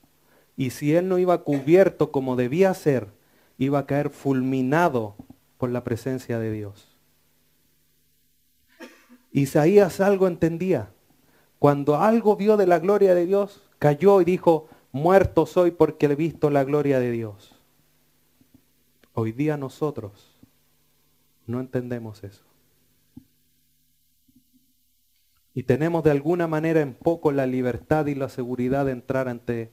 Y 0.56 0.70
si 0.70 0.94
él 0.94 1.08
no 1.08 1.18
iba 1.18 1.44
cubierto 1.44 2.10
como 2.10 2.34
debía 2.34 2.74
ser, 2.74 3.08
iba 3.58 3.78
a 3.78 3.86
caer 3.86 4.10
fulminado 4.10 5.14
por 5.58 5.70
la 5.70 5.84
presencia 5.84 6.38
de 6.38 6.52
Dios. 6.52 6.96
Isaías 9.30 10.00
algo 10.00 10.26
entendía. 10.26 10.90
Cuando 11.58 11.96
algo 11.96 12.36
vio 12.36 12.56
de 12.56 12.66
la 12.66 12.78
gloria 12.78 13.14
de 13.14 13.26
Dios, 13.26 13.68
cayó 13.78 14.20
y 14.20 14.24
dijo, 14.24 14.68
muerto 14.92 15.44
soy 15.44 15.72
porque 15.72 16.06
he 16.06 16.14
visto 16.14 16.50
la 16.50 16.64
gloria 16.64 17.00
de 17.00 17.10
Dios. 17.10 17.54
Hoy 19.12 19.32
día 19.32 19.56
nosotros 19.56 20.38
no 21.46 21.60
entendemos 21.60 22.22
eso. 22.22 22.44
Y 25.54 25.64
tenemos 25.64 26.04
de 26.04 26.12
alguna 26.12 26.46
manera 26.46 26.80
en 26.80 26.94
poco 26.94 27.32
la 27.32 27.46
libertad 27.46 28.06
y 28.06 28.14
la 28.14 28.28
seguridad 28.28 28.86
de 28.86 28.92
entrar 28.92 29.28
ante 29.28 29.72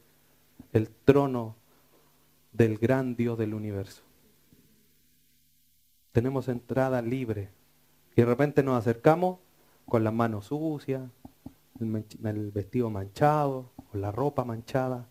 el 0.73 0.89
trono 0.89 1.55
del 2.53 2.79
gran 2.79 3.15
Dios 3.15 3.37
del 3.37 3.53
universo. 3.53 4.04
Tenemos 6.15 6.47
entrada 6.47 7.01
libre. 7.01 7.49
Y 8.15 8.21
de 8.21 8.25
repente 8.25 8.63
nos 8.63 8.77
acercamos 8.77 9.37
con 9.85 10.05
las 10.05 10.13
manos 10.13 10.45
sucias, 10.45 11.03
el 11.77 12.51
vestido 12.51 12.89
manchado, 12.89 13.69
con 13.91 13.99
la 13.99 14.13
ropa 14.13 14.45
manchada. 14.45 15.09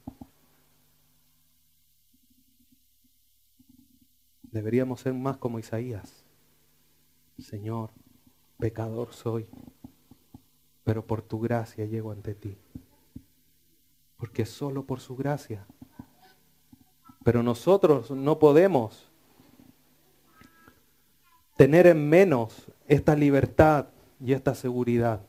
Deberíamos 4.44 5.02
ser 5.02 5.12
más 5.12 5.36
como 5.36 5.58
Isaías. 5.58 6.24
Señor, 7.38 7.90
pecador 8.58 9.12
soy, 9.12 9.46
pero 10.84 11.06
por 11.06 11.20
tu 11.20 11.38
gracia 11.38 11.84
llego 11.84 12.12
ante 12.12 12.34
ti. 12.34 12.56
Porque 14.16 14.46
solo 14.46 14.86
por 14.86 15.00
su 15.00 15.16
gracia. 15.16 15.66
Pero 17.22 17.42
nosotros 17.42 18.10
no 18.10 18.38
podemos 18.38 19.10
tener 21.56 21.86
en 21.86 22.08
menos 22.08 22.66
esta 22.86 23.14
libertad 23.14 23.86
y 24.20 24.32
esta 24.32 24.54
seguridad. 24.54 25.20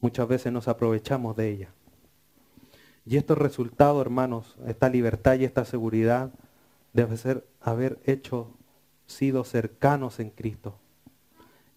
Muchas 0.00 0.28
veces 0.28 0.52
nos 0.52 0.68
aprovechamos 0.68 1.36
de 1.36 1.50
ella. 1.50 1.68
Y 3.04 3.16
estos 3.16 3.38
resultados, 3.38 4.00
hermanos, 4.00 4.56
esta 4.66 4.88
libertad 4.88 5.38
y 5.38 5.44
esta 5.44 5.64
seguridad, 5.64 6.32
debe 6.92 7.16
ser 7.16 7.46
haber 7.60 7.98
hecho, 8.04 8.50
sido 9.06 9.44
cercanos 9.44 10.18
en 10.18 10.30
Cristo. 10.30 10.78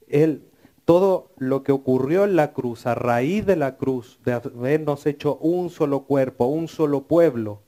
Él, 0.08 0.50
todo 0.86 1.32
lo 1.38 1.62
que 1.62 1.72
ocurrió 1.72 2.24
en 2.24 2.36
la 2.36 2.52
cruz, 2.54 2.88
a 2.88 2.96
raíz 2.96 3.46
de 3.46 3.56
la 3.56 3.78
cruz, 3.78 4.20
de 4.26 4.34
habernos 4.34 5.06
hecho 5.06 5.38
un 5.38 5.70
solo 5.70 6.06
cuerpo, 6.06 6.46
un 6.46 6.68
solo 6.68 7.04
pueblo, 7.04 7.62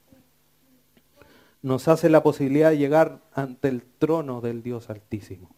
nos 1.62 1.88
hace 1.88 2.10
la 2.10 2.24
posibilidad 2.24 2.72
de 2.72 2.78
llegar 2.78 3.22
ante 3.34 3.68
el 3.68 3.84
trono 3.84 4.42
del 4.42 4.64
Dios 4.64 4.90
Altísimo, 4.90 5.56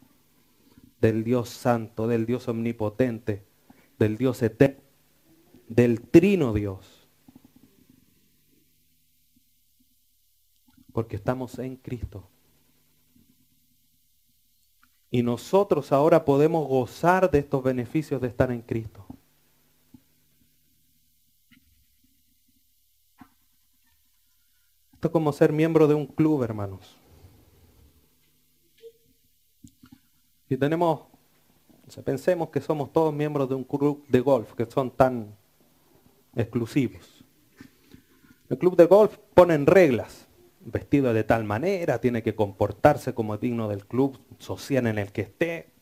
del 1.00 1.24
Dios 1.24 1.50
Santo, 1.50 2.08
del 2.08 2.26
Dios 2.26 2.48
Omnipotente, 2.48 3.46
del 4.00 4.18
Dios 4.18 4.42
Eterno, 4.42 4.82
del 5.68 6.02
Trino 6.02 6.54
Dios. 6.54 7.04
porque 10.94 11.16
estamos 11.16 11.60
en 11.60 11.76
Cristo. 11.76 12.30
Y 15.10 15.24
nosotros 15.24 15.92
ahora 15.92 16.24
podemos 16.24 16.68
gozar 16.68 17.30
de 17.30 17.40
estos 17.40 17.62
beneficios 17.64 18.22
de 18.22 18.28
estar 18.28 18.52
en 18.52 18.62
Cristo. 18.62 19.03
Esto 25.04 25.10
es 25.10 25.12
como 25.12 25.34
ser 25.34 25.52
miembro 25.52 25.86
de 25.86 25.96
un 25.96 26.06
club, 26.06 26.44
hermanos. 26.44 26.96
Si 30.48 30.56
tenemos, 30.56 31.02
pensemos 32.06 32.48
que 32.52 32.62
somos 32.62 32.94
todos 32.94 33.14
miembros 33.14 33.50
de 33.50 33.56
un 33.56 33.66
club 33.66 34.06
de 34.08 34.22
golf, 34.22 34.54
que 34.54 34.66
son 34.66 34.92
tan 34.92 35.36
exclusivos. 36.38 37.26
El 38.50 38.58
club 38.58 38.78
de 38.78 38.86
golf 38.86 39.18
ponen 39.34 39.66
reglas 39.66 40.30
vestido 40.62 41.14
de 41.14 41.26
tal 41.26 41.44
manera, 41.44 42.00
tiene 42.00 42.24
que 42.24 42.34
comportarse 42.34 43.14
como 43.14 43.36
digno 43.36 43.68
del 43.68 43.86
club 43.86 44.18
social 44.38 44.88
en 44.88 45.00
el 45.00 45.12
que 45.12 45.24
esté. 45.24 45.74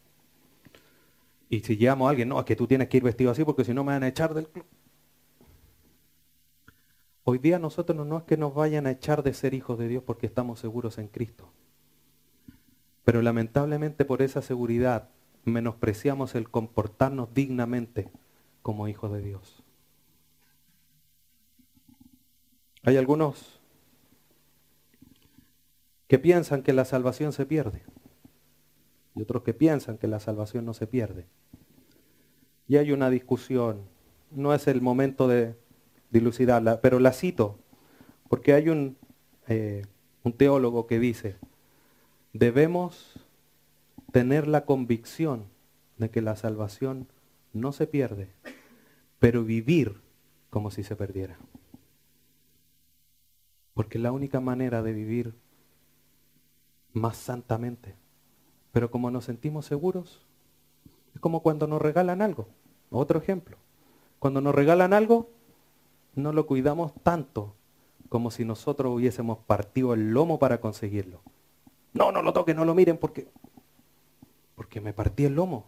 Y 1.48 1.60
si 1.60 1.76
llamo 1.76 2.08
a 2.08 2.10
alguien, 2.10 2.30
no, 2.30 2.40
es 2.40 2.46
que 2.48 2.56
tú 2.56 2.66
tienes 2.66 2.90
que 2.90 2.98
ir 2.98 3.04
vestido 3.04 3.30
así 3.30 3.46
porque 3.46 3.66
si 3.66 3.74
no 3.76 3.84
me 3.84 3.94
van 3.94 4.02
a 4.02 4.08
echar 4.08 4.34
del 4.34 4.48
club. 4.48 4.66
Hoy 7.24 7.38
día 7.38 7.60
nosotros 7.60 8.06
no 8.06 8.18
es 8.18 8.24
que 8.24 8.38
nos 8.38 8.54
vayan 8.54 8.88
a 8.88 8.92
echar 8.92 9.22
de 9.22 9.34
ser 9.34 9.54
hijos 9.54 9.78
de 9.78 9.88
Dios 9.88 10.04
porque 10.04 10.26
estamos 10.26 10.60
seguros 10.60 10.98
en 10.98 11.08
Cristo. 11.08 11.52
Pero 13.04 13.22
lamentablemente 13.22 14.06
por 14.06 14.22
esa 14.22 14.42
seguridad 14.42 15.10
menospreciamos 15.44 16.36
el 16.36 16.50
comportarnos 16.50 17.34
dignamente 17.34 18.10
como 18.62 18.88
hijos 18.88 19.12
de 19.12 19.22
Dios. 19.22 19.64
Hay 22.84 22.98
algunos 22.98 23.60
que 26.08 26.18
piensan 26.18 26.64
que 26.64 26.74
la 26.74 26.86
salvación 26.86 27.32
se 27.34 27.46
pierde 27.46 27.84
y 29.16 29.22
otros 29.22 29.44
que 29.44 29.54
piensan 29.54 29.98
que 29.98 30.08
la 30.08 30.20
salvación 30.20 30.66
no 30.66 30.74
se 30.74 30.88
pierde. 30.88 31.28
Y 32.68 32.78
hay 32.78 32.92
una 32.92 33.10
discusión, 33.10 33.84
no 34.32 34.54
es 34.54 34.68
el 34.68 34.82
momento 34.82 35.28
de 35.28 35.56
dilucidarla, 36.12 36.82
pero 36.82 37.00
la 37.00 37.14
cito, 37.14 37.60
porque 38.30 38.54
hay 38.54 38.70
un, 38.70 38.98
eh, 39.48 39.86
un 40.24 40.34
teólogo 40.34 40.88
que 40.88 41.00
dice, 41.00 41.38
debemos 42.34 43.20
tener 44.12 44.48
la 44.48 44.66
convicción 44.66 45.46
de 45.98 46.10
que 46.10 46.22
la 46.22 46.36
salvación 46.36 47.08
no 47.54 47.72
se 47.72 47.88
pierde, 47.88 48.30
pero 49.20 49.44
vivir 49.44 50.02
como 50.50 50.72
si 50.72 50.84
se 50.84 50.96
perdiera. 50.96 51.38
Porque 53.74 54.00
la 54.00 54.12
única 54.12 54.40
manera 54.40 54.84
de 54.84 54.94
vivir 54.94 55.34
más 56.94 57.18
santamente. 57.18 57.96
Pero 58.72 58.92
como 58.92 59.12
nos 59.12 59.26
sentimos 59.26 59.66
seguros, 59.66 60.22
es 61.14 61.22
como 61.22 61.42
cuando 61.42 61.68
nos 61.68 61.82
regalan 61.82 62.22
algo. 62.22 62.48
Otro 62.90 63.20
ejemplo. 63.20 63.58
Cuando 64.20 64.42
nos 64.42 64.54
regalan 64.54 64.94
algo, 64.94 65.30
no 66.16 66.34
lo 66.34 66.46
cuidamos 66.46 66.94
tanto 67.04 67.56
como 68.10 68.32
si 68.32 68.46
nosotros 68.46 68.94
hubiésemos 68.94 69.40
partido 69.40 69.94
el 69.94 70.12
lomo 70.12 70.40
para 70.40 70.60
conseguirlo. 70.60 71.22
No, 71.94 72.12
no 72.12 72.22
lo 72.22 72.34
toquen, 72.34 72.58
no 72.58 72.66
lo 72.66 72.76
miren 72.76 72.98
porque 72.98 73.30
porque 74.62 74.80
me 74.80 74.94
partí 74.94 75.26
el 75.26 75.34
lomo. 75.34 75.66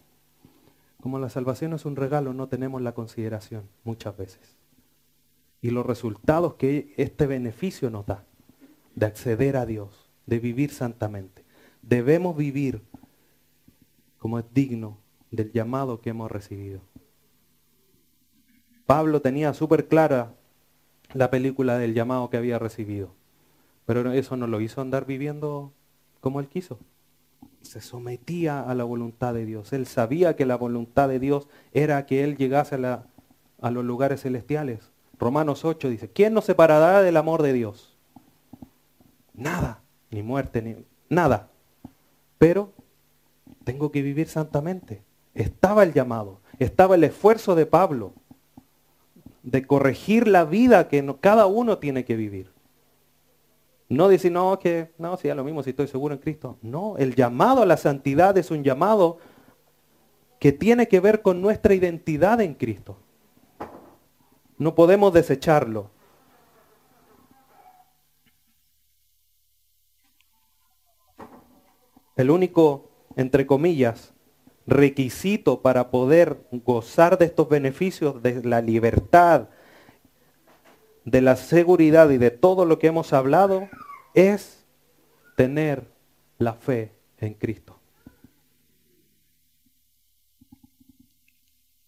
Como 1.02 1.18
la 1.18 1.28
salvación 1.28 1.74
es 1.74 1.84
un 1.84 1.96
regalo, 1.96 2.32
no 2.36 2.48
tenemos 2.48 2.80
la 2.80 2.94
consideración 2.94 3.68
muchas 3.84 4.16
veces. 4.16 4.56
Y 5.62 5.72
los 5.72 5.84
resultados 5.84 6.54
que 6.54 6.94
este 6.98 7.26
beneficio 7.26 7.90
nos 7.90 8.06
da 8.06 8.24
de 8.94 9.08
acceder 9.08 9.58
a 9.58 9.66
Dios, 9.66 10.12
de 10.28 10.38
vivir 10.38 10.72
santamente. 10.72 11.44
Debemos 11.82 12.38
vivir 12.38 12.84
como 14.20 14.38
es 14.38 14.46
digno 14.54 15.00
del 15.32 15.52
llamado 15.52 16.00
que 16.00 16.12
hemos 16.12 16.32
recibido. 16.32 16.80
Pablo 18.86 19.22
tenía 19.22 19.54
súper 19.54 19.88
clara 19.88 20.34
la 21.14 21.30
película 21.30 21.78
del 21.78 21.94
llamado 21.94 22.30
que 22.30 22.38
había 22.38 22.60
recibido, 22.60 23.14
pero 23.86 24.12
eso 24.12 24.36
no 24.38 24.48
lo 24.48 24.62
hizo 24.62 24.82
andar 24.82 25.06
viviendo 25.06 25.72
como 26.20 26.40
él 26.40 26.48
quiso. 26.48 26.80
Se 27.62 27.82
sometía 27.82 28.62
a 28.62 28.76
la 28.76 28.84
voluntad 28.84 29.34
de 29.34 29.46
Dios. 29.46 29.72
Él 29.72 29.88
sabía 29.88 30.36
que 30.36 30.46
la 30.46 30.58
voluntad 30.58 31.08
de 31.08 31.20
Dios 31.20 31.48
era 31.72 32.06
que 32.06 32.24
él 32.24 32.36
llegase 32.36 32.76
a, 32.76 33.72
los 33.72 33.86
lugares 33.86 34.22
celestiales. 34.22 34.92
Romanos 35.18 35.64
8 35.64 35.90
dice, 35.90 36.10
¿quién 36.10 36.34
nos 36.34 36.46
separará 36.46 37.02
del 37.02 37.16
amor 37.16 37.42
de 37.42 37.54
Dios? 37.54 37.96
Nada 39.34 39.84
ni 40.14 40.22
muerte, 40.22 40.62
ni 40.62 40.76
nada. 41.10 41.50
Pero 42.38 42.72
tengo 43.64 43.92
que 43.92 44.02
vivir 44.02 44.28
santamente. 44.28 45.04
Estaba 45.34 45.84
el 45.84 45.94
llamado, 45.94 46.40
estaba 46.60 46.96
el 46.96 47.04
esfuerzo 47.04 47.56
de 47.56 47.66
Pablo. 47.66 48.14
De 49.44 49.68
corregir 49.68 50.28
la 50.28 50.46
vida 50.46 50.88
que 50.88 51.16
cada 51.20 51.46
uno 51.46 51.78
tiene 51.78 52.06
que 52.06 52.16
vivir. 52.16 52.52
No 53.90 54.08
decir, 54.08 54.32
no, 54.32 54.58
que 54.58 54.92
no, 54.98 55.18
si 55.18 55.28
es 55.28 55.36
lo 55.36 55.44
mismo 55.44 55.62
si 55.62 55.72
estoy 55.72 55.88
seguro 55.88 56.16
en 56.16 56.22
Cristo. 56.22 56.58
No, 56.62 56.98
el 56.98 57.16
llamado 57.16 57.62
a 57.62 57.66
la 57.66 57.78
santidad 57.78 58.38
es 58.38 58.50
un 58.50 58.64
llamado 58.64 59.20
que 60.40 60.52
tiene 60.52 60.88
que 60.88 61.00
ver 61.00 61.22
con 61.22 61.42
nuestra 61.42 61.74
identidad 61.74 62.42
en 62.42 62.56
Cristo. 62.56 62.98
No 64.58 64.76
podemos 64.76 65.14
desecharlo. 65.14 65.92
El 72.16 72.30
único, 72.30 72.90
entre 73.16 73.46
comillas, 73.46 74.13
requisito 74.66 75.62
para 75.62 75.92
poder 75.92 76.38
gozar 76.52 77.18
de 77.18 77.26
estos 77.26 77.50
beneficios 77.50 78.22
de 78.22 78.44
la 78.44 78.62
libertad, 78.62 79.50
de 81.06 81.22
la 81.22 81.36
seguridad 81.36 82.10
y 82.10 82.18
de 82.18 82.32
todo 82.32 82.66
lo 82.66 82.80
que 82.80 82.88
hemos 82.88 83.14
hablado 83.14 83.68
es 84.14 84.66
tener 85.36 85.86
la 86.38 86.54
fe 86.54 86.92
en 87.18 87.34
Cristo. 87.34 87.80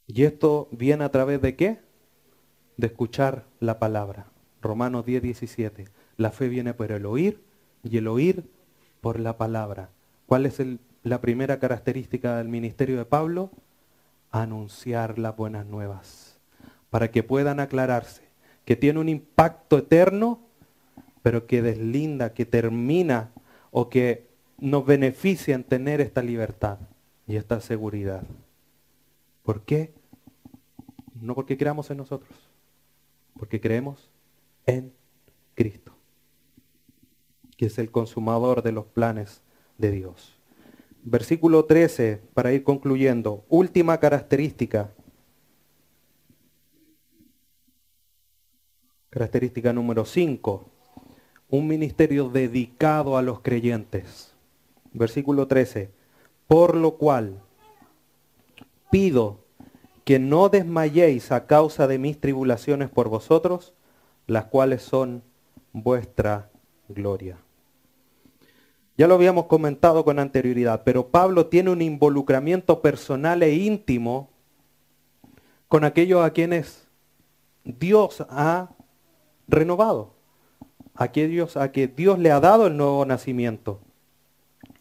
Y 0.08 0.24
esto 0.24 0.68
viene 0.72 1.04
a 1.04 1.12
través 1.12 1.42
de 1.42 1.56
qué? 1.56 1.80
De 2.78 2.88
escuchar 2.88 3.46
la 3.60 3.80
palabra. 3.80 4.28
Romanos 4.62 5.06
10, 5.06 5.22
17. 5.22 5.86
La 6.18 6.32
fe 6.32 6.48
viene 6.48 6.74
por 6.74 6.92
el 6.92 7.06
oír 7.06 7.42
y 7.84 7.98
el 7.98 8.08
oír 8.08 8.50
por 9.02 9.20
la 9.20 9.38
palabra. 9.38 9.90
¿Cuál 10.26 10.46
es 10.46 10.60
la 11.06 11.22
primera 11.22 11.60
característica 11.60 12.36
del 12.38 12.48
ministerio 12.48 12.98
de 12.98 13.06
Pablo? 13.06 13.52
Anunciar 14.32 15.20
las 15.20 15.38
buenas 15.38 15.68
nuevas, 15.68 16.40
para 16.90 17.12
que 17.12 17.22
puedan 17.22 17.60
aclararse, 17.60 18.24
que 18.66 18.76
tiene 18.76 19.00
un 19.00 19.08
impacto 19.08 19.78
eterno, 19.78 20.42
pero 21.22 21.46
que 21.46 21.62
deslinda, 21.62 22.34
que 22.34 22.46
termina 22.46 23.32
o 23.70 23.88
que 23.88 24.28
nos 24.58 24.84
beneficia 24.84 25.54
en 25.54 25.64
tener 25.64 26.02
esta 26.02 26.24
libertad 26.24 26.80
y 27.28 27.36
esta 27.36 27.62
seguridad. 27.62 28.24
¿Por 29.44 29.62
qué? 29.62 29.94
No 31.14 31.36
porque 31.36 31.56
creamos 31.56 31.92
en 31.92 31.98
nosotros, 31.98 32.36
porque 33.38 33.62
creemos 33.62 34.10
en 34.66 34.92
Cristo, 35.54 35.96
que 37.58 37.68
es 37.68 37.78
el 37.78 37.92
consumador 37.92 38.64
de 38.64 38.72
los 38.72 38.86
planes 38.86 39.44
de 39.78 39.92
Dios. 39.92 40.35
Versículo 41.08 41.66
13, 41.66 42.20
para 42.34 42.52
ir 42.52 42.64
concluyendo, 42.64 43.46
última 43.48 44.00
característica. 44.00 44.90
Característica 49.12 49.72
número 49.72 50.04
5, 50.04 50.66
un 51.52 51.68
ministerio 51.68 52.30
dedicado 52.30 53.18
a 53.18 53.22
los 53.22 53.42
creyentes. 53.42 54.34
Versículo 54.94 55.48
13, 55.48 55.92
por 56.48 56.76
lo 56.76 56.98
cual 56.98 57.40
pido 58.90 59.46
que 60.06 60.18
no 60.18 60.50
desmayéis 60.50 61.32
a 61.32 61.46
causa 61.46 61.86
de 61.86 62.00
mis 62.00 62.20
tribulaciones 62.20 62.90
por 62.90 63.10
vosotros, 63.10 63.76
las 64.26 64.46
cuales 64.46 64.82
son 64.82 65.22
vuestra 65.72 66.50
gloria. 66.90 67.45
Ya 68.98 69.08
lo 69.08 69.16
habíamos 69.16 69.48
comentado 69.48 70.06
con 70.06 70.20
anterioridad, 70.20 70.84
pero 70.86 71.08
Pablo 71.08 71.48
tiene 71.48 71.70
un 71.70 71.82
involucramiento 71.82 72.82
personal 72.82 73.44
e 73.44 73.54
íntimo 73.54 74.30
con 75.68 75.84
aquellos 75.84 76.24
a 76.24 76.32
quienes 76.32 76.88
Dios 77.66 78.26
ha 78.30 78.70
renovado, 79.48 80.14
aquellos 80.94 81.58
a 81.58 81.72
que 81.72 81.88
Dios 81.88 82.20
le 82.20 82.32
ha 82.32 82.40
dado 82.40 82.68
el 82.68 82.78
nuevo 82.78 83.06
nacimiento, 83.06 83.82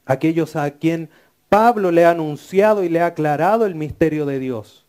aquellos 0.05 0.55
a 0.55 0.71
quien 0.71 1.11
Pablo 1.49 1.91
le 1.91 2.05
ha 2.05 2.11
anunciado 2.11 2.85
y 2.85 2.89
le 2.89 3.01
ha 3.01 3.07
aclarado 3.07 3.67
el 3.67 3.75
misterio 3.75 4.27
de 4.27 4.39
Dios 4.39 4.87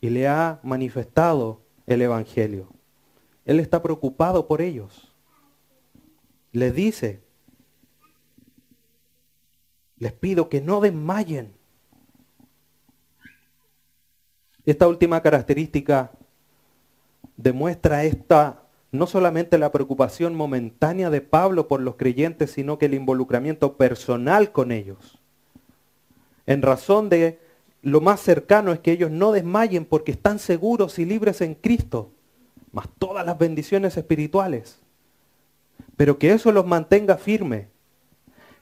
y 0.00 0.08
le 0.08 0.28
ha 0.28 0.60
manifestado 0.62 1.60
el 1.86 2.00
Evangelio. 2.00 2.68
Él 3.44 3.60
está 3.60 3.82
preocupado 3.82 4.46
por 4.46 4.62
ellos. 4.62 5.12
Les 6.52 6.74
dice, 6.74 7.25
les 9.98 10.12
pido 10.12 10.48
que 10.48 10.60
no 10.60 10.80
desmayen. 10.80 11.54
Esta 14.64 14.88
última 14.88 15.22
característica 15.22 16.10
demuestra 17.36 18.04
esta 18.04 18.62
no 18.92 19.06
solamente 19.06 19.58
la 19.58 19.72
preocupación 19.72 20.34
momentánea 20.34 21.10
de 21.10 21.20
Pablo 21.20 21.68
por 21.68 21.80
los 21.80 21.96
creyentes, 21.96 22.52
sino 22.52 22.78
que 22.78 22.86
el 22.86 22.94
involucramiento 22.94 23.76
personal 23.76 24.52
con 24.52 24.72
ellos. 24.72 25.18
En 26.46 26.62
razón 26.62 27.08
de 27.08 27.38
lo 27.82 28.00
más 28.00 28.20
cercano 28.20 28.72
es 28.72 28.80
que 28.80 28.92
ellos 28.92 29.10
no 29.10 29.32
desmayen 29.32 29.84
porque 29.84 30.12
están 30.12 30.38
seguros 30.38 30.98
y 30.98 31.04
libres 31.04 31.40
en 31.40 31.54
Cristo, 31.54 32.10
más 32.72 32.88
todas 32.98 33.24
las 33.26 33.38
bendiciones 33.38 33.96
espirituales. 33.96 34.80
Pero 35.96 36.18
que 36.18 36.32
eso 36.32 36.52
los 36.52 36.66
mantenga 36.66 37.16
firme 37.16 37.68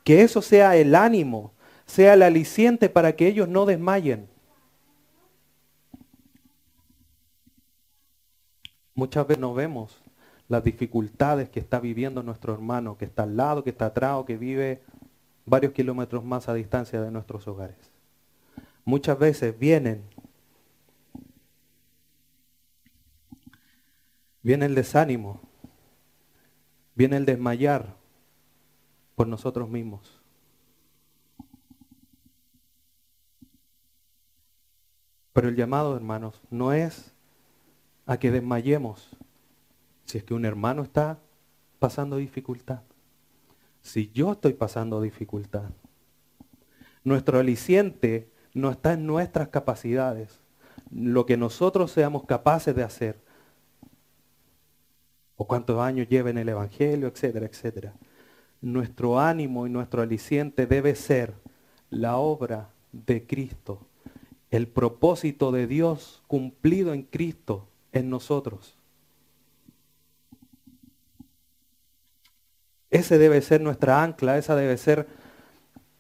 que 0.05 0.23
eso 0.23 0.43
sea 0.43 0.77
el 0.77 0.95
ánimo, 0.95 1.53
sea 1.87 2.15
el 2.15 2.23
aliciente 2.23 2.89
para 2.89 3.17
que 3.17 3.27
ellos 3.27 3.49
no 3.49 3.67
desmayen. 3.67 4.29
Muchas 8.95 9.27
veces 9.27 9.41
no 9.41 9.55
vemos 9.55 10.01
las 10.49 10.63
dificultades 10.63 11.49
que 11.49 11.59
está 11.59 11.81
viviendo 11.81 12.23
nuestro 12.23 12.53
hermano, 12.53 12.97
que 12.97 13.07
está 13.07 13.25
al 13.25 13.37
lado, 13.37 13.65
que 13.65 13.71
está 13.71 13.87
atrás 13.87 14.17
o 14.17 14.25
que 14.25 14.37
vive 14.37 14.83
varios 15.47 15.73
kilómetros 15.73 16.25
más 16.25 16.49
a 16.49 16.55
distancia 16.55 17.01
de 17.01 17.11
nuestros 17.11 17.49
hogares. 17.49 17.77
Muchas 18.85 19.19
veces 19.19 19.59
vienen, 19.59 20.05
viene 24.43 24.67
el 24.67 24.75
desánimo, 24.75 25.41
viene 26.95 27.17
el 27.17 27.25
desmayar, 27.25 27.97
por 29.15 29.27
nosotros 29.29 29.69
mismos. 29.69 30.21
Pero 35.33 35.49
el 35.49 35.57
llamado, 35.57 35.97
hermanos, 35.97 36.41
no 36.51 36.73
es 36.73 37.13
a 38.07 38.19
que 38.19 38.31
desmayemos 38.31 39.17
si 40.05 40.19
es 40.19 40.25
que 40.25 40.35
un 40.35 40.45
hermano 40.45 40.83
está 40.83 41.19
pasando 41.79 42.17
dificultad. 42.17 42.83
Si 43.83 44.11
yo 44.13 44.33
estoy 44.33 44.55
pasando 44.55 45.01
dificultad. 45.01 45.71
Nuestro 47.03 47.39
aliciente 47.39 48.31
no 48.55 48.71
está 48.71 48.93
en 48.93 49.07
nuestras 49.07 49.49
capacidades, 49.49 50.41
lo 50.91 51.27
que 51.27 51.37
nosotros 51.37 51.91
seamos 51.91 52.25
capaces 52.25 52.75
de 52.75 52.85
hacer, 52.85 53.21
o 55.37 55.47
cuántos 55.47 55.81
años 55.81 56.09
lleven 56.09 56.39
el 56.39 56.49
Evangelio, 56.49 57.09
etcétera, 57.09 57.47
etcétera 57.47 57.95
nuestro 58.65 59.21
ánimo 59.21 59.67
y 59.67 59.71
nuestro 59.71 60.01
aliciente 60.01 60.67
debe 60.67 60.95
ser 60.95 61.35
la 61.91 62.17
obra 62.17 62.71
de 62.93 63.27
Cristo, 63.27 63.81
el 64.51 64.69
propósito 64.69 65.53
de 65.53 65.67
Dios 65.67 66.23
cumplido 66.27 66.95
en 66.95 67.03
Cristo 67.03 67.69
en 67.93 68.09
nosotros. 68.09 68.79
Ese 72.91 73.19
debe 73.19 73.43
ser 73.43 73.61
nuestra 73.61 74.03
ancla, 74.03 74.39
esa 74.39 74.57
debe 74.57 74.79
ser 74.79 75.09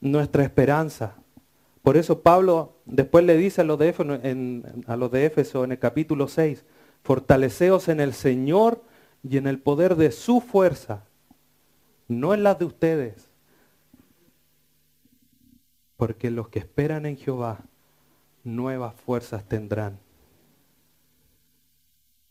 nuestra 0.01 0.43
esperanza. 0.43 1.17
Por 1.83 1.99
eso 1.99 2.23
Pablo 2.23 2.79
después 2.87 3.27
le 3.27 3.37
dice 3.37 3.61
a 3.61 3.65
los 3.65 3.79
de 3.79 3.89
Éfeso 3.91 5.65
en, 5.65 5.73
el 5.73 5.79
capítulo 5.79 6.29
6, 6.29 6.65
fortaleceos 7.03 7.89
en 7.89 8.01
el 8.01 8.15
Señor 8.15 8.83
y 9.23 9.37
en 9.37 9.49
el 9.49 9.59
poder 9.59 9.97
de 9.97 10.13
su 10.13 10.41
fuerza 10.41 11.05
no 12.09 12.35
en 12.35 12.43
las 12.43 12.59
de 12.59 12.65
ustedes. 12.65 13.29
Porque 15.97 16.31
los 16.31 16.49
que 16.49 16.59
esperan 16.59 17.07
en 17.07 17.17
Jehová 17.17 17.65
nuevas 18.43 18.95
fuerzas 18.95 19.49
tendrán. 19.49 19.99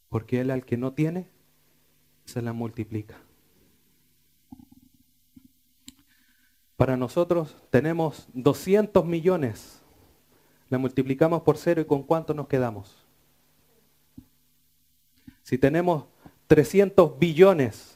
Porque 0.09 0.41
Él 0.41 0.51
al 0.51 0.65
que 0.65 0.78
no 0.78 0.93
tiene, 0.93 1.28
se 2.26 2.41
la 2.41 2.53
multiplica. 2.53 3.17
Para 6.76 6.97
nosotros 6.97 7.55
tenemos 7.69 8.28
200 8.34 9.05
millones. 9.05 9.82
La 10.69 10.78
multiplicamos 10.78 11.41
por 11.43 11.57
cero 11.57 11.82
y 11.82 11.86
con 11.86 12.03
cuánto 12.03 12.34
nos 12.34 12.47
quedamos. 12.47 13.05
Si 15.43 15.57
tenemos 15.57 16.05
300 16.47 17.19
billones, 17.19 17.93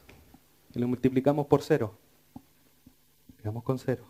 y 0.78 0.80
lo 0.80 0.88
multiplicamos 0.88 1.48
por 1.48 1.64
cero, 1.64 1.98
quedamos 3.38 3.64
con 3.64 3.80
cero. 3.80 4.06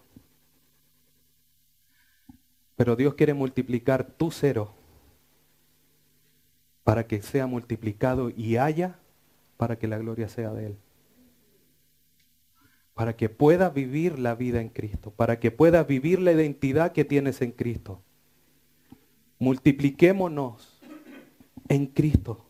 Pero 2.76 2.98
Dios 2.98 3.14
quiere 3.14 3.34
multiplicar 3.34 4.04
tu 4.04 4.32
cero 4.32 4.74
para 6.84 7.08
que 7.08 7.22
sea 7.22 7.48
multiplicado 7.48 8.30
y 8.30 8.58
haya 8.58 9.00
para 9.56 9.80
que 9.80 9.88
la 9.88 9.98
gloria 9.98 10.28
sea 10.28 10.52
de 10.54 10.68
Él. 10.68 10.78
Para 12.94 13.16
que 13.16 13.30
puedas 13.30 13.74
vivir 13.74 14.20
la 14.20 14.36
vida 14.36 14.60
en 14.60 14.68
Cristo, 14.68 15.12
para 15.12 15.40
que 15.40 15.52
puedas 15.52 15.88
vivir 15.88 16.20
la 16.20 16.34
identidad 16.34 16.92
que 16.92 17.06
tienes 17.06 17.42
en 17.42 17.52
Cristo. 17.52 18.02
Multipliquémonos 19.40 20.82
en 21.70 21.86
Cristo, 21.86 22.46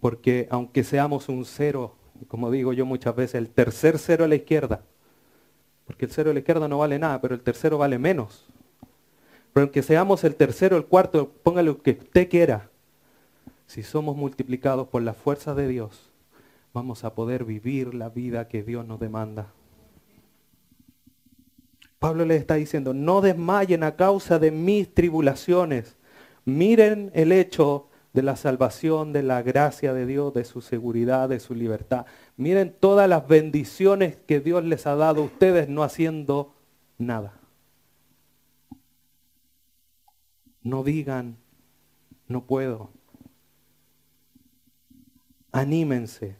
porque 0.00 0.48
aunque 0.50 0.82
seamos 0.82 1.28
un 1.28 1.44
cero, 1.44 1.97
como 2.26 2.50
digo 2.50 2.72
yo 2.72 2.84
muchas 2.84 3.14
veces, 3.14 3.36
el 3.36 3.48
tercer 3.48 3.98
cero 3.98 4.24
a 4.24 4.28
la 4.28 4.34
izquierda, 4.34 4.82
porque 5.86 6.06
el 6.06 6.10
cero 6.10 6.30
a 6.30 6.32
la 6.32 6.40
izquierda 6.40 6.68
no 6.68 6.78
vale 6.78 6.98
nada, 6.98 7.20
pero 7.20 7.34
el 7.34 7.40
tercero 7.40 7.78
vale 7.78 7.98
menos. 7.98 8.46
Pero 9.52 9.64
aunque 9.64 9.82
seamos 9.82 10.24
el 10.24 10.34
tercero, 10.34 10.76
el 10.76 10.86
cuarto, 10.86 11.30
póngale 11.42 11.68
lo 11.68 11.82
que 11.82 11.92
usted 11.92 12.28
quiera, 12.28 12.68
si 13.66 13.82
somos 13.82 14.16
multiplicados 14.16 14.88
por 14.88 15.02
la 15.02 15.14
fuerza 15.14 15.54
de 15.54 15.68
Dios, 15.68 16.10
vamos 16.72 17.04
a 17.04 17.14
poder 17.14 17.44
vivir 17.44 17.94
la 17.94 18.08
vida 18.08 18.48
que 18.48 18.62
Dios 18.62 18.86
nos 18.86 19.00
demanda. 19.00 19.52
Pablo 21.98 22.24
le 22.24 22.36
está 22.36 22.54
diciendo, 22.54 22.94
no 22.94 23.20
desmayen 23.20 23.82
a 23.82 23.96
causa 23.96 24.38
de 24.38 24.50
mis 24.50 24.92
tribulaciones. 24.94 25.96
Miren 26.44 27.10
el 27.12 27.32
hecho 27.32 27.87
de 28.18 28.22
la 28.24 28.34
salvación, 28.34 29.12
de 29.12 29.22
la 29.22 29.42
gracia 29.42 29.94
de 29.94 30.04
Dios, 30.04 30.34
de 30.34 30.44
su 30.44 30.60
seguridad, 30.60 31.28
de 31.28 31.38
su 31.38 31.54
libertad. 31.54 32.04
Miren 32.36 32.74
todas 32.80 33.08
las 33.08 33.28
bendiciones 33.28 34.16
que 34.26 34.40
Dios 34.40 34.64
les 34.64 34.88
ha 34.88 34.96
dado 34.96 35.22
a 35.22 35.26
ustedes 35.26 35.68
no 35.68 35.84
haciendo 35.84 36.52
nada. 36.98 37.34
No 40.62 40.82
digan, 40.82 41.36
no 42.26 42.44
puedo 42.44 42.90
anímense. 45.52 46.36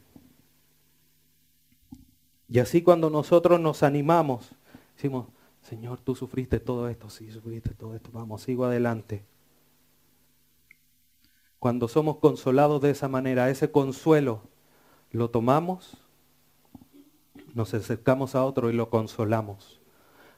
Y 2.49 2.59
así 2.59 2.81
cuando 2.81 3.09
nosotros 3.09 3.57
nos 3.59 3.83
animamos, 3.83 4.51
decimos, 4.95 5.27
Señor, 5.61 6.01
tú 6.01 6.13
sufriste 6.13 6.59
todo 6.59 6.89
esto, 6.89 7.09
sí, 7.09 7.31
sufriste 7.31 7.73
todo 7.73 7.95
esto, 7.95 8.09
vamos, 8.11 8.41
sigo 8.41 8.65
adelante. 8.65 9.23
Cuando 11.59 11.87
somos 11.87 12.17
consolados 12.17 12.81
de 12.81 12.91
esa 12.91 13.07
manera, 13.07 13.49
ese 13.49 13.71
consuelo 13.71 14.41
lo 15.11 15.29
tomamos, 15.29 15.97
nos 17.53 17.73
acercamos 17.73 18.35
a 18.35 18.45
otro 18.45 18.69
y 18.69 18.73
lo 18.73 18.89
consolamos. 18.89 19.81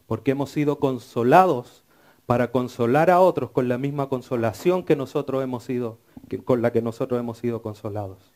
Porque 0.07 0.31
hemos 0.31 0.49
sido 0.49 0.79
consolados 0.79 1.83
para 2.25 2.51
consolar 2.51 3.09
a 3.09 3.19
otros 3.19 3.51
con 3.51 3.67
la 3.67 3.77
misma 3.77 4.09
consolación 4.09 4.83
que 4.83 4.95
nosotros 4.95 5.43
hemos 5.43 5.63
sido, 5.63 5.99
con 6.45 6.61
la 6.61 6.71
que 6.71 6.81
nosotros 6.81 7.19
hemos 7.19 7.37
sido 7.37 7.61
consolados 7.61 8.31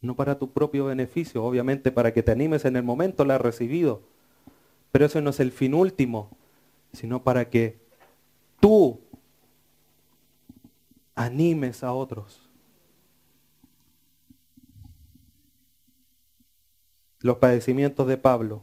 no 0.00 0.14
para 0.14 0.38
tu 0.38 0.52
propio 0.52 0.86
beneficio, 0.86 1.44
obviamente 1.44 1.90
para 1.90 2.12
que 2.12 2.22
te 2.22 2.30
animes 2.30 2.64
en 2.64 2.76
el 2.76 2.82
momento, 2.82 3.24
la 3.24 3.36
has 3.36 3.40
recibido. 3.40 4.02
Pero 4.92 5.06
eso 5.06 5.20
no 5.20 5.30
es 5.30 5.40
el 5.40 5.52
fin 5.52 5.74
último, 5.74 6.30
sino 6.92 7.22
para 7.22 7.50
que 7.50 7.78
tú 8.60 9.00
animes 11.18 11.82
a 11.82 11.92
otros. 11.92 12.48
Los 17.20 17.38
padecimientos 17.38 18.06
de 18.06 18.16
Pablo 18.16 18.62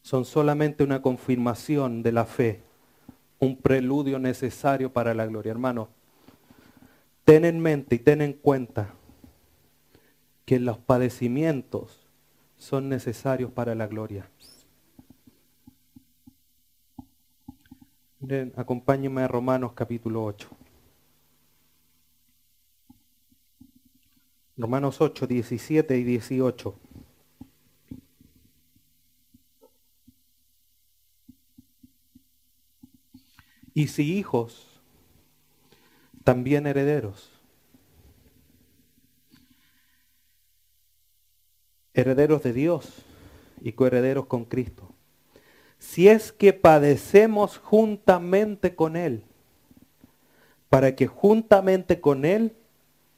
son 0.00 0.24
solamente 0.24 0.82
una 0.82 1.02
confirmación 1.02 2.02
de 2.02 2.12
la 2.12 2.24
fe, 2.24 2.62
un 3.38 3.58
preludio 3.58 4.18
necesario 4.18 4.90
para 4.90 5.12
la 5.12 5.26
gloria. 5.26 5.52
Hermano, 5.52 5.90
ten 7.24 7.44
en 7.44 7.60
mente 7.60 7.96
y 7.96 7.98
ten 7.98 8.22
en 8.22 8.32
cuenta 8.32 8.94
que 10.46 10.58
los 10.58 10.78
padecimientos 10.78 12.06
son 12.56 12.88
necesarios 12.88 13.50
para 13.50 13.74
la 13.74 13.86
gloria. 13.86 14.30
Miren, 18.24 18.54
acompáñenme 18.56 19.20
a 19.20 19.28
Romanos 19.28 19.74
capítulo 19.74 20.24
8. 20.24 20.48
Romanos 24.56 25.02
8, 25.02 25.26
17 25.26 25.98
y 25.98 26.04
18. 26.04 26.74
Y 33.74 33.88
si 33.88 34.16
hijos, 34.16 34.80
también 36.24 36.66
herederos 36.66 37.30
herederos 41.92 42.42
de 42.42 42.54
Dios 42.54 43.04
y 43.60 43.72
coherederos 43.72 44.24
con 44.24 44.46
Cristo. 44.46 44.93
Si 45.84 46.08
es 46.08 46.32
que 46.32 46.54
padecemos 46.54 47.58
juntamente 47.58 48.74
con 48.74 48.96
Él, 48.96 49.22
para 50.70 50.96
que 50.96 51.06
juntamente 51.06 52.00
con 52.00 52.24
Él 52.24 52.56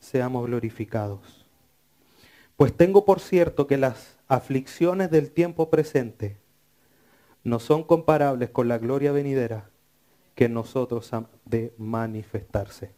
seamos 0.01 0.47
glorificados. 0.47 1.47
Pues 2.57 2.77
tengo 2.77 3.05
por 3.05 3.21
cierto 3.21 3.69
que 3.69 3.77
las 3.77 4.19
aflicciones 4.27 5.13
del 5.13 5.31
tiempo 5.31 5.71
presente 5.71 6.39
no 7.45 7.61
son 7.61 7.85
comparables 7.85 8.51
con 8.51 8.67
la 8.67 8.79
gloria 8.79 9.13
venidera 9.13 9.71
que 10.35 10.49
nosotros 10.49 11.13
han 11.13 11.29
de 11.45 11.73
manifestarse. 11.79 12.91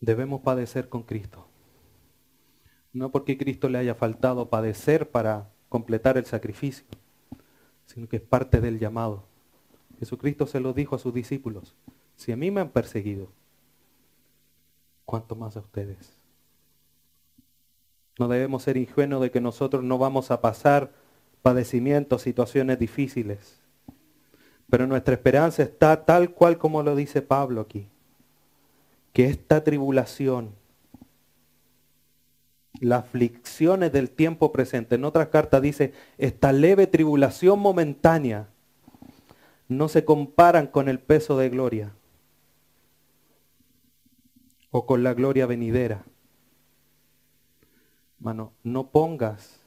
debemos 0.00 0.40
padecer 0.40 0.88
con 0.88 1.02
Cristo. 1.02 1.47
No 2.92 3.10
porque 3.10 3.36
Cristo 3.36 3.68
le 3.68 3.78
haya 3.78 3.94
faltado 3.94 4.48
padecer 4.48 5.10
para 5.10 5.50
completar 5.68 6.16
el 6.16 6.24
sacrificio, 6.24 6.86
sino 7.86 8.08
que 8.08 8.16
es 8.16 8.22
parte 8.22 8.60
del 8.60 8.78
llamado. 8.78 9.24
Jesucristo 9.98 10.46
se 10.46 10.60
lo 10.60 10.72
dijo 10.72 10.96
a 10.96 10.98
sus 10.98 11.12
discípulos. 11.12 11.74
Si 12.16 12.32
a 12.32 12.36
mí 12.36 12.50
me 12.50 12.60
han 12.60 12.70
perseguido, 12.70 13.28
¿cuánto 15.04 15.36
más 15.36 15.56
a 15.56 15.60
ustedes? 15.60 16.16
No 18.18 18.28
debemos 18.28 18.64
ser 18.64 18.76
ingenuos 18.76 19.22
de 19.22 19.30
que 19.30 19.40
nosotros 19.40 19.84
no 19.84 19.98
vamos 19.98 20.30
a 20.30 20.40
pasar 20.40 20.92
padecimientos, 21.42 22.22
situaciones 22.22 22.78
difíciles. 22.78 23.60
Pero 24.68 24.86
nuestra 24.86 25.14
esperanza 25.14 25.62
está 25.62 26.04
tal 26.04 26.30
cual 26.30 26.58
como 26.58 26.82
lo 26.82 26.96
dice 26.96 27.22
Pablo 27.22 27.60
aquí 27.60 27.88
que 29.12 29.26
esta 29.26 29.64
tribulación, 29.64 30.54
las 32.80 33.04
aflicciones 33.04 33.92
del 33.92 34.10
tiempo 34.10 34.52
presente, 34.52 34.94
en 34.94 35.04
otras 35.04 35.28
cartas 35.28 35.62
dice, 35.62 35.92
esta 36.16 36.52
leve 36.52 36.86
tribulación 36.86 37.58
momentánea, 37.58 38.48
no 39.68 39.88
se 39.88 40.04
comparan 40.04 40.66
con 40.66 40.88
el 40.88 40.98
peso 40.98 41.36
de 41.36 41.50
gloria 41.50 41.92
o 44.70 44.86
con 44.86 45.02
la 45.02 45.14
gloria 45.14 45.46
venidera. 45.46 46.04
Mano, 48.18 48.52
no 48.62 48.90
pongas, 48.90 49.60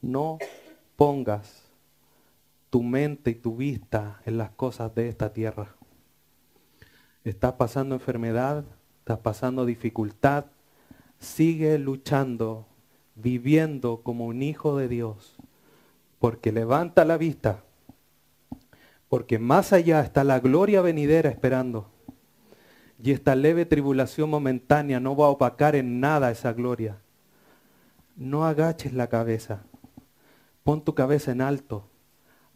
no 0.00 0.38
pongas 0.96 1.64
tu 2.68 2.82
mente 2.82 3.30
y 3.30 3.34
tu 3.34 3.56
vista 3.56 4.20
en 4.26 4.38
las 4.38 4.50
cosas 4.50 4.94
de 4.94 5.08
esta 5.08 5.32
tierra. 5.32 5.74
Estás 7.24 7.54
pasando 7.54 7.94
enfermedad, 7.96 8.64
estás 9.00 9.18
pasando 9.18 9.66
dificultad, 9.66 10.46
sigue 11.20 11.78
luchando, 11.78 12.66
viviendo 13.14 14.00
como 14.02 14.26
un 14.26 14.42
hijo 14.42 14.76
de 14.76 14.88
Dios, 14.88 15.36
porque 16.18 16.50
levanta 16.50 17.04
la 17.04 17.16
vista, 17.16 17.62
porque 19.08 19.38
más 19.38 19.72
allá 19.72 20.00
está 20.00 20.24
la 20.24 20.40
gloria 20.40 20.82
venidera 20.82 21.30
esperando. 21.30 21.88
Y 23.02 23.12
esta 23.12 23.36
leve 23.36 23.64
tribulación 23.64 24.28
momentánea 24.28 24.98
no 24.98 25.14
va 25.14 25.26
a 25.26 25.30
opacar 25.30 25.76
en 25.76 26.00
nada 26.00 26.32
esa 26.32 26.52
gloria. 26.52 26.98
No 28.16 28.44
agaches 28.44 28.92
la 28.92 29.06
cabeza. 29.06 29.62
Pon 30.64 30.84
tu 30.84 30.94
cabeza 30.94 31.30
en 31.30 31.40
alto, 31.40 31.84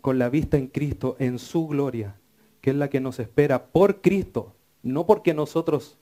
con 0.01 0.19
la 0.19 0.29
vista 0.29 0.59
en 0.59 0.67
Cristo, 0.67 1.17
en 1.19 1.39
su 1.39 1.69
gloria 1.69 2.17
que 2.65 2.71
es 2.71 2.77
la 2.77 2.89
que 2.89 2.99
nos 2.99 3.21
espera 3.21 3.67
por 3.67 4.01
Cristo, 4.01 4.55
no 4.83 5.05
porque 5.05 5.35
nosotros 5.35 5.99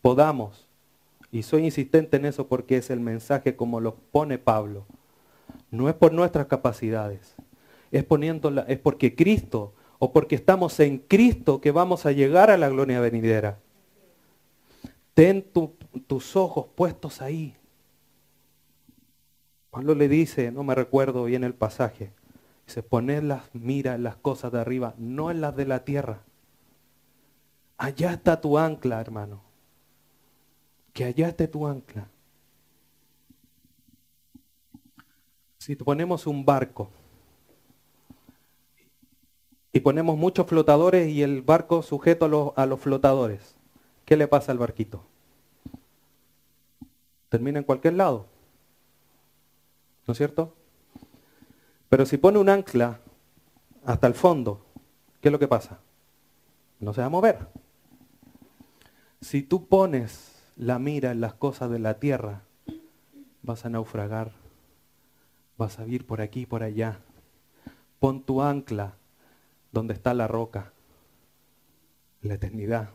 podamos. 0.00 0.65
Y 1.32 1.42
soy 1.42 1.64
insistente 1.64 2.16
en 2.16 2.24
eso 2.24 2.46
porque 2.48 2.76
es 2.76 2.90
el 2.90 3.00
mensaje 3.00 3.56
como 3.56 3.80
lo 3.80 3.96
pone 3.96 4.38
Pablo. 4.38 4.86
No 5.70 5.88
es 5.88 5.94
por 5.94 6.12
nuestras 6.12 6.46
capacidades, 6.46 7.34
es, 7.90 8.04
poniéndola, 8.04 8.62
es 8.68 8.78
porque 8.78 9.14
Cristo 9.14 9.74
o 9.98 10.12
porque 10.12 10.34
estamos 10.34 10.78
en 10.80 10.98
Cristo 10.98 11.60
que 11.60 11.70
vamos 11.70 12.06
a 12.06 12.12
llegar 12.12 12.50
a 12.50 12.56
la 12.56 12.68
gloria 12.68 13.00
venidera. 13.00 13.58
Ten 15.14 15.44
tus 16.06 16.36
ojos 16.36 16.66
puestos 16.74 17.22
ahí. 17.22 17.54
Pablo 19.70 19.94
le 19.94 20.08
dice, 20.08 20.52
no 20.52 20.62
me 20.62 20.74
recuerdo 20.74 21.24
bien 21.24 21.44
el 21.44 21.54
pasaje, 21.54 22.12
Dice, 22.66 22.82
poned 22.82 23.22
las 23.22 23.42
mira 23.54 23.94
en 23.94 24.02
las 24.02 24.16
cosas 24.16 24.50
de 24.50 24.60
arriba, 24.60 24.94
no 24.98 25.30
en 25.30 25.40
las 25.40 25.54
de 25.54 25.66
la 25.66 25.84
tierra. 25.84 26.22
Allá 27.78 28.12
está 28.12 28.40
tu 28.40 28.58
ancla, 28.58 29.00
hermano. 29.00 29.45
Que 30.96 31.04
allá 31.04 31.28
esté 31.28 31.46
tu 31.46 31.66
ancla. 31.66 32.08
Si 35.58 35.76
ponemos 35.76 36.26
un 36.26 36.46
barco 36.46 36.88
y 39.74 39.80
ponemos 39.80 40.16
muchos 40.16 40.46
flotadores 40.46 41.10
y 41.10 41.22
el 41.22 41.42
barco 41.42 41.82
sujeto 41.82 42.24
a 42.24 42.28
los, 42.28 42.52
a 42.56 42.64
los 42.64 42.80
flotadores, 42.80 43.56
¿qué 44.06 44.16
le 44.16 44.26
pasa 44.26 44.52
al 44.52 44.58
barquito? 44.58 45.04
Termina 47.28 47.58
en 47.58 47.66
cualquier 47.66 47.92
lado. 47.92 48.24
¿No 50.06 50.12
es 50.12 50.16
cierto? 50.16 50.54
Pero 51.90 52.06
si 52.06 52.16
pone 52.16 52.38
un 52.38 52.48
ancla 52.48 53.00
hasta 53.84 54.06
el 54.06 54.14
fondo, 54.14 54.64
¿qué 55.20 55.28
es 55.28 55.32
lo 55.32 55.38
que 55.38 55.46
pasa? 55.46 55.78
No 56.80 56.94
se 56.94 57.02
va 57.02 57.08
a 57.08 57.10
mover. 57.10 57.48
Si 59.20 59.42
tú 59.42 59.66
pones 59.66 60.35
la 60.56 60.78
mira 60.78 61.10
en 61.10 61.20
las 61.20 61.34
cosas 61.34 61.70
de 61.70 61.78
la 61.78 62.00
tierra, 62.00 62.42
vas 63.42 63.66
a 63.66 63.68
naufragar, 63.70 64.32
vas 65.58 65.78
a 65.78 65.86
ir 65.86 66.06
por 66.06 66.20
aquí 66.20 66.40
y 66.40 66.46
por 66.46 66.62
allá. 66.62 66.98
Pon 68.00 68.22
tu 68.22 68.42
ancla 68.42 68.94
donde 69.70 69.94
está 69.94 70.14
la 70.14 70.26
roca, 70.26 70.72
la 72.22 72.34
eternidad, 72.34 72.88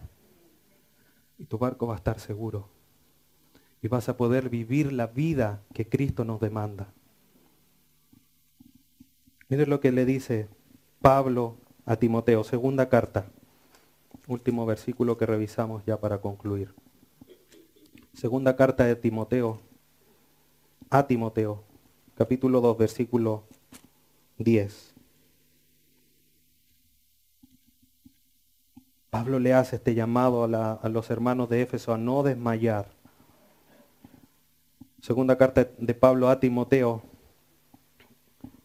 y 1.38 1.45
tu 1.45 1.57
barco 1.57 1.88
va 1.88 1.93
a 1.93 1.97
estar 1.97 2.20
seguro. 2.20 2.68
Y 3.84 3.88
vas 3.88 4.09
a 4.09 4.18
poder 4.18 4.49
vivir 4.49 4.93
la 4.93 5.07
vida 5.07 5.62
que 5.74 5.88
Cristo 5.88 6.24
nos 6.24 6.39
demanda. 6.39 6.88
Miren 9.49 9.70
lo 9.70 9.80
que 9.80 9.91
le 9.91 10.05
dice 10.05 10.47
Pablo 11.01 11.57
a 11.86 11.95
Timoteo, 11.95 12.43
segunda 12.43 12.89
carta, 12.89 13.26
último 14.28 14.66
versículo 14.68 15.18
que 15.18 15.26
revisamos 15.26 15.84
ya 15.86 15.99
para 15.99 16.20
concluir. 16.20 16.74
Segunda 18.14 18.55
carta 18.55 18.84
de 18.84 18.95
Timoteo, 18.95 19.59
a 20.89 21.07
Timoteo, 21.07 21.64
capítulo 22.16 22.59
2, 22.59 22.78
versículo 22.78 23.43
10. 24.38 24.93
Pablo 29.09 29.39
le 29.39 29.53
hace 29.53 29.78
este 29.78 29.95
llamado 29.95 30.43
a, 30.43 30.89
los 30.89 31.09
hermanos 31.09 31.49
de 31.49 31.62
Éfeso 31.62 31.93
a 31.93 31.97
no 31.97 32.22
desmayar. 32.24 32.89
Segunda 35.01 35.38
carta 35.38 35.68
de 35.78 35.93
Pablo 35.93 36.30
a 36.30 36.39
Timoteo, 36.39 37.01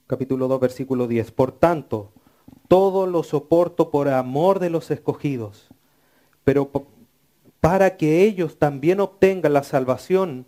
capítulo 0.06 0.48
2, 0.48 0.60
versículo 0.60 1.06
10. 1.06 1.30
Por 1.30 1.52
tanto, 1.52 2.12
todo 2.68 3.06
lo 3.06 3.22
soporto 3.22 3.90
por 3.90 4.08
amor 4.08 4.58
de 4.58 4.70
los 4.70 4.90
escogidos, 4.90 5.68
pero 6.44 6.70
para 7.66 7.96
que 7.96 8.22
ellos 8.22 8.60
también 8.60 9.00
obtengan 9.00 9.52
la 9.52 9.64
salvación 9.64 10.46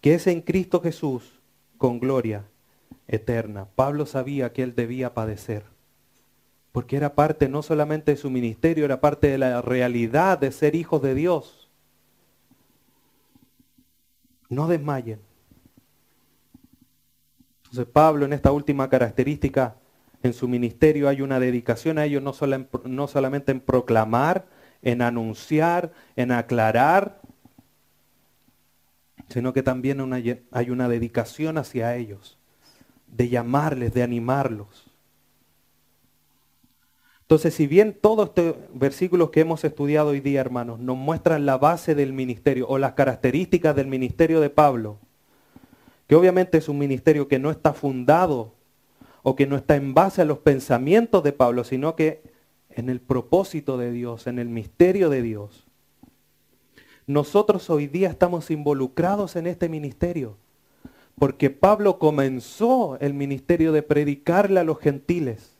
que 0.00 0.14
es 0.14 0.26
en 0.26 0.40
Cristo 0.40 0.80
Jesús 0.80 1.38
con 1.78 2.00
gloria 2.00 2.48
eterna. 3.06 3.68
Pablo 3.76 4.04
sabía 4.04 4.52
que 4.52 4.64
él 4.64 4.74
debía 4.74 5.14
padecer, 5.14 5.62
porque 6.72 6.96
era 6.96 7.14
parte 7.14 7.48
no 7.48 7.62
solamente 7.62 8.10
de 8.10 8.16
su 8.16 8.30
ministerio, 8.30 8.84
era 8.84 9.00
parte 9.00 9.28
de 9.28 9.38
la 9.38 9.62
realidad 9.62 10.38
de 10.38 10.50
ser 10.50 10.74
hijos 10.74 11.00
de 11.02 11.14
Dios. 11.14 11.70
No 14.48 14.66
desmayen. 14.66 15.20
Entonces 17.58 17.86
Pablo 17.86 18.24
en 18.24 18.32
esta 18.32 18.50
última 18.50 18.90
característica, 18.90 19.76
en 20.20 20.32
su 20.32 20.48
ministerio 20.48 21.08
hay 21.08 21.22
una 21.22 21.38
dedicación 21.38 21.98
a 21.98 22.06
ellos 22.06 22.24
no, 22.24 22.34
no 22.86 23.06
solamente 23.06 23.52
en 23.52 23.60
proclamar, 23.60 24.55
en 24.86 25.02
anunciar, 25.02 25.92
en 26.14 26.30
aclarar, 26.30 27.20
sino 29.28 29.52
que 29.52 29.64
también 29.64 30.00
hay 30.52 30.70
una 30.70 30.88
dedicación 30.88 31.58
hacia 31.58 31.96
ellos, 31.96 32.38
de 33.08 33.28
llamarles, 33.28 33.92
de 33.94 34.04
animarlos. 34.04 34.88
Entonces, 37.22 37.52
si 37.52 37.66
bien 37.66 37.98
todos 38.00 38.28
estos 38.28 38.54
versículos 38.74 39.30
que 39.30 39.40
hemos 39.40 39.64
estudiado 39.64 40.10
hoy 40.10 40.20
día, 40.20 40.40
hermanos, 40.40 40.78
nos 40.78 40.96
muestran 40.96 41.46
la 41.46 41.58
base 41.58 41.96
del 41.96 42.12
ministerio 42.12 42.68
o 42.68 42.78
las 42.78 42.92
características 42.92 43.74
del 43.74 43.88
ministerio 43.88 44.40
de 44.40 44.50
Pablo, 44.50 45.00
que 46.06 46.14
obviamente 46.14 46.58
es 46.58 46.68
un 46.68 46.78
ministerio 46.78 47.26
que 47.26 47.40
no 47.40 47.50
está 47.50 47.72
fundado 47.72 48.54
o 49.24 49.34
que 49.34 49.48
no 49.48 49.56
está 49.56 49.74
en 49.74 49.94
base 49.94 50.22
a 50.22 50.24
los 50.24 50.38
pensamientos 50.38 51.24
de 51.24 51.32
Pablo, 51.32 51.64
sino 51.64 51.96
que 51.96 52.35
en 52.76 52.90
el 52.90 53.00
propósito 53.00 53.78
de 53.78 53.90
Dios, 53.90 54.26
en 54.26 54.38
el 54.38 54.48
misterio 54.48 55.08
de 55.08 55.22
Dios. 55.22 55.66
Nosotros 57.06 57.70
hoy 57.70 57.86
día 57.86 58.10
estamos 58.10 58.50
involucrados 58.50 59.34
en 59.34 59.46
este 59.46 59.68
ministerio, 59.68 60.36
porque 61.18 61.48
Pablo 61.48 61.98
comenzó 61.98 62.98
el 63.00 63.14
ministerio 63.14 63.72
de 63.72 63.82
predicarle 63.82 64.60
a 64.60 64.64
los 64.64 64.78
gentiles. 64.78 65.56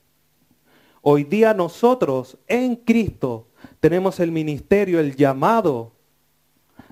Hoy 1.01 1.25
día 1.25 1.55
nosotros 1.55 2.37
en 2.49 2.77
Cristo 2.77 3.47
tenemos 3.81 4.21
el 4.21 4.31
ministerio, 4.31 5.01
el 5.01 5.17
llamado 5.17 5.93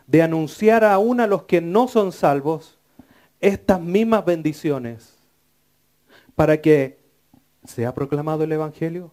de 0.07 0.23
anunciar 0.23 0.85
aún 0.85 1.21
a 1.21 1.27
los 1.27 1.43
que 1.43 1.61
no 1.61 1.87
son 1.87 2.13
salvos 2.13 2.79
estas 3.41 3.81
mismas 3.81 4.25
bendiciones 4.25 5.19
para 6.35 6.63
que 6.63 6.99
sea 7.65 7.93
proclamado 7.93 8.45
el 8.45 8.53
Evangelio, 8.53 9.11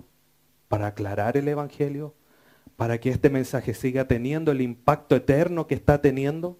para 0.72 0.88
aclarar 0.88 1.36
el 1.36 1.50
Evangelio, 1.50 2.14
para 2.78 2.98
que 3.02 3.10
este 3.10 3.30
mensaje 3.30 3.74
siga 3.74 4.08
teniendo 4.08 4.54
el 4.54 4.62
impacto 4.62 5.18
eterno 5.18 5.68
que 5.68 5.76
está 5.76 6.02
teniendo 6.02 6.58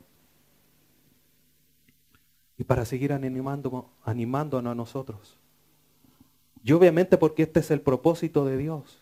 y 2.58 2.66
para 2.66 2.84
seguir 2.84 3.14
animándonos 3.14 3.86
a 4.04 4.76
nosotros. 4.76 5.40
Y 6.62 6.74
obviamente 6.74 7.18
porque 7.18 7.44
este 7.44 7.62
es 7.62 7.72
el 7.72 7.80
propósito 7.80 8.44
de 8.44 8.58
Dios, 8.58 9.02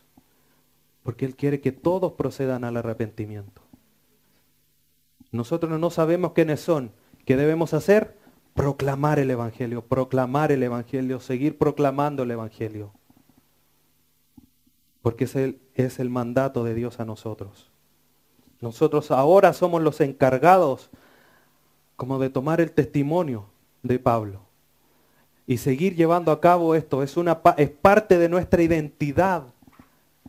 porque 1.01 1.25
Él 1.25 1.35
quiere 1.35 1.59
que 1.59 1.71
todos 1.71 2.13
procedan 2.13 2.63
al 2.63 2.77
arrepentimiento. 2.77 3.63
Nosotros 5.31 5.79
no 5.79 5.89
sabemos 5.89 6.33
quiénes 6.33 6.59
son. 6.59 6.91
¿Qué 7.25 7.35
debemos 7.35 7.73
hacer? 7.73 8.15
proclamar 8.59 9.19
el 9.19 9.31
Evangelio, 9.31 9.85
proclamar 9.85 10.51
el 10.51 10.63
Evangelio, 10.63 11.21
seguir 11.21 11.57
proclamando 11.57 12.23
el 12.23 12.31
Evangelio. 12.31 12.91
Porque 15.01 15.25
es 15.25 15.35
el, 15.35 15.59
es 15.75 15.99
el 15.99 16.09
mandato 16.09 16.63
de 16.63 16.73
Dios 16.73 16.99
a 16.99 17.05
nosotros. 17.05 17.71
Nosotros 18.61 19.11
ahora 19.11 19.53
somos 19.53 19.81
los 19.81 20.01
encargados 20.01 20.89
como 21.95 22.19
de 22.19 22.29
tomar 22.29 22.61
el 22.61 22.71
testimonio 22.71 23.45
de 23.83 23.99
Pablo 23.99 24.41
y 25.47 25.57
seguir 25.57 25.95
llevando 25.95 26.31
a 26.31 26.41
cabo 26.41 26.75
esto. 26.75 27.01
Es, 27.01 27.17
una, 27.17 27.41
es 27.57 27.69
parte 27.69 28.17
de 28.17 28.29
nuestra 28.29 28.61
identidad 28.61 29.45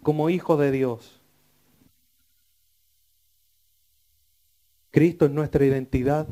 como 0.03 0.31
hijos 0.31 0.59
de 0.59 0.71
Dios. 0.71 1.21
Cristo 4.91 5.27
es 5.27 5.31
nuestra 5.31 5.65
identidad 5.65 6.27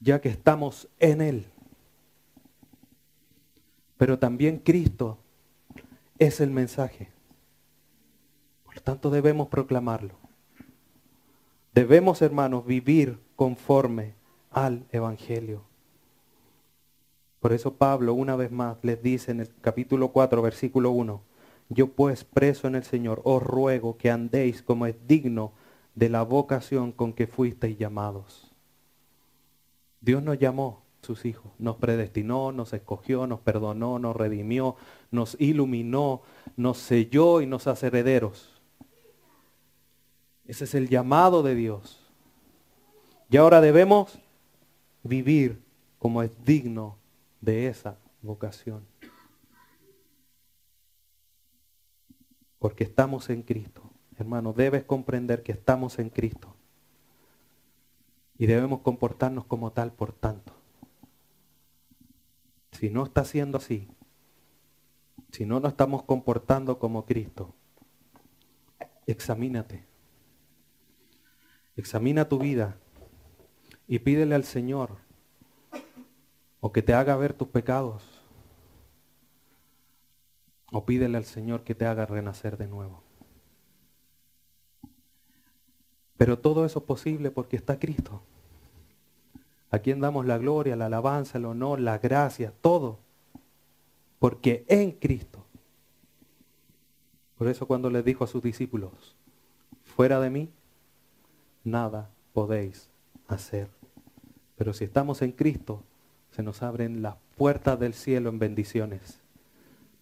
ya 0.00 0.20
que 0.20 0.28
estamos 0.28 0.88
en 0.98 1.20
Él. 1.20 1.46
Pero 3.96 4.18
también 4.18 4.58
Cristo 4.58 5.18
es 6.18 6.40
el 6.40 6.50
mensaje. 6.50 7.10
Por 8.64 8.80
tanto 8.80 9.10
debemos 9.10 9.48
proclamarlo. 9.48 10.14
Debemos, 11.74 12.22
hermanos, 12.22 12.64
vivir 12.66 13.18
conforme 13.36 14.14
al 14.50 14.86
Evangelio. 14.92 15.62
Por 17.40 17.52
eso 17.52 17.74
Pablo 17.74 18.14
una 18.14 18.34
vez 18.34 18.50
más 18.50 18.78
les 18.82 19.02
dice 19.02 19.30
en 19.30 19.40
el 19.40 19.50
capítulo 19.60 20.08
4, 20.08 20.40
versículo 20.42 20.90
1, 20.90 21.20
yo 21.68 21.88
pues 21.88 22.24
preso 22.24 22.66
en 22.66 22.76
el 22.76 22.84
Señor 22.84 23.20
os 23.24 23.42
ruego 23.42 23.98
que 23.98 24.10
andéis 24.10 24.62
como 24.62 24.86
es 24.86 24.96
digno 25.06 25.52
de 25.94 26.08
la 26.08 26.22
vocación 26.22 26.92
con 26.92 27.12
que 27.12 27.26
fuisteis 27.26 27.78
llamados 27.78 28.46
Dios 30.06 30.22
nos 30.22 30.38
llamó 30.38 30.82
sus 31.02 31.24
hijos, 31.24 31.50
nos 31.58 31.76
predestinó, 31.78 32.52
nos 32.52 32.72
escogió, 32.72 33.26
nos 33.26 33.40
perdonó, 33.40 33.98
nos 33.98 34.14
redimió, 34.14 34.76
nos 35.10 35.36
iluminó, 35.40 36.22
nos 36.56 36.78
selló 36.78 37.40
y 37.40 37.46
nos 37.46 37.66
hace 37.66 37.88
herederos. 37.88 38.60
Ese 40.46 40.64
es 40.64 40.74
el 40.74 40.88
llamado 40.88 41.42
de 41.42 41.54
Dios. 41.54 42.00
Y 43.28 43.36
ahora 43.36 43.60
debemos 43.60 44.18
vivir 45.02 45.60
como 45.98 46.22
es 46.22 46.30
digno 46.44 46.96
de 47.40 47.66
esa 47.66 47.98
vocación. 48.22 48.84
Porque 52.58 52.84
estamos 52.84 53.28
en 53.30 53.42
Cristo. 53.42 53.82
Hermano, 54.18 54.52
debes 54.52 54.84
comprender 54.84 55.42
que 55.42 55.52
estamos 55.52 55.98
en 55.98 56.10
Cristo 56.10 56.54
y 58.38 58.46
debemos 58.46 58.80
comportarnos 58.80 59.44
como 59.44 59.72
tal 59.72 59.92
por 59.92 60.12
tanto. 60.12 60.52
si 62.72 62.90
no 62.90 63.04
está 63.04 63.24
siendo 63.24 63.56
así, 63.56 63.88
si 65.36 65.44
no 65.44 65.60
nos 65.60 65.72
estamos 65.72 66.02
comportando 66.04 66.78
como 66.78 67.04
Cristo, 67.04 67.52
examínate. 69.06 69.84
Examina 71.76 72.26
tu 72.26 72.38
vida 72.38 72.78
y 73.86 73.98
pídele 73.98 74.34
al 74.34 74.44
Señor 74.44 74.96
o 76.60 76.72
que 76.72 76.80
te 76.80 76.94
haga 76.94 77.18
ver 77.18 77.34
tus 77.34 77.48
pecados 77.48 78.02
o 80.72 80.86
pídele 80.86 81.18
al 81.18 81.26
Señor 81.26 81.64
que 81.64 81.74
te 81.74 81.84
haga 81.84 82.06
renacer 82.06 82.56
de 82.56 82.68
nuevo. 82.68 83.02
Pero 86.16 86.38
todo 86.38 86.64
eso 86.64 86.78
es 86.78 86.84
posible 86.86 87.30
porque 87.30 87.56
está 87.56 87.78
Cristo. 87.78 88.22
A 89.70 89.80
quien 89.80 90.00
damos 90.00 90.24
la 90.24 90.38
gloria, 90.38 90.76
la 90.76 90.86
alabanza, 90.86 91.36
el 91.36 91.44
honor, 91.44 91.78
la 91.78 91.98
gracia, 91.98 92.54
todo. 92.62 93.04
Porque 94.18 94.64
en 94.68 94.92
Cristo. 94.92 95.44
Por 97.36 97.48
eso 97.48 97.66
cuando 97.66 97.90
les 97.90 98.04
dijo 98.04 98.24
a 98.24 98.26
sus 98.26 98.42
discípulos, 98.42 99.16
fuera 99.84 100.20
de 100.20 100.30
mí, 100.30 100.50
nada 101.64 102.10
podéis 102.32 102.90
hacer. 103.28 103.68
Pero 104.56 104.72
si 104.72 104.84
estamos 104.84 105.20
en 105.22 105.32
Cristo, 105.32 105.82
se 106.30 106.42
nos 106.42 106.62
abren 106.62 107.02
las 107.02 107.16
puertas 107.36 107.78
del 107.78 107.92
cielo 107.92 108.30
en 108.30 108.38
bendiciones, 108.38 109.20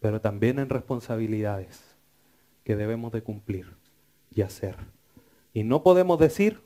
pero 0.01 0.21
también 0.21 0.59
en 0.59 0.69
responsabilidades 0.69 1.83
que 2.63 2.77
debemos 2.77 3.13
de 3.13 3.23
cumplir 3.23 3.75
y 4.33 4.43
hacer. 4.43 4.77
Y 5.53 5.65
no 5.65 5.83
podemos 5.83 6.19
decir, 6.19 6.63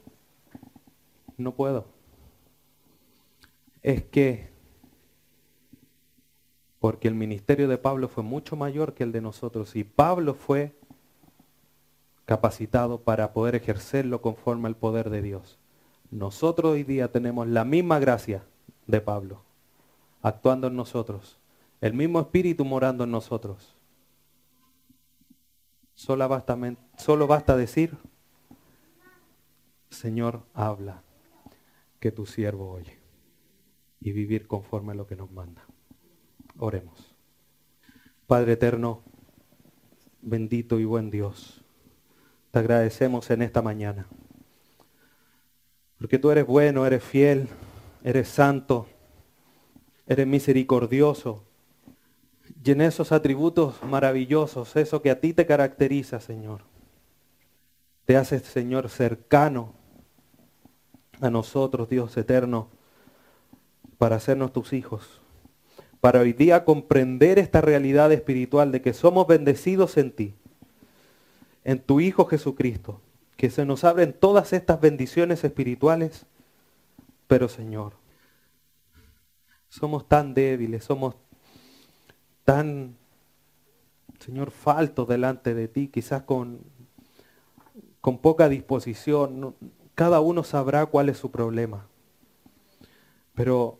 no 1.39 1.55
puedo 1.55 1.99
es 3.83 4.03
que, 4.05 4.49
porque 6.81 7.09
el 7.09 7.15
ministerio 7.15 7.69
de 7.69 7.79
Pablo 7.79 8.09
fue 8.09 8.23
mucho 8.23 8.57
mayor 8.57 8.95
que 8.95 9.05
el 9.05 9.13
de 9.13 9.21
nosotros, 9.21 9.75
y 9.77 9.85
Pablo 9.85 10.35
fue 10.35 10.75
capacitado 12.25 13.01
para 13.01 13.33
poder 13.33 13.55
ejercerlo 13.55 14.21
conforme 14.21 14.69
al 14.69 14.77
poder 14.77 15.11
de 15.11 15.23
Dios. 15.23 15.59
Nosotros 16.11 16.73
hoy 16.73 16.85
día 16.85 17.11
tenemos 17.11 17.47
la 17.49 17.65
misma 17.65 17.99
gracia 17.99 18.45
de 18.87 19.01
Pablo, 19.01 19.43
actuando 20.23 20.67
en 20.69 20.77
nosotros, 20.77 21.39
el 21.81 21.95
mismo 21.95 22.21
espíritu 22.21 22.65
morando 22.65 23.05
en 23.05 23.11
nosotros. 23.11 23.77
Solo 25.95 26.29
basta, 26.29 26.57
basta 27.27 27.57
decir, 27.57 27.97
Señor, 29.91 30.43
habla, 30.55 31.03
que 31.99 32.13
tu 32.13 32.27
siervo 32.27 32.71
oye 32.71 32.99
y 34.01 34.13
vivir 34.13 34.47
conforme 34.47 34.93
a 34.93 34.95
lo 34.95 35.07
que 35.07 35.17
nos 35.17 35.31
manda. 35.31 35.68
Oremos. 36.59 37.15
Padre 38.27 38.55
eterno, 38.55 39.01
bendito 40.21 40.81
y 40.81 40.85
buen 40.85 41.09
Dios, 41.09 41.63
te 42.51 42.59
agradecemos 42.59 43.31
en 43.31 43.43
esta 43.43 43.63
mañana, 43.63 44.07
porque 45.99 46.19
tú 46.19 46.31
eres 46.31 46.47
bueno, 46.47 46.85
eres 46.85 47.03
fiel, 47.05 47.49
eres 48.03 48.29
santo, 48.29 48.89
eres 50.07 50.27
misericordioso, 50.27 51.45
y 52.65 52.73
en 52.73 52.81
esos 52.81 53.13
atributos 53.13 53.83
maravillosos, 53.85 54.75
eso 54.77 55.01
que 55.01 55.11
a 55.11 55.21
ti 55.21 55.33
te 55.33 55.47
caracteriza, 55.47 56.19
Señor, 56.19 56.63
te 58.05 58.17
haces, 58.17 58.43
Señor, 58.43 58.89
cercano 58.89 59.75
a 61.21 61.31
nosotros, 61.31 61.89
Dios 61.89 62.17
eterno, 62.17 62.69
para 63.97 64.17
hacernos 64.17 64.53
tus 64.53 64.73
hijos, 64.73 65.21
para 66.01 66.21
hoy 66.21 66.33
día 66.33 66.65
comprender 66.65 67.39
esta 67.39 67.61
realidad 67.61 68.13
espiritual 68.13 68.71
de 68.73 68.83
que 68.83 68.93
somos 68.93 69.27
bendecidos 69.27 69.97
en 69.97 70.13
ti, 70.13 70.35
en 71.65 71.81
tu 71.81 72.01
Hijo 72.01 72.27
Jesucristo, 72.27 73.01
que 73.37 73.51
se 73.51 73.65
nos 73.65 73.85
abren 73.85 74.13
todas 74.13 74.53
estas 74.53 74.81
bendiciones 74.81 75.43
espirituales, 75.45 76.27
pero 77.27 77.49
Señor, 77.49 77.95
somos 79.69 80.09
tan 80.09 80.35
débiles, 80.35 80.85
somos 80.85 81.17
tan, 82.45 82.97
Señor, 84.19 84.51
faltos 84.51 85.09
delante 85.09 85.55
de 85.55 85.69
ti, 85.69 85.89
quizás 85.89 86.23
con, 86.23 86.61
con 88.01 88.19
poca 88.19 88.49
disposición. 88.49 89.55
Cada 89.95 90.21
uno 90.21 90.45
sabrá 90.45 90.87
cuál 90.87 91.09
es 91.09 91.19
su 91.19 91.31
problema. 91.31 91.87
Pero 93.35 93.79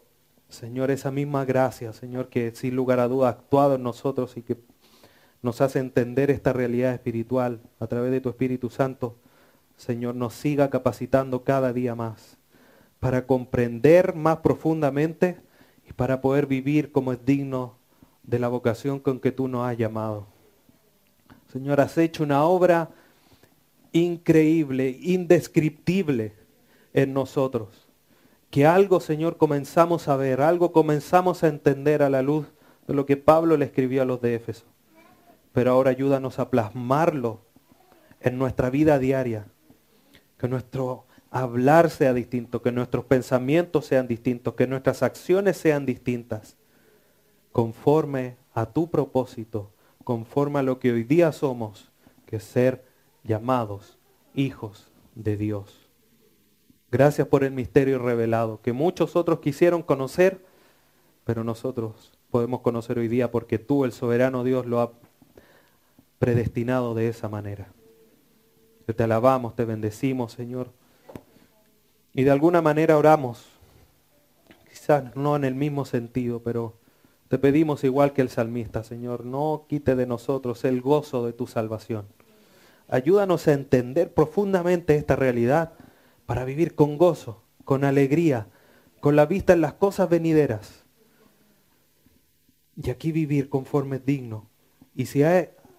Señor, 0.49 0.91
esa 0.91 1.11
misma 1.11 1.45
gracia, 1.45 1.93
Señor, 1.93 2.29
que 2.29 2.55
sin 2.55 2.75
lugar 2.75 3.01
a 3.01 3.09
duda 3.09 3.29
ha 3.29 3.31
actuado 3.33 3.75
en 3.75 3.83
nosotros 3.83 4.37
y 4.37 4.43
que 4.43 4.57
nos 5.43 5.61
hace 5.61 5.79
entender 5.79 6.31
esta 6.31 6.53
realidad 6.53 6.95
espiritual 6.95 7.61
a 7.79 7.87
través 7.87 8.11
de 8.11 8.21
tu 8.21 8.31
Espíritu 8.31 8.71
Santo, 8.71 9.17
Señor, 9.77 10.15
nos 10.15 10.35
siga 10.35 10.71
capacitando 10.71 11.45
cada 11.45 11.73
día 11.73 11.95
más 11.95 12.39
para 12.99 13.27
comprender 13.27 14.15
más 14.15 14.39
profundamente 14.39 15.39
y 15.89 15.93
para 15.93 16.21
poder 16.21 16.47
vivir 16.47 16.93
como 16.93 17.13
es 17.13 17.25
digno 17.25 17.77
de 18.23 18.39
la 18.39 18.49
vocación 18.49 19.01
con 19.01 19.21
que 19.21 19.33
tú 19.33 19.49
nos 19.49 19.69
has 19.69 19.77
llamado. 19.77 20.27
Señor, 21.53 21.81
has 21.81 21.97
hecho 21.99 22.25
una 22.25 22.43
obra 22.45 22.91
increíble, 23.93 24.99
indescriptible 25.01 26.35
en 26.93 27.13
nosotros 27.13 27.88
que 28.51 28.67
algo, 28.67 29.01
Señor, 29.01 29.37
comenzamos 29.37 30.09
a 30.09 30.17
ver, 30.17 30.41
algo 30.41 30.73
comenzamos 30.73 31.45
a 31.45 31.49
entender 31.49 32.03
a 32.03 32.11
la 32.11 32.23
luz 32.23 32.47
de 32.87 32.95
lo 32.95 33.05
que 33.05 33.17
Pablo 33.17 33.57
le 33.57 33.67
escribió 33.67 34.03
a 34.03 34.07
los 34.07 34.21
de 34.21 34.35
Éfeso. 34.35 34.65
Pero 35.53 35.73
ahora 35.73 35.91
ayúdanos 35.91 36.39
a 36.39 36.51
plasmarlo 36.51 37.41
en 38.21 38.39
nuestra 38.39 38.71
vida 38.71 38.99
diaria, 38.99 39.47
que 40.39 40.49
nuestro 40.49 41.07
hablar 41.31 41.91
sea 41.91 42.15
distinto, 42.15 42.63
que 42.63 42.73
nuestros 42.73 43.05
pensamientos 43.05 43.87
sean 43.87 44.09
distintos, 44.09 44.55
que 44.55 44.67
nuestras 44.67 45.03
acciones 45.03 45.57
sean 45.59 45.85
distintas, 45.85 46.57
conforme 47.53 48.37
a 48.55 48.67
tu 48.67 48.91
propósito, 48.91 49.71
conforme 50.05 50.61
a 50.61 50.63
lo 50.63 50.79
que 50.79 50.93
hoy 50.93 51.05
día 51.05 51.33
somos, 51.33 51.91
que 52.25 52.41
ser 52.41 52.85
llamados 53.25 53.99
hijos 54.35 54.91
de 55.15 55.37
Dios. 55.37 55.78
Gracias 56.91 57.29
por 57.29 57.45
el 57.45 57.53
misterio 57.53 57.99
revelado 57.99 58.61
que 58.63 58.73
muchos 58.73 59.15
otros 59.15 59.41
quisieron 59.41 59.83
conocer, 59.83 60.41
pero 61.25 61.45
nosotros 61.45 62.13
podemos 62.31 62.61
conocer 62.61 62.99
hoy 62.99 63.09
día 63.09 63.31
porque 63.31 63.59
tú, 63.59 63.85
el 63.85 63.93
soberano 63.93 64.43
Dios, 64.43 64.65
lo 64.65 64.81
ha 64.81 64.93
predestinado 66.19 66.95
de 66.95 67.09
esa 67.09 67.29
manera. 67.29 67.69
Te 68.87 69.03
alabamos, 69.03 69.55
te 69.55 69.67
bendecimos, 69.67 70.33
Señor. 70.33 70.71
Y 72.15 72.23
de 72.23 72.31
alguna 72.31 72.63
manera 72.63 72.97
oramos, 72.97 73.45
quizás 74.71 75.15
no 75.15 75.37
en 75.37 75.45
el 75.45 75.55
mismo 75.55 75.85
sentido, 75.85 76.41
pero 76.43 76.75
te 77.29 77.39
pedimos 77.39 77.85
igual 77.85 78.15
que 78.15 78.23
el 78.23 78.31
salmista, 78.31 78.83
Señor, 78.83 79.27
no 79.27 79.67
quite 79.69 79.95
de 79.95 80.07
nosotros 80.07 80.65
el 80.65 80.81
gozo 80.81 81.27
de 81.27 81.35
tu 81.35 81.47
salvación. 81.47 82.07
Ayúdanos 82.89 83.47
a 83.47 83.53
entender 83.53 84.11
profundamente 84.11 84.97
esta 84.97 85.15
realidad 85.17 85.75
para 86.29 86.45
vivir 86.45 86.75
con 86.75 86.99
gozo, 86.99 87.41
con 87.65 87.85
alegría, 87.85 88.49
con 89.01 89.17
la 89.17 89.25
vista 89.25 89.55
en 89.55 89.63
las 89.63 89.73
cosas 89.73 90.11
venideras. 90.11 90.85
Y 92.77 92.91
aquí 92.91 93.13
vivir 93.13 93.49
conforme 93.49 93.97
es 93.97 94.05
digno. 94.05 94.45
Y 94.95 95.07
si 95.07 95.23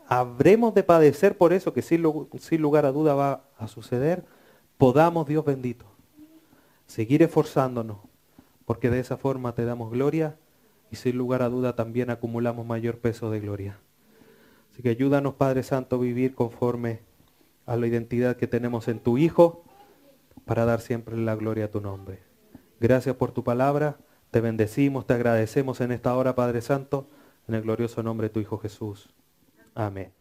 habremos 0.08 0.74
de 0.74 0.82
padecer 0.82 1.38
por 1.38 1.54
eso, 1.54 1.72
que 1.72 1.84
sin, 1.84 2.04
sin 2.40 2.64
lugar 2.64 2.88
a 2.88 2.92
duda 2.92 3.14
va 3.14 3.44
a 3.60 3.68
suceder, 3.68 4.26
podamos, 4.80 5.28
Dios 5.28 5.46
bendito, 5.46 5.86
seguir 6.88 7.22
esforzándonos, 7.22 7.98
porque 8.66 8.90
de 8.90 9.02
esa 9.02 9.18
forma 9.18 9.54
te 9.54 9.66
damos 9.66 9.92
gloria 9.92 10.36
y 10.90 10.96
sin 10.96 11.16
lugar 11.16 11.44
a 11.44 11.50
duda 11.50 11.76
también 11.76 12.10
acumulamos 12.10 12.66
mayor 12.66 12.98
peso 12.98 13.30
de 13.30 13.40
gloria. 13.40 13.78
Así 14.74 14.82
que 14.82 14.90
ayúdanos, 14.90 15.36
Padre 15.36 15.62
Santo, 15.62 15.98
a 15.98 16.00
vivir 16.00 16.34
conforme 16.34 17.02
a 17.68 17.76
la 17.76 17.86
identidad 17.86 18.36
que 18.36 18.48
tenemos 18.48 18.88
en 18.88 19.00
tu 19.00 19.20
Hijo 19.20 19.64
para 20.46 20.66
dar 20.66 20.82
siempre 20.82 21.18
la 21.18 21.36
gloria 21.36 21.66
a 21.66 21.72
tu 21.72 21.82
nombre. 21.82 22.20
Gracias 22.80 23.16
por 23.16 23.32
tu 23.32 23.44
palabra, 23.44 23.98
te 24.32 24.42
bendecimos, 24.42 25.06
te 25.06 25.14
agradecemos 25.14 25.82
en 25.82 25.92
esta 25.92 26.16
hora, 26.16 26.36
Padre 26.36 26.62
Santo, 26.62 27.08
en 27.48 27.56
el 27.56 27.64
glorioso 27.64 28.04
nombre 28.04 28.28
de 28.28 28.34
tu 28.34 28.40
Hijo 28.40 28.58
Jesús. 28.58 29.10
Amén. 29.76 30.19